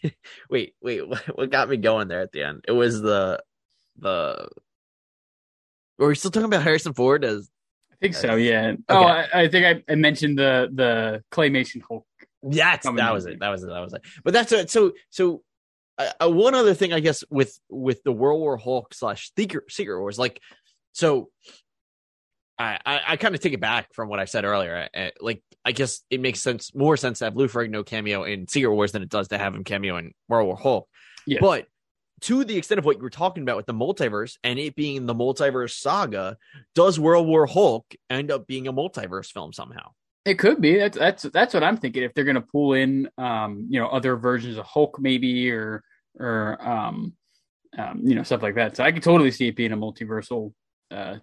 wait, 0.50 0.74
wait, 0.82 1.00
what, 1.34 1.50
got 1.50 1.68
me 1.68 1.76
going 1.76 2.08
there 2.08 2.20
at 2.20 2.32
the 2.32 2.42
end? 2.42 2.64
It 2.68 2.72
was 2.72 3.00
the 3.00 3.42
the 3.98 4.48
were 5.98 6.08
we 6.08 6.14
still 6.16 6.30
talking 6.30 6.46
about 6.46 6.62
Harrison 6.62 6.92
Ford 6.92 7.24
as 7.24 7.48
think 8.04 8.14
so. 8.14 8.36
Yeah. 8.36 8.74
Oh, 8.88 9.04
I, 9.04 9.42
I 9.42 9.48
think 9.48 9.66
I, 9.66 9.92
I 9.92 9.94
mentioned 9.96 10.38
the 10.38 10.68
the 10.72 11.22
claymation 11.32 11.82
Hulk. 11.86 12.06
Coming 12.82 12.98
that 12.98 13.08
in. 13.08 13.14
was 13.14 13.26
it. 13.26 13.40
That 13.40 13.48
was 13.48 13.62
it. 13.62 13.68
That 13.68 13.80
was 13.80 13.94
it. 13.94 14.02
But 14.22 14.34
that's 14.34 14.52
it. 14.52 14.70
So 14.70 14.92
so 15.10 15.42
uh, 15.98 16.10
uh, 16.22 16.30
one 16.30 16.54
other 16.54 16.74
thing, 16.74 16.92
I 16.92 17.00
guess, 17.00 17.24
with 17.30 17.58
with 17.68 18.02
the 18.04 18.12
World 18.12 18.40
War 18.40 18.56
Hulk 18.56 18.92
slash 18.92 19.32
Secret 19.36 19.70
Secret 19.70 19.98
Wars, 19.98 20.18
like 20.18 20.40
so. 20.92 21.30
I 22.56 22.78
I, 22.86 23.00
I 23.08 23.16
kind 23.16 23.34
of 23.34 23.40
take 23.40 23.52
it 23.52 23.60
back 23.60 23.92
from 23.94 24.08
what 24.08 24.20
I 24.20 24.26
said 24.26 24.44
earlier. 24.44 24.88
Uh, 24.94 25.08
like 25.20 25.42
I 25.64 25.72
guess 25.72 26.02
it 26.10 26.20
makes 26.20 26.40
sense 26.40 26.72
more 26.74 26.96
sense 26.96 27.18
to 27.18 27.24
have 27.24 27.36
Lou 27.36 27.48
Ferrigno 27.48 27.84
cameo 27.84 28.22
in 28.22 28.46
Secret 28.46 28.72
Wars 28.72 28.92
than 28.92 29.02
it 29.02 29.08
does 29.08 29.28
to 29.28 29.38
have 29.38 29.54
him 29.54 29.64
cameo 29.64 29.96
in 29.96 30.12
World 30.28 30.46
War 30.46 30.56
Hulk. 30.56 30.88
Yeah. 31.26 31.38
But 31.40 31.66
to 32.22 32.44
the 32.44 32.56
extent 32.56 32.78
of 32.78 32.84
what 32.84 32.96
you 32.96 33.02
were 33.02 33.10
talking 33.10 33.42
about 33.42 33.56
with 33.56 33.66
the 33.66 33.74
multiverse 33.74 34.36
and 34.44 34.58
it 34.58 34.74
being 34.76 35.06
the 35.06 35.14
multiverse 35.14 35.72
saga, 35.78 36.36
does 36.74 36.98
World 36.98 37.26
War 37.26 37.46
Hulk 37.46 37.84
end 38.08 38.30
up 38.30 38.46
being 38.46 38.66
a 38.68 38.72
multiverse 38.72 39.30
film 39.32 39.52
somehow? 39.52 39.90
It 40.24 40.38
could 40.38 40.60
be. 40.60 40.78
That's 40.78 40.96
that's 40.96 41.22
that's 41.24 41.52
what 41.52 41.62
I'm 41.62 41.76
thinking. 41.76 42.02
If 42.02 42.14
they're 42.14 42.24
gonna 42.24 42.40
pull 42.40 42.72
in, 42.72 43.08
um, 43.18 43.66
you 43.68 43.78
know, 43.78 43.88
other 43.88 44.16
versions 44.16 44.56
of 44.56 44.64
Hulk, 44.64 44.98
maybe, 44.98 45.50
or 45.50 45.82
or 46.18 46.56
um, 46.66 47.12
um, 47.76 48.00
you 48.04 48.14
know, 48.14 48.22
stuff 48.22 48.42
like 48.42 48.54
that. 48.54 48.76
So 48.76 48.84
I 48.84 48.92
could 48.92 49.02
totally 49.02 49.30
see 49.30 49.48
it 49.48 49.56
being 49.56 49.72
a 49.72 49.76
multiversal 49.76 50.52
uh 50.90 51.16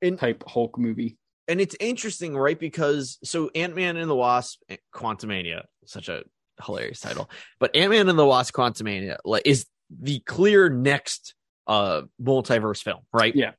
In- 0.00 0.16
type 0.16 0.44
Hulk 0.46 0.78
movie. 0.78 1.16
and 1.48 1.60
it's 1.60 1.74
interesting, 1.80 2.36
right? 2.36 2.58
Because 2.58 3.18
so 3.24 3.50
Ant 3.54 3.74
Man 3.74 3.96
and 3.96 4.08
the 4.08 4.14
Wasp, 4.14 4.60
Quantumania, 4.94 5.62
such 5.86 6.08
a 6.08 6.22
hilarious 6.64 7.00
title, 7.00 7.28
but 7.58 7.74
Ant 7.74 7.90
Man 7.90 8.08
and 8.08 8.18
the 8.18 8.26
Wasp, 8.26 8.54
Quantumania 8.54 9.16
like, 9.24 9.42
is 9.44 9.66
the 9.90 10.20
clear 10.20 10.68
next 10.68 11.34
uh 11.66 12.02
multiverse 12.22 12.82
film, 12.82 13.00
right? 13.12 13.34
Yeah. 13.34 13.52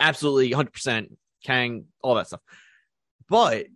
absolutely, 0.00 0.52
hundred 0.52 0.72
percent. 0.72 1.16
Kang, 1.44 1.84
all 2.02 2.16
that 2.16 2.26
stuff, 2.26 2.40
but 3.28 3.66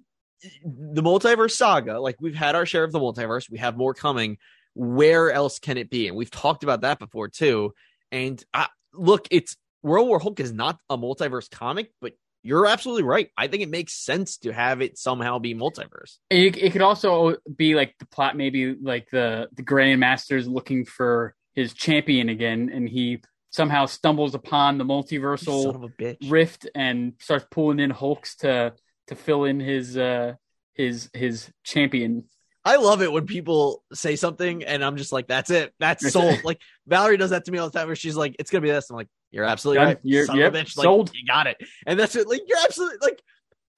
the 0.64 1.02
multiverse 1.02 1.52
saga, 1.52 2.00
like 2.00 2.16
we've 2.20 2.34
had 2.34 2.54
our 2.56 2.66
share 2.66 2.84
of 2.84 2.92
the 2.92 2.98
multiverse, 2.98 3.50
we 3.50 3.58
have 3.58 3.76
more 3.76 3.94
coming. 3.94 4.38
Where 4.74 5.30
else 5.30 5.58
can 5.58 5.76
it 5.76 5.90
be? 5.90 6.08
And 6.08 6.16
we've 6.16 6.30
talked 6.30 6.64
about 6.64 6.80
that 6.80 6.98
before 6.98 7.28
too. 7.28 7.74
And 8.10 8.42
I, 8.52 8.68
look, 8.92 9.28
it's 9.30 9.56
World 9.82 10.08
War 10.08 10.18
Hulk 10.18 10.40
is 10.40 10.52
not 10.52 10.78
a 10.88 10.98
multiverse 10.98 11.50
comic, 11.50 11.92
but 12.00 12.14
you're 12.42 12.66
absolutely 12.66 13.04
right. 13.04 13.28
I 13.36 13.46
think 13.46 13.62
it 13.62 13.70
makes 13.70 13.92
sense 13.92 14.38
to 14.38 14.52
have 14.52 14.80
it 14.80 14.98
somehow 14.98 15.38
be 15.38 15.54
multiverse. 15.54 16.16
It, 16.30 16.56
it 16.56 16.72
could 16.72 16.82
also 16.82 17.36
be 17.54 17.74
like 17.74 17.94
the 17.98 18.06
plot, 18.06 18.36
maybe 18.36 18.74
like 18.74 19.10
the 19.10 19.48
the 19.54 19.62
Grandmaster's 19.62 20.48
looking 20.48 20.84
for 20.84 21.34
his 21.54 21.74
champion 21.74 22.28
again, 22.28 22.70
and 22.72 22.88
he 22.88 23.20
somehow 23.50 23.86
stumbles 23.86 24.34
upon 24.34 24.78
the 24.78 24.84
multiversal 24.84 25.74
of 25.74 25.82
a 25.82 25.88
bitch. 25.88 26.30
rift 26.30 26.68
and 26.74 27.12
starts 27.20 27.46
pulling 27.50 27.78
in 27.78 27.90
Hulks 27.90 28.36
to 28.36 28.72
to 29.08 29.14
fill 29.14 29.44
in 29.44 29.60
his 29.60 29.96
uh 29.96 30.34
his 30.74 31.10
his 31.12 31.50
champion. 31.62 32.24
I 32.64 32.76
love 32.76 33.02
it 33.02 33.10
when 33.10 33.26
people 33.26 33.82
say 33.92 34.14
something 34.14 34.62
and 34.62 34.84
I'm 34.84 34.96
just 34.96 35.12
like, 35.12 35.26
that's 35.26 35.50
it. 35.50 35.74
That's 35.80 36.12
sold. 36.12 36.44
like 36.44 36.60
Valerie 36.86 37.16
does 37.16 37.30
that 37.30 37.44
to 37.46 37.52
me 37.52 37.58
all 37.58 37.68
the 37.68 37.76
time 37.76 37.88
where 37.88 37.96
she's 37.96 38.16
like, 38.16 38.36
it's 38.38 38.50
gonna 38.50 38.62
be 38.62 38.70
this. 38.70 38.88
I'm 38.88 38.96
like, 38.96 39.08
you're 39.30 39.44
absolutely 39.44 39.84
right. 39.84 39.98
You're- 40.02 40.26
Son 40.26 40.36
yep, 40.36 40.48
of 40.48 40.54
a 40.54 40.58
bitch. 40.58 40.76
Like, 40.76 40.84
sold. 40.84 41.10
you 41.12 41.26
got 41.26 41.48
it. 41.48 41.56
And 41.86 41.98
that's 41.98 42.14
it. 42.14 42.28
Like, 42.28 42.42
you're 42.46 42.58
absolutely 42.62 42.98
like 43.02 43.20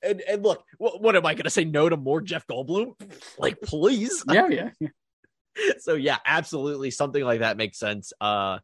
and, 0.02 0.20
and 0.28 0.42
look, 0.42 0.64
what, 0.76 1.00
what 1.00 1.16
am 1.16 1.24
I 1.24 1.34
gonna 1.34 1.50
say 1.50 1.64
no 1.64 1.88
to 1.88 1.96
more 1.96 2.20
Jeff 2.20 2.46
Goldblum? 2.46 2.92
Like, 3.38 3.60
please. 3.62 4.22
Yeah, 4.30 4.48
yeah. 4.48 4.70
yeah. 4.78 4.88
so 5.78 5.94
yeah, 5.94 6.18
absolutely 6.26 6.90
something 6.90 7.22
like 7.24 7.40
that 7.40 7.56
makes 7.56 7.78
sense. 7.78 8.12
Uh 8.20 8.58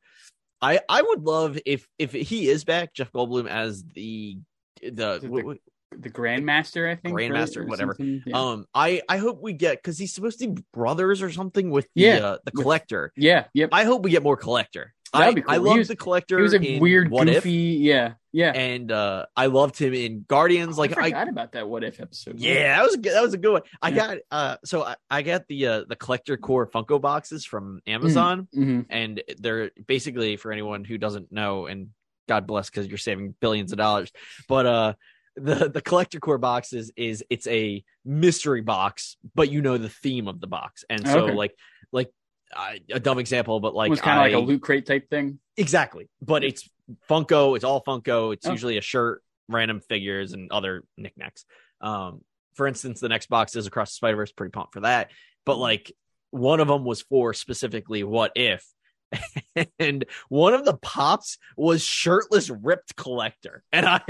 I 0.63 0.81
I 0.89 1.03
would 1.03 1.23
love 1.23 1.59
if 1.65 1.87
if 1.99 2.13
he 2.13 2.49
is 2.49 2.65
back, 2.65 2.93
Jeff 2.95 3.11
Goldblum 3.13 3.49
as 3.49 3.83
the 3.95 4.39
the, 4.83 4.91
the- 4.91 5.19
w- 5.23 5.43
w- 5.43 5.59
The 5.97 6.11
Grandmaster, 6.11 6.91
I 6.91 6.95
think. 6.97 7.17
Grandmaster, 7.17 7.67
whatever. 7.67 7.97
Yeah. 7.99 8.37
um 8.39 8.67
I 8.75 9.03
I 9.09 9.17
hope 9.19 9.41
we 9.43 9.53
get 9.53 9.79
because 9.79 9.99
he's 9.99 10.13
supposed 10.15 10.39
to 10.41 10.49
be 10.49 10.63
brothers 10.73 11.23
or 11.23 11.31
something 11.31 11.71
with 11.71 11.87
the 11.95 12.03
Yeah, 12.03 12.17
uh, 12.19 12.39
the 12.45 12.53
collector. 12.53 13.13
yeah, 13.17 13.45
yep. 13.55 13.71
I 13.73 13.85
hope 13.85 14.03
we 14.03 14.11
get 14.11 14.23
more 14.23 14.37
collector. 14.37 14.95
I, 15.13 15.35
cool. 15.35 15.43
I 15.49 15.57
love 15.57 15.79
was- 15.79 15.89
the 15.89 15.97
collector. 15.97 16.37
He 16.39 16.43
was 16.43 16.55
a 16.55 16.79
weird, 16.79 17.11
what 17.11 17.27
goofy. 17.27 17.51
Yeah, 17.81 18.13
yeah. 18.33 18.53
and 18.53 18.93
uh 18.93 19.27
I 19.37 19.47
loved 19.47 19.79
him 19.79 19.93
in 19.95 20.25
Guardians. 20.29 20.79
Like 20.79 20.97
I 20.97 21.01
I, 21.03 21.05
forgot 21.11 21.29
about 21.29 21.53
that 21.53 21.69
what 21.69 21.83
if 21.85 22.01
episode. 22.01 22.39
yeah, 22.39 22.77
that 22.77 22.85
was 22.85 22.95
a 22.95 22.99
good, 22.99 23.13
that 23.15 23.23
was 23.23 23.35
a 23.35 23.39
good 23.39 23.53
one. 23.53 23.63
I 23.83 23.89
Yeah. 23.89 23.95
got 23.97 24.19
uh 24.31 24.57
so 24.65 24.85
I, 24.85 24.97
I 25.11 25.23
got 25.23 25.49
the 25.49 25.67
uh 25.67 25.85
the 25.89 25.97
collector 25.97 26.37
core 26.37 26.67
Funko 26.69 27.01
boxes 27.01 27.45
from 27.45 27.81
Amazon. 27.87 28.49
hmm 28.53 28.83
and 28.91 29.23
they're 29.39 29.71
basically 29.87 30.37
for 30.37 30.53
anyone 30.53 30.85
who 30.85 30.97
doesn't 30.99 31.33
know 31.33 31.67
and 31.67 31.89
god 32.29 32.47
bless 32.47 32.71
because 32.71 32.87
you're 32.87 32.99
saving 32.99 33.35
billions 33.41 33.73
of 33.73 33.79
dollars 33.79 34.13
but 34.49 34.65
uh 34.67 34.93
the 35.37 35.69
the 35.69 35.81
collector 35.81 36.21
core 36.21 36.39
boxes 36.39 36.93
is 36.97 37.25
it's 37.31 37.47
a 37.49 37.83
mystery 38.05 38.61
box 38.61 39.17
but 39.35 39.51
you 39.51 39.61
know 39.63 39.77
the 39.79 39.89
theme 39.89 40.29
of 40.29 40.41
the 40.41 40.47
box 40.47 40.85
and 40.89 41.07
so 41.07 41.25
Okay. 41.25 41.35
like 41.35 41.55
like 41.93 42.13
uh, 42.57 42.73
a 42.93 43.01
dumb 43.01 43.19
example 43.19 43.61
but 43.61 43.75
like 43.75 43.89
it 43.89 43.91
was 43.91 44.01
kind 44.01 44.19
of 44.19 44.25
like 44.25 44.35
a 44.35 44.39
loot 44.45 44.61
crate 44.63 44.87
type 44.87 45.09
thing. 45.09 45.39
exactly 45.57 46.09
but 46.23 46.43
it's 46.45 46.69
funko 47.09 47.55
it's 47.57 47.65
all 47.65 47.83
funko 47.83 48.33
it's 48.33 48.47
Oh. 48.47 48.51
usually 48.53 48.77
a 48.79 48.81
shirt 48.81 49.23
random 49.49 49.81
figures 49.81 50.33
and 50.33 50.51
other 50.51 50.83
knickknacks 50.97 51.45
um 51.81 52.23
for 52.55 52.67
instance 52.67 53.01
the 53.01 53.09
next 53.09 53.29
box 53.29 53.55
is 53.57 53.67
across 53.67 53.91
the 53.91 53.95
spider-verse 53.95 54.33
pretty 54.33 54.51
pumped 54.51 54.73
for 54.75 54.81
that 54.81 55.11
but 55.47 55.59
like 55.59 55.93
one 56.31 56.61
of 56.61 56.69
them 56.69 56.85
was 56.85 57.03
for 57.03 57.33
specifically 57.35 58.03
what 58.05 58.33
if 58.35 58.65
and 59.79 60.05
one 60.29 60.55
of 60.55 60.65
the 60.65 60.77
pops 60.77 61.39
was 61.57 61.83
shirtless 61.83 62.49
ripped 62.49 62.95
collector 62.95 63.65
and 63.73 63.85
i 63.87 64.01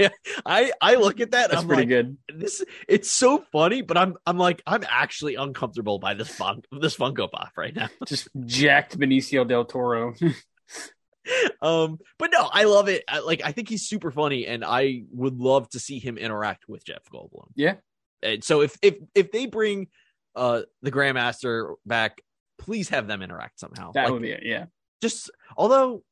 i 0.45 0.71
i 0.79 0.95
look 0.95 1.19
at 1.19 1.31
that 1.31 1.49
That's 1.49 1.63
I'm 1.63 1.67
pretty 1.67 1.81
like, 1.83 1.89
good. 1.89 2.17
this 2.39 2.63
it's 2.87 3.09
so 3.09 3.43
funny 3.51 3.81
but 3.81 3.97
i'm 3.97 4.15
i'm 4.27 4.37
like 4.37 4.61
i'm 4.67 4.83
actually 4.87 5.35
uncomfortable 5.35 5.97
by 5.97 6.13
this 6.13 6.29
fun 6.29 6.61
this 6.71 6.95
funko 6.95 7.31
pop 7.31 7.51
right 7.57 7.75
now 7.75 7.89
Just 8.05 8.27
jacked 8.45 8.97
Benicio 8.99 9.47
del 9.47 9.65
Toro. 9.65 10.13
um 11.61 11.99
but 12.17 12.31
no 12.31 12.49
i 12.51 12.63
love 12.63 12.89
it 12.89 13.03
I, 13.07 13.19
like 13.19 13.41
i 13.45 13.51
think 13.51 13.69
he's 13.69 13.87
super 13.87 14.09
funny 14.11 14.47
and 14.47 14.65
i 14.65 15.03
would 15.11 15.37
love 15.39 15.69
to 15.69 15.79
see 15.79 15.99
him 15.99 16.17
interact 16.17 16.67
with 16.67 16.83
jeff 16.83 17.03
goldblum 17.13 17.49
Yeah. 17.55 17.75
and 18.23 18.43
so 18.43 18.61
if 18.61 18.75
if 18.81 18.95
if 19.13 19.31
they 19.31 19.45
bring 19.45 19.87
uh 20.35 20.61
the 20.81 20.91
grandmaster 20.91 21.75
back 21.85 22.21
please 22.57 22.89
have 22.89 23.05
them 23.07 23.21
interact 23.21 23.59
somehow 23.59 23.91
that 23.93 24.05
Like, 24.05 24.13
would 24.13 24.21
be 24.23 24.31
it. 24.31 24.41
Yeah. 24.43 24.65
Just 25.01 25.29
although 25.57 26.03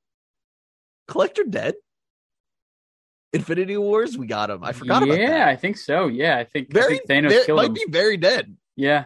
collector 1.08 1.44
dead 1.44 1.76
infinity 3.34 3.78
wars 3.78 4.18
we 4.18 4.26
got 4.26 4.50
him 4.50 4.64
i 4.64 4.72
forgot 4.72 5.02
yeah, 5.06 5.14
about 5.14 5.18
that 5.18 5.38
Yeah, 5.38 5.48
I 5.48 5.56
think 5.56 5.78
so. 5.78 6.08
Yeah, 6.08 6.38
I 6.38 6.44
think, 6.46 6.70
I 6.72 6.80
very 6.80 6.98
think 6.98 7.10
Thanos 7.10 7.30
ve- 7.30 7.46
killed 7.46 7.58
might 7.58 7.68
him. 7.68 7.74
be 7.74 7.86
very 7.90 8.18
dead 8.18 8.56
Yeah. 8.76 9.06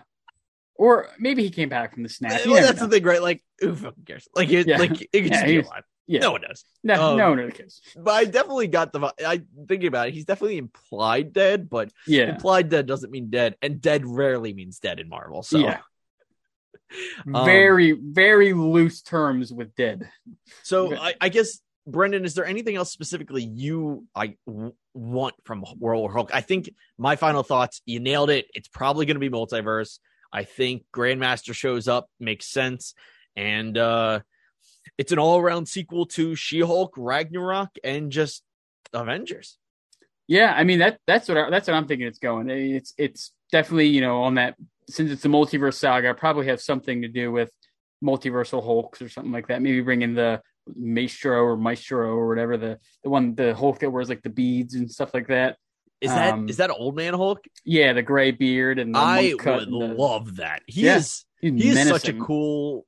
Or 0.76 1.08
maybe 1.20 1.44
he 1.44 1.52
came 1.52 1.70
back 1.70 1.94
from 1.94 2.02
the 2.04 2.10
snap. 2.10 2.42
Well, 2.48 2.56
that's 2.64 2.80
know. 2.82 2.88
the 2.88 2.96
thing 2.96 3.04
right 3.04 3.22
like 3.22 3.44
who 3.60 3.76
fucking 3.76 4.06
cares 4.06 4.28
like 4.36 4.50
it, 4.50 4.66
Yeah. 4.68 4.78
like 4.78 5.02
it 5.02 5.10
could 5.12 5.26
Yeah, 5.26 5.30
just 5.34 5.46
be 5.46 5.60
alive 5.60 5.84
yeah. 6.08 6.20
no 6.22 6.32
one 6.32 6.42
knows 6.42 6.64
No, 6.84 6.94
um, 7.12 7.18
no 7.18 7.30
one 7.30 7.38
really 7.38 7.52
cares. 7.52 7.82
but 7.98 8.12
i 8.12 8.26
definitely 8.26 8.68
got 8.68 8.92
the 8.94 9.14
i 9.26 9.42
thinking 9.68 9.88
about 9.88 10.08
it 10.08 10.14
he's 10.14 10.26
definitely 10.26 10.58
implied 10.58 11.34
dead 11.34 11.70
but 11.70 11.92
Yeah. 12.08 12.30
implied 12.30 12.70
dead 12.70 12.86
doesn't 12.88 13.12
mean 13.12 13.30
dead 13.30 13.56
and 13.62 13.82
dead 13.82 14.06
rarely 14.06 14.54
means 14.54 14.80
dead 14.80 15.00
in 15.00 15.10
marvel 15.10 15.44
so 15.44 15.58
Yeah. 15.60 15.80
Um, 17.34 17.46
very, 17.46 17.94
very 17.94 18.54
loose 18.54 19.02
terms 19.02 19.52
with 19.52 19.76
dead. 19.76 20.10
So 20.62 20.96
I, 20.96 21.16
I 21.20 21.30
guess 21.30 21.60
Brendan, 21.88 22.26
is 22.26 22.36
there 22.36 22.46
anything 22.46 22.76
else 22.76 22.91
specifically 22.91 23.44
you 23.44 24.06
I 24.16 24.36
w- 24.46 24.74
want 24.94 25.36
from 25.44 25.66
World 25.80 26.02
War 26.02 26.12
Hulk? 26.12 26.32
I 26.34 26.41
think 26.41 26.74
my 26.98 27.16
final 27.16 27.44
thoughts. 27.44 27.82
You 27.86 28.00
nailed 28.00 28.30
it. 28.30 28.48
It's 28.54 28.68
probably 28.68 29.06
going 29.06 29.16
to 29.16 29.20
be 29.20 29.30
multiverse. 29.30 30.00
I 30.32 30.44
think 30.44 30.84
Grandmaster 30.94 31.54
shows 31.54 31.88
up, 31.88 32.10
makes 32.20 32.48
sense, 32.48 32.94
and 33.36 33.78
uh 33.78 34.20
it's 34.98 35.12
an 35.12 35.20
all 35.20 35.39
around 35.39 35.68
sequel 35.68 36.06
to 36.08 36.36
She 36.36 36.60
Hulk, 36.60 36.94
Ragnarok, 36.98 37.70
and 37.84 38.12
just 38.12 38.44
Avengers. 38.94 39.58
Yeah, 40.28 40.54
I 40.56 40.64
mean 40.64 40.80
that 40.80 41.00
that's 41.06 41.28
what 41.28 41.38
I, 41.38 41.50
that's 41.50 41.68
what 41.68 41.76
I'm 41.76 41.88
thinking. 41.88 42.08
It's 42.08 42.20
going. 42.20 42.50
It's 42.50 42.94
it's 42.98 43.32
definitely 43.52 43.88
you 43.88 44.02
know 44.02 44.24
on 44.24 44.36
that 44.36 44.56
since 44.90 45.12
it's 45.12 45.26
a 45.26 45.30
multiverse 45.30 45.76
saga, 45.76 46.10
I 46.10 46.14
probably 46.14 46.48
have 46.48 46.62
something 46.62 47.02
to 47.02 47.08
do 47.08 47.32
with 47.32 47.52
multiversal 48.04 48.64
Hulks 48.64 49.02
or 49.02 49.10
something 49.10 49.32
like 49.32 49.48
that. 49.48 49.62
Maybe 49.62 49.82
bring 49.82 50.02
in 50.02 50.14
the 50.14 50.42
Maestro 50.76 51.44
or 51.44 51.58
Maestro 51.58 52.10
or 52.16 52.28
whatever 52.28 52.58
the 52.58 52.80
the 53.04 53.10
one 53.10 53.36
the 53.36 53.54
Hulk 53.56 53.80
that 53.80 53.90
wears 53.90 54.10
like 54.10 54.22
the 54.24 54.30
beads 54.30 54.76
and 54.76 54.90
stuff 54.92 55.14
like 55.14 55.28
that. 55.28 55.58
Is 56.02 56.10
that 56.12 56.34
Um, 56.34 56.50
is 56.50 56.58
that 56.58 56.70
old 56.70 56.96
man 56.96 57.14
Hulk? 57.14 57.40
Yeah, 57.64 57.94
the 57.94 58.02
gray 58.02 58.32
beard 58.32 58.78
and 58.80 58.94
the 58.94 59.00
I 59.00 59.34
would 59.34 59.46
and 59.64 59.72
the- 59.74 59.96
love 59.96 60.38
that. 60.38 60.62
He 60.68 60.82
Yeah. 60.86 60.98
is 60.98 61.26
he's 61.42 61.62
he 61.64 61.70
is 61.70 61.88
such 61.88 62.08
a 62.10 62.14
cool 62.14 62.86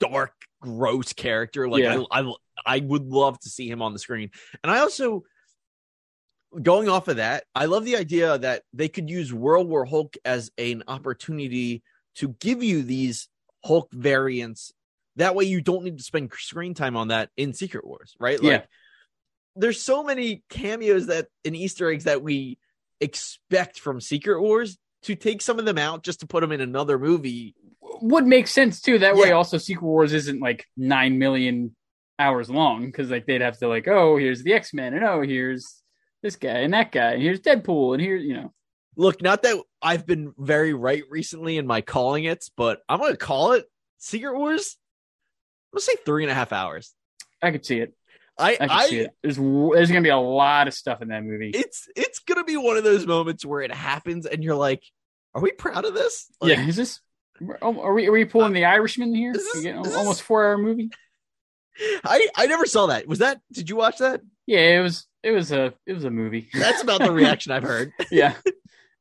dark 0.00 0.32
gross 0.60 1.12
character 1.12 1.68
like 1.68 1.82
Yeah. 1.82 2.02
I, 2.10 2.20
I 2.22 2.32
i 2.66 2.78
would 2.80 3.06
love 3.06 3.38
to 3.40 3.48
see 3.48 3.68
him 3.70 3.80
on 3.82 3.92
the 3.94 3.98
screen 3.98 4.30
and 4.62 4.70
i 4.70 4.78
also 4.80 5.24
going 6.62 6.88
off 6.88 7.08
of 7.08 7.16
that 7.16 7.44
i 7.54 7.66
love 7.66 7.84
the 7.84 7.96
idea 7.96 8.36
that 8.38 8.62
they 8.72 8.88
could 8.88 9.08
use 9.08 9.32
world 9.32 9.68
war 9.68 9.84
hulk 9.84 10.16
as 10.24 10.50
an 10.58 10.82
opportunity 10.88 11.82
to 12.16 12.28
give 12.40 12.62
you 12.62 12.82
these 12.82 13.28
hulk 13.64 13.90
variants 13.92 14.72
that 15.16 15.34
way 15.34 15.44
you 15.44 15.60
don't 15.60 15.84
need 15.84 15.98
to 15.98 16.04
spend 16.04 16.32
screen 16.32 16.74
time 16.74 16.96
on 16.96 17.08
that 17.08 17.30
in 17.36 17.52
secret 17.52 17.86
wars 17.86 18.16
right 18.18 18.42
like 18.42 18.52
Yeah. 18.52 18.62
there's 19.54 19.80
so 19.82 20.02
many 20.02 20.42
cameos 20.48 21.06
that 21.06 21.28
and 21.44 21.54
easter 21.54 21.90
eggs 21.90 22.04
that 22.04 22.22
we 22.22 22.58
expect 23.00 23.78
from 23.78 24.00
secret 24.00 24.40
wars 24.40 24.76
to 25.02 25.14
take 25.14 25.40
some 25.40 25.58
of 25.58 25.64
them 25.64 25.78
out 25.78 26.02
just 26.02 26.20
to 26.20 26.26
put 26.26 26.40
them 26.40 26.52
in 26.52 26.60
another 26.60 26.98
movie 26.98 27.54
would 28.02 28.26
make 28.26 28.46
sense 28.46 28.80
too. 28.80 28.98
That 28.98 29.16
way, 29.16 29.32
also 29.32 29.58
Secret 29.58 29.86
Wars 29.86 30.12
isn't 30.12 30.40
like 30.40 30.66
nine 30.76 31.18
million 31.18 31.74
hours 32.18 32.48
long 32.48 32.86
because 32.86 33.10
like 33.10 33.26
they'd 33.26 33.40
have 33.40 33.58
to 33.58 33.68
like, 33.68 33.88
oh, 33.88 34.16
here's 34.16 34.42
the 34.42 34.54
X 34.54 34.72
Men, 34.72 34.94
and 34.94 35.04
oh, 35.04 35.20
here's 35.22 35.82
this 36.22 36.36
guy 36.36 36.58
and 36.58 36.74
that 36.74 36.92
guy, 36.92 37.12
and 37.12 37.22
here's 37.22 37.40
Deadpool, 37.40 37.94
and 37.94 38.02
here, 38.02 38.16
you 38.16 38.34
know, 38.34 38.52
Look, 38.96 39.22
not 39.22 39.42
that 39.42 39.56
I've 39.80 40.06
been 40.06 40.34
very 40.36 40.74
right 40.74 41.04
recently 41.08 41.56
in 41.56 41.66
my 41.66 41.80
calling 41.80 42.24
it, 42.24 42.44
but 42.56 42.80
I'm 42.88 42.98
gonna 42.98 43.16
call 43.16 43.52
it 43.52 43.64
Secret 43.98 44.36
Wars. 44.36 44.76
I'm 45.72 45.76
gonna 45.76 45.82
say 45.82 45.94
three 46.04 46.24
and 46.24 46.30
a 46.30 46.34
half 46.34 46.52
hours. 46.52 46.92
I 47.42 47.50
could 47.50 47.64
see 47.64 47.78
it. 47.78 47.94
I, 48.36 48.52
I 48.52 48.56
could 48.56 48.70
I, 48.70 48.88
see 48.88 48.98
it. 49.00 49.10
There's 49.22 49.36
there's 49.36 49.88
gonna 49.88 50.02
be 50.02 50.10
a 50.10 50.18
lot 50.18 50.68
of 50.68 50.74
stuff 50.74 51.02
in 51.02 51.08
that 51.08 51.24
movie. 51.24 51.50
it's 51.54 51.88
it's 51.96 52.18
gonna 52.18 52.44
be 52.44 52.56
one 52.56 52.76
of 52.76 52.84
those 52.84 53.06
moments 53.06 53.44
where 53.44 53.62
it 53.62 53.72
happens 53.72 54.26
and 54.26 54.42
you're 54.42 54.56
like, 54.56 54.82
are 55.34 55.40
we 55.40 55.52
proud 55.52 55.84
of 55.84 55.94
this? 55.94 56.26
Like, 56.40 56.56
yeah, 56.56 56.66
is 56.66 56.76
this? 56.76 57.00
Are 57.62 57.94
we 57.94 58.06
are 58.06 58.12
we 58.12 58.24
pulling 58.24 58.50
uh, 58.50 58.54
the 58.54 58.64
Irishman 58.66 59.14
here? 59.14 59.32
this- 59.32 59.48
We 59.54 59.62
getting 59.62 59.84
is 59.84 59.94
almost 59.94 60.22
four 60.22 60.44
hour 60.44 60.58
movie. 60.58 60.90
I 62.04 62.28
I 62.36 62.46
never 62.46 62.66
saw 62.66 62.88
that. 62.88 63.06
Was 63.06 63.20
that? 63.20 63.40
Did 63.52 63.70
you 63.70 63.76
watch 63.76 63.98
that? 63.98 64.20
Yeah, 64.46 64.78
it 64.78 64.82
was 64.82 65.06
it 65.22 65.30
was 65.32 65.52
a 65.52 65.72
it 65.86 65.92
was 65.92 66.04
a 66.04 66.10
movie. 66.10 66.48
That's 66.54 66.82
about 66.82 67.00
the 67.00 67.12
reaction 67.12 67.52
I've 67.52 67.62
heard. 67.62 67.92
yeah, 68.10 68.34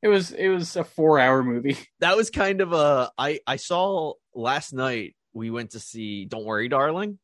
it 0.02 0.08
was 0.08 0.32
it 0.32 0.50
was 0.50 0.76
a 0.76 0.84
four 0.84 1.20
hour 1.20 1.44
movie. 1.44 1.78
That 2.00 2.16
was 2.18 2.30
kind 2.30 2.62
of 2.62 2.74
a. 2.74 3.12
I 3.18 3.40
I 3.48 3.56
saw 3.58 4.14
last 4.34 4.74
night. 4.74 5.16
We 5.34 5.52
went 5.52 5.72
to 5.72 5.80
see 5.80 6.26
Don't 6.26 6.46
Worry, 6.46 6.68
Darling. 6.70 7.20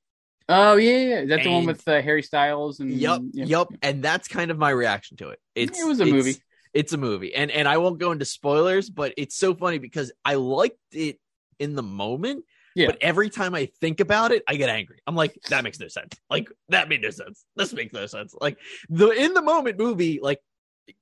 Oh 0.47 0.75
yeah, 0.75 0.97
yeah. 0.97 1.19
is 1.21 1.29
that 1.29 1.43
the 1.43 1.51
one 1.51 1.65
with 1.65 1.87
uh, 1.87 2.01
Harry 2.01 2.21
Styles 2.21 2.79
and 2.79 2.91
Yep, 2.91 3.21
yeah. 3.33 3.45
yep. 3.45 3.67
And 3.81 4.03
that's 4.03 4.27
kind 4.27 4.51
of 4.51 4.59
my 4.59 4.69
reaction 4.69 5.17
to 5.17 5.29
it. 5.29 5.39
It's 5.55 5.79
It 5.79 5.87
was 5.87 5.99
a 5.99 6.03
it's- 6.03 6.13
movie. 6.15 6.37
It's 6.73 6.91
a 6.91 6.97
movie, 6.97 7.33
and 7.33 7.49
and 7.51 7.69
I 7.69 7.77
won't 7.77 7.99
go 7.99 8.11
into 8.11 8.25
spoilers, 8.25 8.89
but 8.89 9.13
it's 9.15 9.37
so 9.37 9.55
funny 9.55 9.77
because 9.77 10.11
I 10.25 10.33
liked 10.35 10.77
it 10.91 11.19
in 11.57 11.73
the 11.73 11.81
moment. 11.83 12.43
Yeah. 12.75 12.87
But 12.87 12.97
every 13.01 13.29
time 13.29 13.55
I 13.55 13.69
think 13.79 14.01
about 14.01 14.31
it, 14.31 14.43
I 14.47 14.55
get 14.55 14.69
angry. 14.69 14.99
I'm 15.07 15.15
like, 15.15 15.39
that 15.49 15.63
makes 15.63 15.79
no 15.79 15.87
sense. 15.87 16.13
Like 16.29 16.49
that 16.69 16.89
made 16.89 17.01
no 17.01 17.09
sense. 17.09 17.45
This 17.55 17.73
makes 17.73 17.93
no 17.93 18.05
sense. 18.05 18.35
Like 18.39 18.57
the 18.89 19.09
in 19.09 19.33
the 19.33 19.41
moment 19.41 19.79
movie, 19.79 20.19
like 20.21 20.41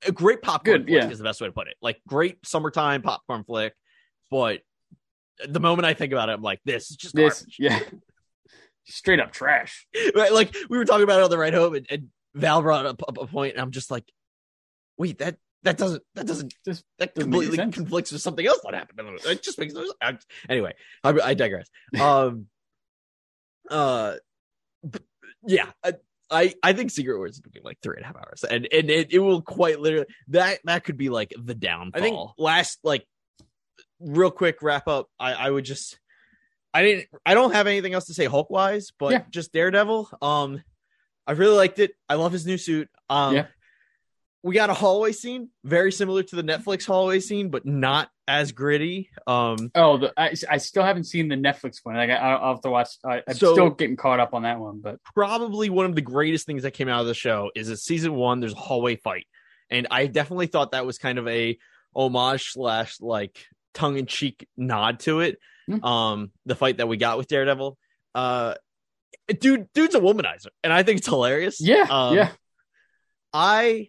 a 0.06 0.12
great 0.12 0.40
popcorn 0.40 0.82
Good, 0.82 0.86
flick 0.88 1.02
yeah. 1.02 1.10
is 1.10 1.18
the 1.18 1.24
best 1.24 1.40
way 1.40 1.48
to 1.48 1.52
put 1.52 1.66
it. 1.66 1.74
Like 1.82 2.00
great 2.06 2.38
summertime 2.46 3.02
popcorn 3.02 3.44
flick, 3.44 3.74
but 4.30 4.60
the 5.46 5.60
moment 5.60 5.84
I 5.84 5.94
think 5.94 6.12
about 6.12 6.28
it, 6.28 6.32
I'm 6.32 6.42
like, 6.42 6.60
this 6.64 6.90
is 6.90 6.96
just 6.96 7.14
This 7.14 7.40
garbage. 7.40 7.56
yeah, 7.58 7.80
straight 8.84 9.20
up 9.20 9.32
trash. 9.32 9.86
Right, 10.14 10.32
like 10.32 10.54
we 10.70 10.78
were 10.78 10.84
talking 10.84 11.02
about 11.02 11.18
it 11.20 11.24
on 11.24 11.30
the 11.30 11.38
ride 11.38 11.54
home, 11.54 11.74
and, 11.74 11.86
and 11.90 12.08
Val 12.34 12.62
brought 12.62 12.86
up, 12.86 13.02
up 13.06 13.18
a 13.20 13.26
point, 13.26 13.54
and 13.54 13.60
I'm 13.60 13.72
just 13.72 13.90
like, 13.90 14.04
wait, 14.96 15.18
that 15.18 15.36
that 15.64 15.76
doesn't 15.76 16.02
that 16.14 16.26
doesn't 16.26 16.54
Just 16.64 16.84
that 16.98 17.14
doesn't 17.14 17.30
completely 17.32 17.56
conflicts 17.72 18.12
with 18.12 18.20
something 18.22 18.46
else 18.46 18.60
that 18.64 18.74
happened. 18.74 19.20
It 19.26 19.42
just 19.42 19.58
makes 19.58 19.74
no 19.74 19.84
sense. 19.84 19.96
I- 20.00 20.18
Anyway, 20.48 20.74
I, 21.02 21.10
I 21.10 21.34
digress. 21.34 21.68
Um, 22.00 22.46
uh, 23.70 24.14
yeah, 25.46 25.70
I, 25.82 25.94
I 26.30 26.54
I 26.62 26.72
think 26.72 26.90
Secret 26.90 27.16
Wars 27.16 27.32
is 27.32 27.40
gonna 27.40 27.52
be 27.52 27.60
like 27.62 27.78
three 27.82 27.96
and 27.96 28.04
a 28.04 28.06
half 28.06 28.16
hours, 28.16 28.44
and 28.44 28.68
and 28.72 28.90
it, 28.90 29.12
it 29.12 29.18
will 29.18 29.42
quite 29.42 29.80
literally 29.80 30.06
that 30.28 30.60
that 30.64 30.84
could 30.84 30.96
be 30.96 31.08
like 31.08 31.32
the 31.42 31.54
downfall. 31.54 32.00
I 32.00 32.02
think 32.04 32.18
last 32.38 32.78
like 32.82 33.06
real 34.00 34.30
quick 34.30 34.62
wrap 34.62 34.86
up. 34.88 35.08
I 35.18 35.32
I 35.34 35.50
would 35.50 35.64
just. 35.64 35.98
I 36.72 36.82
didn't. 36.82 37.06
I 37.24 37.34
don't 37.34 37.52
have 37.52 37.66
anything 37.68 37.94
else 37.94 38.06
to 38.06 38.14
say 38.14 38.24
Hulk 38.26 38.50
wise, 38.50 38.90
but 38.98 39.12
Yeah. 39.12 39.22
just 39.30 39.52
Daredevil. 39.52 40.10
Um, 40.20 40.62
I 41.26 41.32
really 41.32 41.56
liked 41.56 41.78
it. 41.78 41.92
I 42.08 42.14
love 42.16 42.32
his 42.32 42.44
new 42.46 42.58
suit. 42.58 42.88
Um, 43.08 43.34
Yeah. 43.36 43.46
We 44.44 44.54
got 44.54 44.68
a 44.68 44.74
hallway 44.74 45.12
scene 45.12 45.48
very 45.64 45.90
similar 45.90 46.22
to 46.22 46.36
the 46.36 46.42
Netflix 46.42 46.84
hallway 46.86 47.18
scene, 47.18 47.48
but 47.48 47.64
not 47.64 48.10
as 48.28 48.52
gritty. 48.52 49.08
Um, 49.26 49.70
oh, 49.74 49.96
the, 49.96 50.12
I 50.18 50.34
I 50.50 50.58
still 50.58 50.82
haven't 50.82 51.04
seen 51.04 51.28
the 51.28 51.34
Netflix 51.34 51.78
one. 51.82 51.96
Like 51.96 52.10
I, 52.10 52.16
I'll 52.16 52.52
have 52.54 52.60
to 52.60 52.70
watch. 52.70 52.90
I, 53.04 53.22
I'm 53.26 53.34
So- 53.34 53.54
still 53.54 53.70
getting 53.70 53.96
caught 53.96 54.20
up 54.20 54.34
on 54.34 54.42
that 54.42 54.60
one, 54.60 54.80
but 54.80 55.02
probably 55.14 55.70
one 55.70 55.86
of 55.86 55.94
the 55.94 56.02
greatest 56.02 56.44
things 56.46 56.62
that 56.64 56.72
came 56.72 56.88
out 56.88 57.00
of 57.00 57.06
the 57.06 57.14
show 57.14 57.50
is 57.56 57.68
that 57.68 57.78
season 57.78 58.14
one 58.14 58.40
there's 58.40 58.52
a 58.52 58.56
hallway 58.56 58.96
fight, 58.96 59.26
and 59.70 59.86
I 59.90 60.06
definitely 60.06 60.46
thought 60.48 60.72
that 60.72 60.84
was 60.84 60.98
kind 60.98 61.18
of 61.18 61.26
a 61.26 61.56
homage 61.96 62.50
slash 62.52 63.00
like 63.00 63.46
tongue 63.72 63.96
in 63.96 64.04
cheek 64.06 64.46
nod 64.58 65.00
to 65.00 65.20
it. 65.20 65.38
Hmm. 65.66 65.82
Um, 65.84 66.30
the 66.44 66.54
fight 66.54 66.76
that 66.76 66.86
we 66.86 66.98
got 66.98 67.16
with 67.16 67.28
Daredevil. 67.28 67.78
Uh, 68.14 68.54
dude, 69.40 69.72
dude's 69.72 69.94
a 69.94 70.00
womanizer, 70.00 70.48
and 70.62 70.70
I 70.70 70.82
think 70.82 70.98
it's 70.98 71.06
hilarious. 71.08 71.62
yeah, 71.62 71.86
Um, 71.90 72.14
yeah. 72.14 72.30
I 73.32 73.88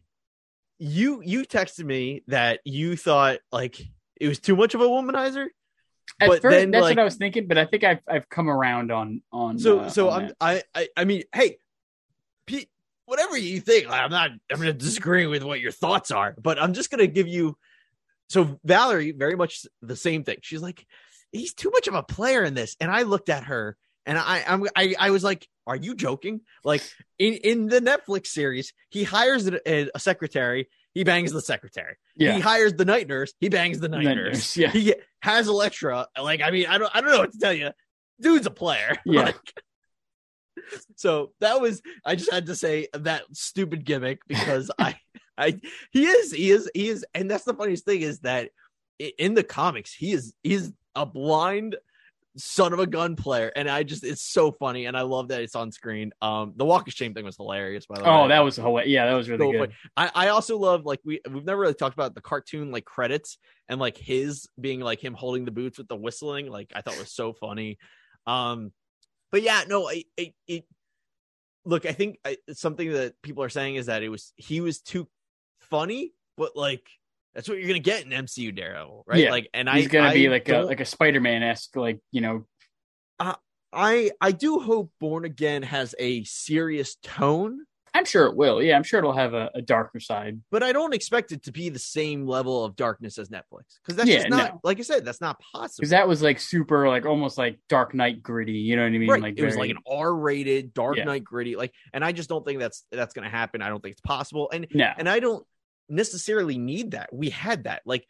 you 0.79 1.21
you 1.23 1.45
texted 1.45 1.85
me 1.85 2.23
that 2.27 2.59
you 2.65 2.95
thought 2.95 3.39
like 3.51 3.79
it 4.19 4.27
was 4.27 4.39
too 4.39 4.55
much 4.55 4.73
of 4.73 4.81
a 4.81 4.85
womanizer. 4.85 5.47
At 6.21 6.29
but 6.29 6.41
first, 6.41 6.55
then, 6.55 6.71
that's 6.71 6.83
like- 6.83 6.97
what 6.97 7.01
I 7.01 7.05
was 7.05 7.15
thinking, 7.15 7.47
but 7.47 7.57
I 7.57 7.65
think 7.65 7.83
I've 7.83 8.01
I've 8.07 8.29
come 8.29 8.49
around 8.49 8.91
on 8.91 9.21
on. 9.31 9.59
So 9.59 9.79
uh, 9.79 9.89
so 9.89 10.09
on 10.09 10.25
I'm. 10.25 10.31
I, 10.39 10.63
I 10.73 10.87
I 10.97 11.05
mean, 11.05 11.23
hey, 11.33 11.57
Pete, 12.45 12.69
whatever 13.05 13.37
you 13.37 13.59
think, 13.59 13.89
I'm 13.89 14.11
not 14.11 14.31
I'm 14.51 14.57
gonna 14.57 14.73
disagree 14.73 15.27
with 15.27 15.43
what 15.43 15.59
your 15.59 15.71
thoughts 15.71 16.11
are, 16.11 16.35
but 16.41 16.61
I'm 16.61 16.73
just 16.73 16.91
gonna 16.91 17.07
give 17.07 17.27
you 17.27 17.57
so 18.27 18.59
Valerie, 18.63 19.11
very 19.11 19.35
much 19.35 19.65
the 19.81 19.95
same 19.95 20.23
thing. 20.23 20.37
She's 20.41 20.61
like, 20.61 20.85
he's 21.31 21.53
too 21.53 21.69
much 21.69 21.87
of 21.87 21.93
a 21.93 22.03
player 22.03 22.43
in 22.43 22.53
this. 22.53 22.75
And 22.79 22.91
I 22.91 23.03
looked 23.03 23.29
at 23.29 23.45
her 23.45 23.77
And 24.05 24.17
I, 24.17 24.43
I'm, 24.47 24.63
I, 24.75 24.95
I 24.99 25.09
was 25.11 25.23
like, 25.23 25.47
"Are 25.65 25.75
you 25.75 25.95
joking?" 25.95 26.41
Like 26.63 26.83
in 27.17 27.33
in 27.33 27.67
the 27.67 27.79
Netflix 27.81 28.27
series, 28.27 28.73
he 28.89 29.03
hires 29.03 29.47
a, 29.47 29.89
a 29.93 29.99
secretary. 29.99 30.69
He 30.93 31.03
bangs 31.03 31.31
the 31.33 31.41
secretary. 31.41 31.95
Yeah. 32.15 32.35
He 32.35 32.39
hires 32.39 32.73
the 32.73 32.85
night 32.85 33.07
nurse. 33.07 33.33
He 33.39 33.49
bangs 33.49 33.79
the 33.79 33.89
night, 33.89 34.05
Night 34.05 34.15
nurse. 34.15 34.33
nurse, 34.33 34.57
yeah. 34.57 34.69
He 34.69 34.93
has 35.21 35.47
Elektra. 35.47 36.07
Like, 36.17 36.41
I 36.41 36.51
mean, 36.51 36.67
I 36.67 36.77
don't, 36.77 36.89
I 36.95 37.01
don't 37.01 37.11
know 37.11 37.17
what 37.19 37.33
to 37.33 37.37
tell 37.39 37.51
you. 37.51 37.71
Dude's 38.21 38.45
a 38.45 38.51
player. 38.51 38.95
Yeah. 39.05 39.23
Like, 39.23 39.35
so 40.95 41.31
that 41.41 41.59
was. 41.59 41.81
I 42.05 42.15
just 42.15 42.31
had 42.31 42.45
to 42.45 42.55
say 42.55 42.87
that 42.93 43.23
stupid 43.33 43.83
gimmick 43.85 44.19
because 44.25 44.71
I, 44.79 44.95
I, 45.37 45.59
he 45.91 46.05
is, 46.05 46.31
he 46.31 46.49
is, 46.49 46.69
he 46.73 46.87
is, 46.87 47.05
and 47.13 47.29
that's 47.29 47.43
the 47.43 47.53
funniest 47.53 47.83
thing 47.85 48.01
is 48.01 48.19
that 48.19 48.51
in 48.97 49.33
the 49.33 49.43
comics 49.43 49.93
he 49.93 50.13
is, 50.13 50.33
he's 50.43 50.71
a 50.95 51.05
blind 51.05 51.75
son 52.37 52.73
of 52.73 52.79
a 52.79 52.87
gun 52.87 53.15
player, 53.15 53.51
and 53.55 53.69
I 53.69 53.83
just, 53.83 54.03
it's 54.03 54.21
so 54.21 54.51
funny, 54.51 54.85
and 54.85 54.97
I 54.97 55.01
love 55.01 55.29
that 55.29 55.41
it's 55.41 55.55
on 55.55 55.71
screen. 55.71 56.11
Um, 56.21 56.53
the 56.55 56.65
walk 56.65 56.87
of 56.87 56.93
shame 56.93 57.13
thing 57.13 57.25
was 57.25 57.37
hilarious. 57.37 57.85
By 57.85 57.97
the 57.97 58.03
way, 58.03 58.09
Oh, 58.09 58.27
that 58.27 58.39
was 58.39 58.55
hilarious. 58.55 58.89
Yeah, 58.89 59.05
that 59.05 59.13
was 59.13 59.29
really 59.29 59.45
so 59.45 59.51
good. 59.51 59.59
funny. 59.59 59.73
I, 59.95 60.25
I 60.25 60.27
also 60.29 60.57
love 60.57 60.85
like 60.85 60.99
we 61.05 61.21
we've 61.29 61.45
never 61.45 61.61
really 61.61 61.73
talked 61.73 61.93
about 61.93 62.15
the 62.15 62.21
cartoon 62.21 62.71
like 62.71 62.85
credits 62.85 63.37
and 63.69 63.79
like 63.79 63.97
his 63.97 64.47
being 64.59 64.79
like 64.79 64.99
him 64.99 65.13
holding 65.13 65.45
the 65.45 65.51
boots 65.51 65.77
with 65.77 65.87
the 65.87 65.95
whistling 65.95 66.49
like 66.49 66.71
I 66.75 66.81
thought 66.81 66.97
was 66.97 67.11
so 67.11 67.33
funny. 67.33 67.77
Um, 68.27 68.71
but 69.31 69.41
yeah, 69.41 69.63
no, 69.67 69.89
I, 69.89 70.03
it, 70.17 70.33
it 70.47 70.65
look 71.65 71.85
I 71.85 71.91
think 71.91 72.19
I, 72.25 72.37
something 72.53 72.91
that 72.91 73.13
people 73.21 73.43
are 73.43 73.49
saying 73.49 73.75
is 73.75 73.87
that 73.87 74.03
it 74.03 74.09
was 74.09 74.33
he 74.35 74.61
was 74.61 74.81
too 74.81 75.07
funny, 75.61 76.13
but 76.37 76.55
like 76.55 76.87
that's 77.35 77.47
what 77.49 77.57
you're 77.59 77.67
gonna 77.67 77.79
get 77.79 78.03
in 78.03 78.09
MCU 78.11 78.55
Daredevil, 78.55 79.03
right? 79.07 79.19
Yeah. 79.19 79.31
Like, 79.31 79.49
and 79.53 79.69
He's 79.69 79.85
I 79.85 79.89
gonna 79.89 80.13
be 80.13 80.29
like 80.29 80.47
a 80.49 80.59
like 80.59 80.79
a 80.79 80.85
Spider 80.85 81.19
Man 81.21 81.43
esque, 81.43 81.75
like 81.75 81.99
you 82.11 82.21
know, 82.21 82.45
uh, 83.19 83.35
I 83.73 84.11
I 84.21 84.31
do 84.31 84.59
hope 84.59 84.91
Born 84.99 85.25
Again 85.25 85.61
has 85.63 85.93
a 85.99 86.23
serious 86.23 86.95
tone. 87.03 87.59
I'm 87.93 88.03
sure 88.03 88.25
it 88.25 88.35
will. 88.35 88.61
Yeah, 88.61 88.75
I'm 88.75 88.83
sure 88.83 88.97
it'll 88.99 89.13
have 89.13 89.33
a, 89.33 89.49
a 89.55 89.61
darker 89.61 90.01
side. 90.01 90.41
but 90.51 90.61
I 90.63 90.73
don't 90.73 90.93
expect 90.93 91.31
it 91.31 91.43
to 91.43 91.53
be 91.53 91.69
the 91.69 91.79
same 91.79 92.27
level 92.27 92.65
of 92.65 92.75
darkness 92.75 93.17
as 93.17 93.29
Netflix 93.29 93.79
because 93.81 93.95
that's 93.95 94.09
Yeah, 94.09 94.17
just 94.17 94.29
not 94.29 94.53
no. 94.55 94.59
like 94.65 94.79
I 94.79 94.81
said, 94.81 95.05
that's 95.05 95.21
not 95.21 95.39
possible. 95.39 95.75
Because 95.79 95.91
that 95.91 96.05
was 96.05 96.21
like 96.21 96.41
super, 96.41 96.89
like 96.89 97.05
almost 97.05 97.37
like 97.37 97.57
Dark 97.69 97.93
Knight 97.93 98.21
gritty. 98.21 98.51
You 98.51 98.75
know 98.75 98.81
what 98.81 98.87
I 98.93 98.97
mean? 98.97 99.09
right, 99.09 99.21
Like 99.21 99.39
it 99.39 99.45
was 99.45 99.55
like 99.55 99.69
an 99.71 99.77
R-rated 99.89 100.73
Dark 100.73 100.97
Yeah. 100.97 101.05
Knight 101.05 101.23
gritty, 101.23 101.55
like, 101.55 101.73
and 101.93 102.03
I 102.03 102.11
just 102.11 102.27
don't 102.27 102.45
think 102.45 102.59
that's 102.59 102.83
that's 102.91 103.13
going 103.13 103.23
to 103.23 103.29
happen. 103.31 103.61
I 103.61 103.69
don't 103.69 103.81
think 103.81 103.93
it's 103.93 104.01
possible, 104.01 104.49
and 104.51 104.67
no. 104.73 104.91
and 104.97 105.07
I 105.07 105.21
don't 105.21 105.45
necessarily 105.89 106.57
need 106.57 106.91
that. 106.91 107.13
We 107.13 107.29
had 107.29 107.65
that, 107.65 107.81
like. 107.85 108.07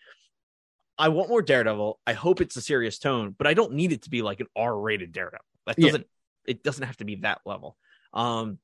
I 0.97 1.09
want 1.09 1.27
more 1.27 1.41
Daredevil. 1.41 1.99
I 2.07 2.13
hope 2.13 2.39
it's 2.39 2.55
a 2.55 2.61
serious 2.61 2.99
tone, 2.99 3.35
but 3.37 3.47
I 3.47 3.53
don't 3.53 3.73
need 3.73 3.91
it 3.91 4.03
to 4.03 4.09
be 4.09 4.21
like 4.21 4.39
an 4.39 4.47
R-rated 4.55 5.11
Daredevil. 5.11 5.45
That 5.67 5.77
doesn't. 5.77 6.07
It 6.47 6.63
doesn't 6.63 6.85
have 6.85 6.95
to 6.97 7.05
be 7.05 7.15
that 7.15 7.41
level. 7.45 7.75
Um. 8.13 8.59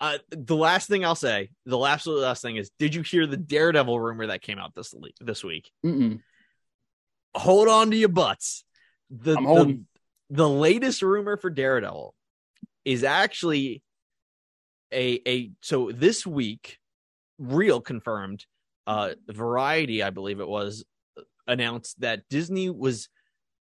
Uh, 0.00 0.18
the 0.30 0.56
last 0.56 0.88
thing 0.88 1.04
I'll 1.04 1.14
say, 1.14 1.50
the 1.66 1.78
absolute 1.78 2.20
last 2.20 2.42
thing 2.42 2.56
is, 2.56 2.70
did 2.78 2.94
you 2.94 3.02
hear 3.02 3.26
the 3.26 3.36
Daredevil 3.36 3.98
rumor 3.98 4.26
that 4.26 4.42
came 4.42 4.58
out 4.58 4.74
this 4.74 4.92
le- 4.92 5.10
this 5.20 5.44
week? 5.44 5.70
Mm-mm. 5.84 6.20
hold 7.34 7.68
on 7.68 7.90
to 7.90 7.96
your 7.96 8.08
butts. 8.08 8.64
The, 9.10 9.34
the 9.34 9.80
the 10.30 10.48
latest 10.48 11.02
rumor 11.02 11.36
for 11.36 11.50
Daredevil 11.50 12.14
is 12.84 13.04
actually 13.04 13.82
a 14.92 15.20
a 15.26 15.50
so 15.60 15.90
this 15.92 16.26
week, 16.26 16.78
real 17.38 17.80
confirmed. 17.80 18.46
Uh, 18.86 19.14
Variety, 19.28 20.02
I 20.02 20.10
believe 20.10 20.40
it 20.40 20.48
was, 20.48 20.84
announced 21.46 22.00
that 22.00 22.28
Disney 22.28 22.70
was 22.70 23.08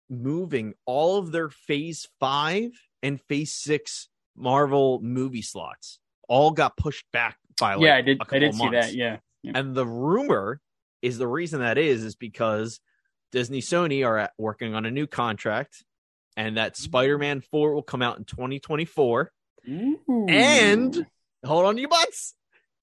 moving 0.08 0.74
all 0.86 1.18
of 1.18 1.32
their 1.32 1.48
Phase 1.48 2.08
Five 2.18 2.70
and 3.02 3.20
Phase 3.22 3.52
Six 3.52 4.08
Marvel 4.36 5.00
movie 5.02 5.42
slots. 5.42 5.98
All 6.28 6.50
got 6.50 6.76
pushed 6.76 7.06
back 7.12 7.36
by 7.58 7.74
like 7.74 7.84
yeah, 7.84 7.96
I 7.96 8.00
did. 8.02 8.22
I 8.30 8.38
did 8.38 8.54
see 8.54 8.58
months. 8.58 8.88
that. 8.88 8.94
Yeah. 8.94 9.18
And 9.54 9.74
the 9.74 9.86
rumor 9.86 10.60
is 11.02 11.18
the 11.18 11.26
reason 11.26 11.60
that 11.60 11.78
is 11.78 12.04
is 12.04 12.14
because 12.14 12.80
Disney 13.32 13.60
Sony 13.60 14.06
are 14.06 14.18
at, 14.18 14.32
working 14.38 14.74
on 14.74 14.86
a 14.86 14.90
new 14.90 15.06
contract 15.06 15.84
and 16.36 16.56
that 16.56 16.76
Spider-Man 16.76 17.40
4 17.40 17.74
will 17.74 17.82
come 17.82 18.02
out 18.02 18.18
in 18.18 18.24
2024 18.24 19.32
and 19.66 21.06
hold 21.44 21.64
on 21.64 21.74
to 21.74 21.80
your 21.80 21.90
butts. 21.90 22.34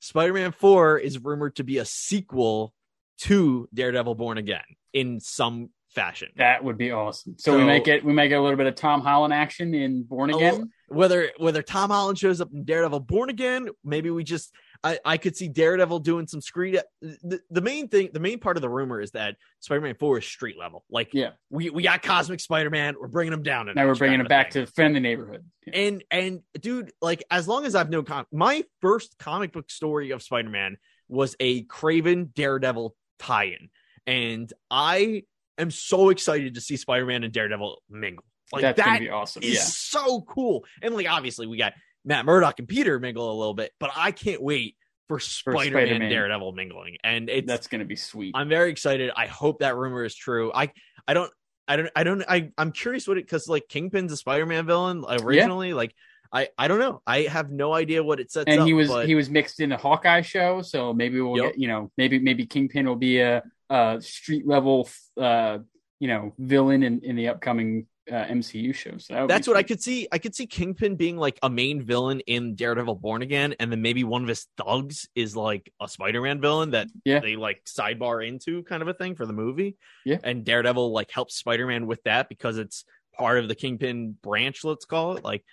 Spider-Man 0.08 0.54
4 0.54 1.00
is 1.00 1.20
rumored 1.20 1.58
to 1.58 1.66
be 1.66 1.80
a 1.80 1.86
sequel 1.86 2.74
to 3.20 3.68
Daredevil 3.74 4.16
Born 4.16 4.38
Again 4.38 4.64
in 4.94 5.20
some 5.20 5.70
fashion. 5.90 6.30
that 6.38 6.64
would 6.64 6.78
be 6.78 6.92
awesome. 6.92 7.36
So, 7.38 7.52
So- 7.52 7.58
we 7.58 7.66
might 7.66 7.84
get 7.84 8.06
we 8.06 8.14
might 8.14 8.30
get 8.30 8.40
a 8.40 8.42
little 8.42 8.56
bit 8.56 8.68
of 8.68 8.76
Tom 8.76 9.02
Holland 9.02 9.34
action 9.34 9.74
in 9.74 10.04
Born 10.04 10.32
oh, 10.32 10.38
Again. 10.38 10.72
Whether 10.88 11.32
whether 11.38 11.62
Tom 11.62 11.90
Holland 11.90 12.18
shows 12.18 12.40
up 12.40 12.54
in 12.54 12.64
Daredevil 12.64 13.02
Born 13.02 13.30
Again, 13.30 13.68
maybe 13.84 14.10
we 14.10 14.24
just 14.24 14.54
I, 14.84 15.00
I 15.06 15.18
could 15.18 15.36
see 15.36 15.48
Daredevil 15.48 16.00
doing 16.00 16.28
some 16.28 16.42
screen. 16.42 16.78
Uh, 16.78 16.82
the, 17.02 17.40
the 17.50 17.62
main 17.62 17.88
thing, 17.88 18.10
the 18.14 18.20
main 18.20 18.40
part 18.40 18.58
of 18.58 18.62
the 18.62 18.70
rumor 18.70 19.00
is 19.02 19.12
that 19.12 19.36
Spider-Man 19.60 19.96
4 20.00 20.20
is 20.20 20.26
street 20.26 20.58
level. 20.58 20.84
Like 20.90 21.14
Yeah. 21.14 21.32
we 21.50 21.70
we 21.70 21.84
got 21.84 22.02
Cosmic 22.04 22.40
Spider-Man, 22.40 22.96
we're 23.00 23.08
bringing 23.08 23.34
him 23.34 23.44
down. 23.44 23.70
Now 23.76 23.86
we're 23.88 23.96
bringing 23.96 24.20
him 24.20 24.28
back 24.28 24.54
thing. 24.54 24.66
to 24.66 24.72
the 24.94 25.00
neighborhood. 25.00 25.46
Yeah. 25.66 25.80
and 25.80 26.04
and 26.12 26.42
dude, 26.60 26.92
like 27.02 27.24
as 27.32 27.48
long 27.48 27.66
as 27.66 27.76
I've 27.76 27.90
known 27.90 28.06
com- 28.06 28.26
my 28.32 28.64
first 28.82 29.18
comic 29.20 29.52
book 29.54 29.70
story 29.70 30.12
of 30.12 30.22
Spider-Man 30.22 30.78
was 31.10 31.36
a 31.40 31.64
Kraven 31.66 32.34
Daredevil 32.34 32.96
tie-in, 33.20 33.70
and 34.06 34.52
I 34.70 35.24
am 35.58 35.72
so 35.72 36.10
excited 36.10 36.56
to 36.56 36.62
see 36.62 36.78
Spider-Man 36.78 37.24
and 37.24 37.34
Daredevil 37.34 37.82
mingle. 37.90 38.24
Like 38.54 38.62
That's 38.62 38.78
that 38.78 38.86
gonna 38.86 39.00
be 39.00 39.10
awesome. 39.10 39.44
is 39.44 39.56
Yeah. 39.56 39.62
so 39.62 40.22
cool. 40.22 40.64
And 40.82 40.94
like 40.96 41.10
obviously 41.10 41.48
we 41.48 41.58
got 41.58 41.74
Matt 42.08 42.26
Murdock 42.26 42.58
and 42.60 42.68
Peter 42.68 43.00
mingle 43.00 43.30
a 43.32 43.38
little 43.38 43.54
bit, 43.54 43.72
but 43.80 43.92
I 43.96 44.12
can't 44.12 44.42
wait 44.42 44.76
for 45.10 45.20
Spider-Man, 45.20 45.88
Spider-Man. 45.88 46.10
Daredevil 46.10 46.54
mingling. 46.54 46.98
And 47.04 47.30
it's 47.30 47.46
That's 47.46 47.68
gonna 47.68 47.86
be 47.86 47.96
sweet. 47.98 48.32
I'm 48.36 48.50
very 48.50 48.72
excited. 48.72 49.12
I 49.16 49.28
hope 49.28 49.60
that 49.60 49.76
rumor 49.76 50.04
is 50.06 50.16
true. 50.16 50.52
I 50.56 50.72
I 51.08 51.14
don't 51.14 51.32
I 51.68 51.76
don't 51.76 51.90
I 51.96 52.04
don't 52.04 52.24
I 52.28 52.52
I'm 52.58 52.72
curious 52.72 53.08
what 53.08 53.18
it 53.18 53.26
because 53.26 53.48
like 53.50 53.68
Kingpin's 53.68 54.12
a 54.14 54.18
Spider-Man 54.18 54.66
villain 54.66 55.04
originally. 55.08 55.74
Like 55.74 55.94
I 56.32 56.48
I 56.58 56.68
don't 56.70 56.80
know. 56.80 57.02
I 57.06 57.24
have 57.24 57.52
no 57.52 57.74
idea 57.74 58.04
what 58.04 58.20
it 58.22 58.32
sets 58.32 58.46
and 58.48 58.62
up. 58.62 58.68
he 58.68 58.74
was 58.74 58.88
but 58.88 59.06
he 59.08 59.16
was 59.16 59.30
mixed 59.30 59.60
in 59.60 59.70
the 59.70 59.78
Hawkeye 59.78 60.22
show, 60.22 60.62
so 60.62 60.94
maybe 60.94 61.20
we'll 61.22 61.38
Yep. 61.38 61.52
get 61.54 61.60
you 61.60 61.68
know 61.68 61.92
maybe 61.98 62.20
maybe 62.20 62.46
Kingpin 62.46 62.86
will 62.88 62.96
be 62.96 63.20
a, 63.20 63.44
a 63.70 63.98
street 64.02 64.48
level 64.48 64.90
uh 65.18 65.60
you 66.00 66.08
know 66.08 66.34
villain 66.38 66.84
in 66.84 67.02
in 67.04 67.16
the 67.16 67.28
upcoming 67.30 67.86
uh, 68.12 68.26
MCU 68.26 68.74
show. 68.74 68.98
So 68.98 69.14
that 69.14 69.28
that's 69.28 69.48
what 69.48 69.58
I 69.58 69.64
could 69.64 69.82
see. 69.82 70.08
I 70.12 70.18
could 70.18 70.34
see 70.36 70.46
Kingpin 70.48 70.96
being 70.96 71.18
like 71.18 71.38
a 71.44 71.50
main 71.50 71.82
villain 71.82 72.20
in 72.22 72.56
Daredevil 72.56 72.96
Born 72.96 73.22
Again, 73.22 73.56
and 73.60 73.72
then 73.72 73.82
maybe 73.82 74.04
one 74.04 74.22
of 74.22 74.28
his 74.28 74.48
thugs 74.58 75.08
is 75.16 75.36
like 75.36 75.72
a 75.82 75.88
Spider-Man 75.88 76.40
villain 76.42 76.72
that 76.72 76.88
Yeah. 77.06 77.20
they 77.20 77.36
like 77.36 77.64
sidebar 77.66 78.26
into 78.28 78.64
kind 78.64 78.82
of 78.82 78.88
a 78.88 78.94
thing 78.94 79.16
for 79.16 79.26
the 79.26 79.34
movie. 79.34 79.78
Yeah. 80.06 80.18
And 80.24 80.44
Daredevil 80.46 80.92
like 80.92 81.12
helps 81.12 81.36
Spider-Man 81.36 81.88
with 81.88 82.04
that 82.04 82.30
because 82.30 82.58
it's 82.58 82.86
part 83.18 83.40
of 83.40 83.48
the 83.48 83.56
Kingpin 83.56 84.16
branch, 84.22 84.64
let's 84.64 84.86
call 84.86 85.18
it. 85.18 85.24
Like, 85.24 85.44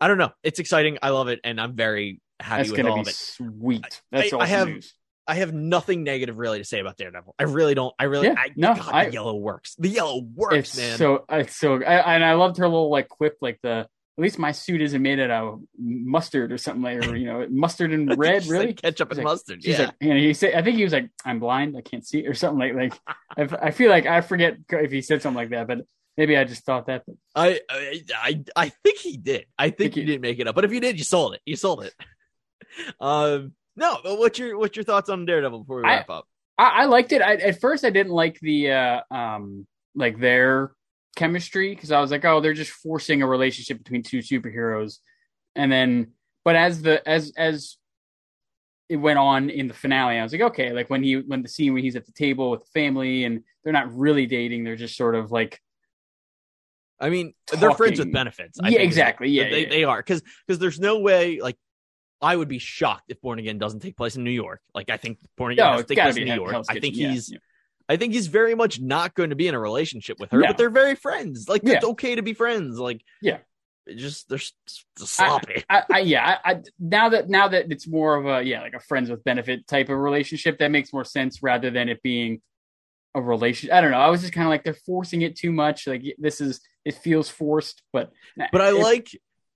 I 0.00 0.08
don't 0.08 0.18
know. 0.18 0.32
It's 0.42 0.58
exciting. 0.58 0.98
I 1.02 1.10
love 1.10 1.28
it, 1.28 1.40
and 1.44 1.60
I'm 1.60 1.76
very 1.76 2.20
happy 2.40 2.58
That's 2.62 2.70
with 2.70 2.76
gonna 2.78 2.88
all 2.90 2.94
be 2.96 3.00
of 3.02 3.08
it. 3.08 3.14
sweet. 3.14 4.02
That's 4.10 4.32
I- 4.32 4.38
I 4.38 4.46
have- 4.46 4.68
news. 4.68 4.94
I 5.26 5.36
have 5.36 5.52
nothing 5.52 6.02
negative 6.02 6.36
really 6.36 6.58
to 6.58 6.64
say 6.64 6.80
about 6.80 6.96
Daredevil. 6.96 7.34
I 7.38 7.44
really 7.44 7.74
don't. 7.74 7.94
I 7.98 8.04
really, 8.04 8.26
Yeah, 8.28 8.34
I, 8.36 8.48
no, 8.56 8.74
God, 8.74 8.88
I- 8.92 9.04
the 9.06 9.12
yellow 9.12 9.36
works. 9.36 9.74
The 9.78 9.88
yellow 9.88 10.20
works, 10.34 10.76
man. 10.76 10.98
so 10.98 11.24
it's 11.28 11.56
so 11.56 11.76
I, 11.82 12.14
and 12.14 12.24
I 12.24 12.34
loved 12.34 12.56
her 12.58 12.66
little 12.66 12.90
like 12.90 13.08
quip 13.08 13.36
like 13.40 13.58
the 13.62 13.86
at 14.18 14.22
least 14.22 14.38
my 14.38 14.52
suit 14.52 14.82
isn't 14.82 15.00
made 15.00 15.18
out 15.20 15.30
of 15.30 15.62
mustard 15.78 16.52
or 16.52 16.58
something 16.58 16.82
like 16.82 17.06
or 17.08 17.16
you 17.16 17.24
know 17.26 17.46
mustard 17.48 17.92
and 17.92 18.16
red 18.18 18.44
really. 18.46 18.74
ketchup 18.74 19.10
and 19.10 19.18
like- 19.18 19.24
mustard. 19.24 19.64
Yeah. 19.64 19.84
like, 19.86 19.94
you 20.00 20.08
know, 20.10 20.16
he 20.20 20.34
said, 20.34 20.54
I 20.54 20.62
think 20.62 20.76
he 20.76 20.84
was 20.84 20.92
like, 20.92 21.08
I'm 21.24 21.38
blind, 21.40 21.76
I 21.76 21.80
can't 21.80 22.06
see, 22.06 22.26
or 22.26 22.34
something 22.34 22.58
like 22.58 22.74
like. 22.74 23.00
I, 23.62 23.68
I 23.68 23.70
feel 23.70 23.90
like 23.90 24.06
I 24.06 24.20
forget 24.20 24.56
if 24.70 24.90
he 24.90 25.00
said 25.02 25.22
something 25.22 25.36
like 25.38 25.50
that, 25.50 25.66
but 25.66 25.78
maybe 26.18 26.36
I 26.36 26.44
just 26.44 26.64
thought 26.64 26.86
that. 26.88 27.04
I, 27.34 27.60
I 27.70 28.02
I 28.14 28.44
I 28.56 28.68
think 28.68 28.98
he 28.98 29.16
did. 29.16 29.46
I 29.58 29.68
think 29.68 29.78
Think 29.78 29.96
you 29.96 30.02
he- 30.02 30.06
didn't 30.06 30.22
make 30.22 30.40
it 30.40 30.46
up. 30.48 30.54
But 30.56 30.64
if 30.66 30.72
you 30.72 30.80
did, 30.80 30.98
you 30.98 31.04
sold 31.04 31.34
it. 31.34 31.40
You 31.46 31.56
sold 31.56 31.84
it. 31.84 31.94
um, 33.00 33.52
no. 33.76 33.98
But 34.02 34.18
what's 34.18 34.38
your 34.38 34.58
what's 34.58 34.76
your 34.76 34.84
thoughts 34.84 35.08
on 35.08 35.24
Daredevil 35.26 35.60
before 35.60 35.78
we 35.82 35.84
I- 35.88 35.96
wrap 35.96 36.10
up? 36.10 36.26
I, 36.58 36.82
I 36.82 36.84
liked 36.84 37.12
it. 37.12 37.22
I, 37.22 37.34
at 37.36 37.60
first, 37.60 37.84
I 37.84 37.90
didn't 37.90 38.12
like 38.12 38.38
the 38.40 38.70
uh, 38.72 39.00
um 39.10 39.66
like 39.94 40.18
their 40.18 40.72
chemistry 41.16 41.74
because 41.74 41.90
I 41.92 42.00
was 42.00 42.10
like, 42.10 42.24
oh, 42.24 42.40
they're 42.40 42.52
just 42.54 42.70
forcing 42.72 43.22
a 43.22 43.26
relationship 43.26 43.78
between 43.78 44.02
two 44.02 44.18
superheroes, 44.18 44.98
and 45.56 45.72
then 45.72 46.12
but 46.44 46.56
as 46.56 46.82
the 46.82 47.06
as 47.08 47.32
as 47.36 47.76
it 48.88 48.96
went 48.96 49.18
on 49.18 49.48
in 49.48 49.68
the 49.68 49.74
finale, 49.74 50.18
I 50.18 50.22
was 50.22 50.32
like, 50.32 50.42
okay, 50.42 50.72
like 50.72 50.90
when 50.90 51.02
he 51.02 51.16
when 51.16 51.42
the 51.42 51.48
scene 51.48 51.72
when 51.72 51.82
he's 51.82 51.96
at 51.96 52.04
the 52.04 52.12
table 52.12 52.50
with 52.50 52.60
the 52.60 52.70
family 52.74 53.24
and 53.24 53.42
they're 53.64 53.72
not 53.72 53.94
really 53.96 54.26
dating, 54.26 54.64
they're 54.64 54.76
just 54.76 54.96
sort 54.96 55.14
of 55.14 55.32
like 55.32 55.58
I 57.00 57.08
mean, 57.08 57.32
they're 57.58 57.72
friends 57.72 57.98
with 57.98 58.12
benefits. 58.12 58.60
I 58.62 58.68
Yeah, 58.68 58.78
think 58.78 58.86
exactly. 58.88 59.28
Yeah, 59.30 59.48
they 59.48 59.62
yeah. 59.62 59.68
they 59.70 59.84
are 59.84 59.96
because 59.98 60.22
because 60.46 60.58
there's 60.58 60.78
no 60.78 60.98
way 61.00 61.40
like. 61.40 61.56
I 62.22 62.36
would 62.36 62.48
be 62.48 62.58
shocked 62.58 63.04
if 63.08 63.20
Born 63.20 63.38
Again 63.38 63.58
doesn't 63.58 63.80
take 63.80 63.96
place 63.96 64.16
in 64.16 64.24
New 64.24 64.30
York. 64.30 64.60
Like 64.74 64.88
I 64.90 64.96
think 64.96 65.18
Born 65.36 65.52
Again 65.52 65.66
No, 65.66 65.72
has 65.72 65.80
to 65.82 65.86
take 65.88 66.02
place 66.02 66.16
in 66.16 66.24
New 66.24 66.34
York. 66.34 66.54
I 66.68 66.78
think 66.78 66.96
yeah, 66.96 67.10
he's 67.10 67.32
yeah. 67.32 67.38
I 67.88 67.96
think 67.96 68.12
he's 68.14 68.28
very 68.28 68.54
much 68.54 68.80
not 68.80 69.14
going 69.14 69.30
to 69.30 69.36
be 69.36 69.48
in 69.48 69.54
a 69.54 69.58
relationship 69.58 70.18
with 70.20 70.30
her, 70.30 70.38
No. 70.38 70.46
but 70.46 70.56
they're 70.56 70.70
very 70.70 70.94
friends. 70.94 71.48
Like 71.48 71.62
it's 71.64 71.84
okay 71.84 72.14
to 72.14 72.22
be 72.22 72.32
friends. 72.32 72.78
Like 72.78 73.02
Yeah. 73.20 73.38
it 73.86 73.96
just 73.96 74.28
they're 74.28 74.38
sloppy. 74.96 75.64
I, 75.68 75.82
I 75.92 75.98
yeah, 75.98 76.38
I, 76.44 76.52
I 76.52 76.62
now 76.78 77.08
that 77.08 77.28
now 77.28 77.48
that 77.48 77.70
it's 77.72 77.88
more 77.88 78.14
of 78.14 78.26
a 78.26 78.42
yeah, 78.46 78.62
like 78.62 78.74
a 78.74 78.80
friends 78.80 79.10
with 79.10 79.24
benefit 79.24 79.66
type 79.66 79.88
of 79.88 79.98
relationship, 79.98 80.58
that 80.60 80.70
makes 80.70 80.92
more 80.92 81.04
sense 81.04 81.42
rather 81.42 81.70
than 81.70 81.88
it 81.88 82.02
being 82.02 82.40
a 83.14 83.20
relationship. 83.20 83.74
I 83.74 83.80
don't 83.80 83.90
know. 83.90 83.98
I 83.98 84.08
was 84.08 84.20
just 84.20 84.32
kind 84.32 84.46
of 84.46 84.50
like 84.50 84.64
they're 84.64 84.74
forcing 84.86 85.22
it 85.22 85.36
too 85.36 85.52
much. 85.52 85.86
Like 85.86 86.02
this 86.18 86.40
is 86.40 86.60
it 86.84 86.94
feels 86.94 87.28
forced, 87.28 87.82
but 87.92 88.12
But 88.36 88.60
I 88.60 88.70
like 88.70 89.08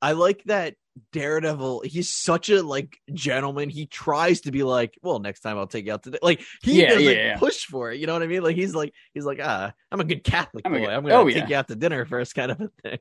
I 0.03 0.13
like 0.13 0.43
that 0.45 0.75
Daredevil. 1.13 1.83
He's 1.85 2.09
such 2.11 2.49
a 2.51 2.63
like 2.63 2.99
gentleman. 3.13 3.69
He 3.71 3.87
tries 3.87 4.43
to 4.43 4.51
be 4.53 4.63
like, 4.63 4.99
well, 5.03 5.19
next 5.19 5.41
time 5.41 5.59
I'll 5.59 5.67
take 5.67 5.87
you 5.87 5.93
out 5.93 6.03
to 6.05 6.19
like 6.23 6.41
he 6.63 6.81
Yeah, 6.83 6.89
doesn't 6.91 7.03
yeah, 7.05 7.11
yeah. 7.11 7.37
push 7.39 7.65
for 7.65 7.93
it. 7.93 8.01
You 8.01 8.07
know 8.07 8.13
what 8.15 8.23
I 8.23 8.27
mean? 8.27 8.43
Like 8.43 8.57
he's 8.57 8.75
like 8.75 8.93
he's 9.15 9.25
like 9.25 9.41
ah, 9.43 9.73
I'm 9.93 10.01
a 10.01 10.05
good 10.05 10.25
Catholic 10.25 10.67
I'm 10.67 10.73
boy. 10.73 10.81
good- 10.81 10.89
I'm 10.91 11.03
gonna 11.03 11.15
oh, 11.15 11.25
take 11.29 11.37
yeah. 11.37 11.49
you 11.49 11.57
out 11.57 11.69
to 11.69 11.77
dinner 11.77 12.05
first, 12.07 12.35
kind 12.35 12.51
of 12.53 12.61
a 12.61 12.71
thing. 12.83 12.99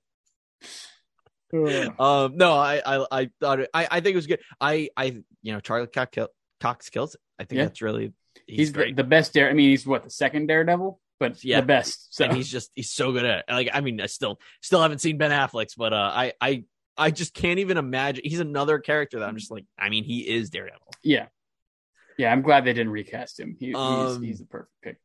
Um, 1.99 2.35
no, 2.35 2.53
I 2.53 2.81
I 2.85 3.05
I 3.11 3.29
thought 3.39 3.61
it, 3.61 3.69
I 3.73 3.87
I 3.89 3.99
think 4.01 4.13
it 4.13 4.15
was 4.15 4.27
good. 4.27 4.41
I 4.59 4.89
I 4.97 5.23
you 5.41 5.53
know 5.53 5.59
Charlie 5.61 5.87
Cox, 5.87 6.09
kill, 6.11 6.27
Cox 6.59 6.89
kills. 6.89 7.15
it. 7.15 7.21
I 7.39 7.43
think 7.45 7.57
Yeah. 7.59 7.65
that's 7.65 7.81
really 7.81 8.13
he's, 8.45 8.57
he's 8.57 8.73
the, 8.73 8.91
the 8.93 9.03
best 9.03 9.33
dare. 9.33 9.49
I 9.49 9.53
mean, 9.53 9.69
he's 9.69 9.85
what 9.87 10.03
the 10.03 10.09
second 10.09 10.47
Daredevil, 10.47 10.99
but 11.19 11.41
Yeah. 11.43 11.61
the 11.61 11.65
best. 11.67 12.13
So 12.15 12.25
and 12.25 12.35
he's 12.35 12.49
just 12.49 12.71
he's 12.75 12.91
so 12.91 13.11
good 13.13 13.25
at 13.25 13.39
it. 13.39 13.45
Like 13.49 13.69
I 13.73 13.79
mean, 13.81 14.01
I 14.01 14.07
still 14.07 14.39
still 14.61 14.81
haven't 14.81 14.99
seen 14.99 15.17
Ben 15.17 15.31
Affleck's, 15.31 15.75
but 15.75 15.93
uh, 15.93 16.11
I 16.13 16.33
I 16.41 16.65
I 16.97 17.11
just 17.11 17.33
can't 17.33 17.59
even 17.59 17.77
imagine. 17.77 18.23
He's 18.25 18.39
another 18.39 18.79
character 18.79 19.19
that 19.19 19.27
I'm 19.27 19.35
just 19.37 19.51
like. 19.51 19.65
I 19.77 19.89
mean, 19.89 20.03
he 20.03 20.19
is 20.21 20.49
Daredevil. 20.49 20.93
yeah, 21.03 21.27
yeah. 22.17 22.31
I'm 22.31 22.41
glad 22.41 22.65
they 22.65 22.73
didn't 22.73 22.91
recast 22.93 23.39
him. 23.39 23.55
He, 23.59 23.73
Um, 23.73 24.21
he's, 24.23 24.29
he's 24.29 24.39
the 24.39 24.45
perfect 24.45 24.73
pick. 24.81 24.97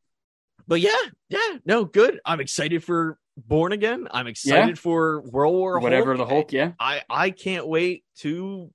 But 0.67 0.79
yeah, 0.79 0.91
yeah, 1.29 1.57
no, 1.65 1.83
good. 1.85 2.19
I'm 2.25 2.39
excited 2.39 2.83
for 2.83 3.17
Born 3.35 3.71
Again. 3.73 4.07
I'm 4.11 4.27
excited 4.27 4.77
for 4.79 5.21
World 5.21 5.53
War 5.55 5.79
Whatever 5.79 6.15
Hulk. 6.15 6.27
the 6.27 6.33
Hulk. 6.33 6.51
Yeah, 6.53 6.71
I 6.79 7.01
I 7.09 7.31
can't 7.31 7.67
wait 7.67 8.05
to 8.19 8.71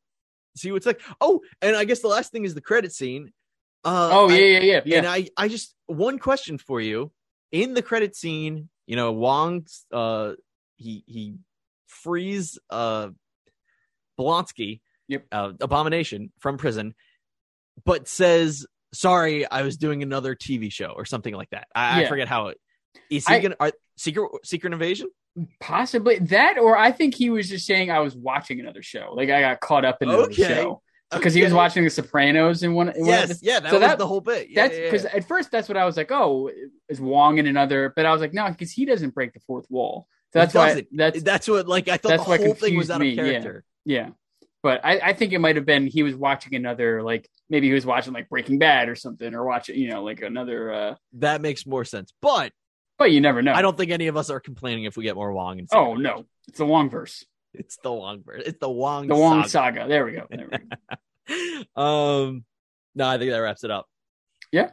see 0.56 0.72
what's 0.72 0.84
like. 0.86 1.00
Oh, 1.20 1.40
and 1.62 1.76
I 1.76 1.84
guess 1.84 2.00
the 2.00 2.08
last 2.08 2.32
thing 2.32 2.44
is 2.44 2.54
the 2.54 2.60
credit 2.60 2.92
scene. 2.92 3.32
Uh, 3.84 4.10
oh 4.12 4.28
I- 4.28 4.34
yeah, 4.36 4.44
yeah, 4.44 4.60
yeah, 4.60 4.80
yeah. 4.84 4.98
And 4.98 5.06
I, 5.06 5.28
I 5.36 5.48
just 5.48 5.74
one 5.86 6.18
question 6.18 6.58
for 6.58 6.80
you. 6.80 7.12
In 7.52 7.72
the 7.74 7.82
credit 7.82 8.16
scene, 8.16 8.68
you 8.86 8.96
know, 8.96 9.12
Wong, 9.12 9.64
uh, 9.92 10.32
he 10.76 11.04
he 11.06 11.36
frees 11.86 12.58
uh, 12.70 13.08
Blonsky, 14.18 14.80
Yep. 15.08 15.26
uh, 15.30 15.52
Abomination 15.60 16.32
from 16.40 16.58
prison, 16.58 16.94
but 17.84 18.08
says, 18.08 18.66
"Sorry, 18.92 19.48
I 19.48 19.62
was 19.62 19.76
doing 19.76 20.02
another 20.02 20.34
TV 20.34 20.70
show 20.72 20.88
or 20.96 21.04
something 21.04 21.34
like 21.34 21.50
that." 21.50 21.68
I, 21.74 22.04
I 22.04 22.06
forget 22.08 22.28
how 22.28 22.48
it. 22.48 22.58
Is 23.10 23.26
he 23.26 23.34
I- 23.34 23.40
gonna 23.40 23.56
are, 23.60 23.72
secret 23.96 24.28
secret 24.44 24.72
invasion? 24.72 25.08
Possibly 25.60 26.18
that, 26.18 26.56
or 26.58 26.78
I 26.78 26.90
think 26.92 27.14
he 27.14 27.28
was 27.28 27.48
just 27.50 27.66
saying 27.66 27.90
I 27.90 27.98
was 28.00 28.16
watching 28.16 28.58
another 28.58 28.82
show. 28.82 29.12
Like 29.14 29.28
I 29.28 29.40
got 29.42 29.60
caught 29.60 29.84
up 29.84 29.98
in 30.00 30.08
another 30.08 30.24
Okay. 30.24 30.42
show 30.44 30.80
because 31.12 31.34
he 31.34 31.44
was 31.44 31.52
watching 31.52 31.84
The 31.84 31.90
Sopranos 31.90 32.62
in 32.62 32.72
one. 32.72 32.88
In 32.88 33.00
one 33.02 33.08
Yes, 33.10 33.40
the- 33.40 33.46
yeah, 33.46 33.60
that 33.60 33.68
so 33.68 33.78
was 33.78 33.86
that- 33.86 33.98
the 33.98 34.06
whole 34.06 34.22
bit. 34.22 34.48
Yeah, 34.48 34.62
that's 34.66 34.78
yeah, 34.78 34.84
because 34.84 35.04
yeah. 35.04 35.16
at 35.16 35.28
first 35.28 35.50
that's 35.52 35.68
what 35.68 35.76
I 35.76 35.84
was 35.84 35.96
like. 35.98 36.10
Oh, 36.10 36.50
is 36.88 37.00
Wong 37.02 37.36
in 37.36 37.46
another? 37.46 37.92
But 37.94 38.06
I 38.06 38.12
was 38.12 38.20
like, 38.22 38.32
no, 38.32 38.48
because 38.48 38.72
he 38.72 38.86
doesn't 38.86 39.14
break 39.14 39.34
the 39.34 39.40
fourth 39.40 39.66
wall. 39.70 40.08
So 40.32 40.40
that's 40.40 40.54
why. 40.54 40.86
That's 40.92 41.22
that's 41.22 41.48
what 41.48 41.68
like 41.68 41.88
I 41.88 41.96
thought 41.96 42.26
the 42.26 42.44
whole 42.44 42.54
thing 42.54 42.76
was 42.76 42.90
out 42.90 43.00
me, 43.00 43.12
of 43.12 43.16
yeah. 43.16 43.32
character. 43.32 43.64
yeah. 43.84 44.10
But 44.62 44.84
I, 44.84 44.98
I 44.98 45.12
think 45.12 45.32
it 45.32 45.38
might 45.38 45.54
have 45.56 45.64
been 45.64 45.86
he 45.86 46.02
was 46.02 46.16
watching 46.16 46.56
another 46.56 47.02
like 47.02 47.30
maybe 47.48 47.68
he 47.68 47.72
was 47.72 47.86
watching 47.86 48.12
like 48.12 48.28
Breaking 48.28 48.58
Bad 48.58 48.88
or 48.88 48.96
something 48.96 49.32
or 49.32 49.44
watching 49.44 49.78
you 49.78 49.88
know 49.88 50.02
like 50.02 50.22
another. 50.22 50.72
uh 50.72 50.94
That 51.14 51.40
makes 51.40 51.66
more 51.66 51.84
sense. 51.84 52.12
But 52.20 52.52
But 52.98 53.12
you 53.12 53.20
never 53.20 53.42
know. 53.42 53.52
I 53.52 53.62
don't 53.62 53.76
think 53.76 53.92
any 53.92 54.08
of 54.08 54.16
us 54.16 54.28
are 54.28 54.40
complaining 54.40 54.84
if 54.84 54.96
we 54.96 55.04
get 55.04 55.14
more 55.14 55.32
Wong 55.32 55.60
and 55.60 55.68
Oh 55.72 55.94
no, 55.94 56.24
it's 56.48 56.58
the 56.58 56.66
Wong 56.66 56.90
verse, 56.90 57.24
It's 57.54 57.76
the 57.82 57.92
Wong 57.92 58.22
verse. 58.24 58.42
It's 58.44 58.58
the 58.58 58.70
Wong 58.70 59.06
the 59.06 59.14
Wong 59.14 59.46
saga. 59.46 59.80
saga. 59.80 59.88
There 59.88 60.04
we 60.04 60.12
go. 60.12 60.26
There 60.28 60.48
we 60.50 61.64
go. 61.76 61.80
um 61.80 62.44
no, 62.96 63.06
I 63.06 63.18
think 63.18 63.30
that 63.30 63.38
wraps 63.38 63.62
it 63.62 63.70
up. 63.70 63.86
Yeah. 64.50 64.70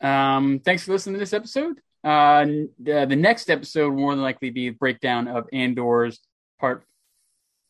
Um, 0.00 0.60
thanks 0.64 0.84
for 0.84 0.92
listening 0.92 1.14
to 1.14 1.20
this 1.20 1.34
episode. 1.34 1.80
Uh, 2.02 2.44
the, 2.78 3.06
the 3.08 3.16
next 3.16 3.50
episode 3.50 3.90
will 3.90 4.00
more 4.00 4.14
than 4.14 4.22
likely 4.22 4.50
be 4.50 4.68
a 4.68 4.72
breakdown 4.72 5.28
of 5.28 5.46
Andor's 5.52 6.20
part 6.58 6.84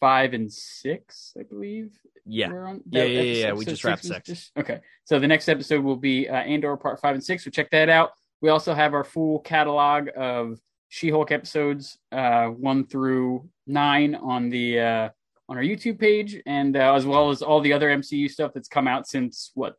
five 0.01 0.33
and 0.35 0.53
six, 0.53 1.33
I 1.39 1.43
believe. 1.43 1.99
Yeah. 2.27 2.51
On- 2.53 2.81
Yeah, 2.89 3.05
yeah, 3.05 3.21
yeah, 3.21 3.47
yeah. 3.47 3.53
We 3.53 3.65
just 3.65 3.85
wrapped 3.85 4.05
six. 4.05 4.27
just- 4.27 4.53
okay, 4.57 4.81
so 5.05 5.19
the 5.19 5.29
next 5.29 5.49
episode 5.49 5.83
will 5.85 5.97
be 5.97 6.29
uh, 6.29 6.35
Andor 6.37 6.77
part 6.77 7.01
five 7.01 7.15
and 7.15 7.25
six. 7.25 7.45
So 7.45 7.51
check 7.51 7.71
that 7.71 7.89
out. 7.89 8.13
We 8.41 8.49
also 8.49 8.73
have 8.73 8.95
our 8.95 9.05
full 9.05 9.41
catalog 9.41 10.09
of 10.17 10.59
She-Hulk 10.89 11.31
episodes, 11.31 11.99
uh, 12.11 12.47
one 12.47 12.87
through 12.87 13.49
nine 13.67 14.15
on 14.15 14.49
the 14.49 14.81
uh, 14.81 15.09
on 15.49 15.57
our 15.59 15.63
YouTube 15.63 15.99
page, 15.99 16.41
and 16.47 16.77
uh, 16.77 16.95
as 16.95 17.05
well 17.05 17.31
as 17.31 17.43
all 17.43 17.61
the 17.61 17.73
other 17.73 17.89
MCU 17.91 18.31
stuff 18.31 18.53
that's 18.55 18.69
come 18.69 18.87
out 18.89 19.07
since 19.09 19.51
what 19.55 19.75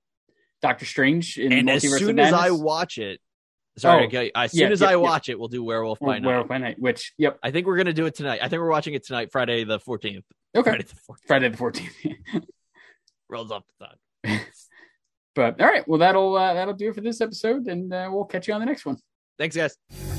Doctor 0.61 0.85
Strange 0.85 1.37
in 1.39 1.51
And 1.53 1.69
as 1.69 1.83
Multiverse 1.83 1.93
of 1.93 1.99
soon 1.99 2.19
as 2.19 2.33
I 2.33 2.51
watch 2.51 2.97
it, 2.97 3.19
sorry, 3.77 4.03
Oh, 4.03 4.07
okay, 4.07 4.31
as 4.35 4.53
yeah, 4.53 4.65
soon 4.65 4.71
as 4.73 4.81
yeah, 4.81 4.87
I 4.87 4.91
yeah. 4.91 4.95
watch 4.97 5.29
it, 5.29 5.39
we'll 5.39 5.47
do 5.47 5.63
Werewolf 5.63 5.99
by 5.99 6.19
Night. 6.19 6.27
Werewolf 6.27 6.47
by 6.47 6.57
Night, 6.57 6.77
which 6.79 7.13
yep, 7.17 7.37
I 7.43 7.51
think 7.51 7.67
we're 7.67 7.77
gonna 7.77 7.93
do 7.93 8.05
it 8.05 8.15
tonight. 8.15 8.39
I 8.41 8.47
think 8.49 8.61
we're 8.61 8.69
watching 8.69 8.93
it 8.93 9.05
tonight, 9.05 9.31
Friday 9.31 9.63
the 9.63 9.79
fourteenth. 9.79 10.25
okay, 10.55 10.69
Friday 10.71 10.83
the 10.83 10.95
fourteenth 10.95 11.27
Friday 11.27 11.49
the 11.49 11.57
fourteenth. 11.57 11.93
rolls 13.29 13.51
off 13.51 13.63
the 13.79 13.85
tongue. 13.85 14.39
but 15.35 15.61
all 15.61 15.67
right, 15.67 15.87
well 15.87 15.99
that'll 15.99 16.35
uh, 16.35 16.53
that'll 16.53 16.73
do 16.73 16.89
it 16.89 16.95
for 16.95 17.01
this 17.01 17.21
episode, 17.21 17.67
and 17.67 17.93
uh, 17.93 18.09
we'll 18.11 18.25
catch 18.25 18.47
you 18.47 18.53
on 18.53 18.59
the 18.59 18.65
next 18.65 18.85
one. 18.85 18.97
Thanks, 19.37 19.55
guys. 19.55 20.10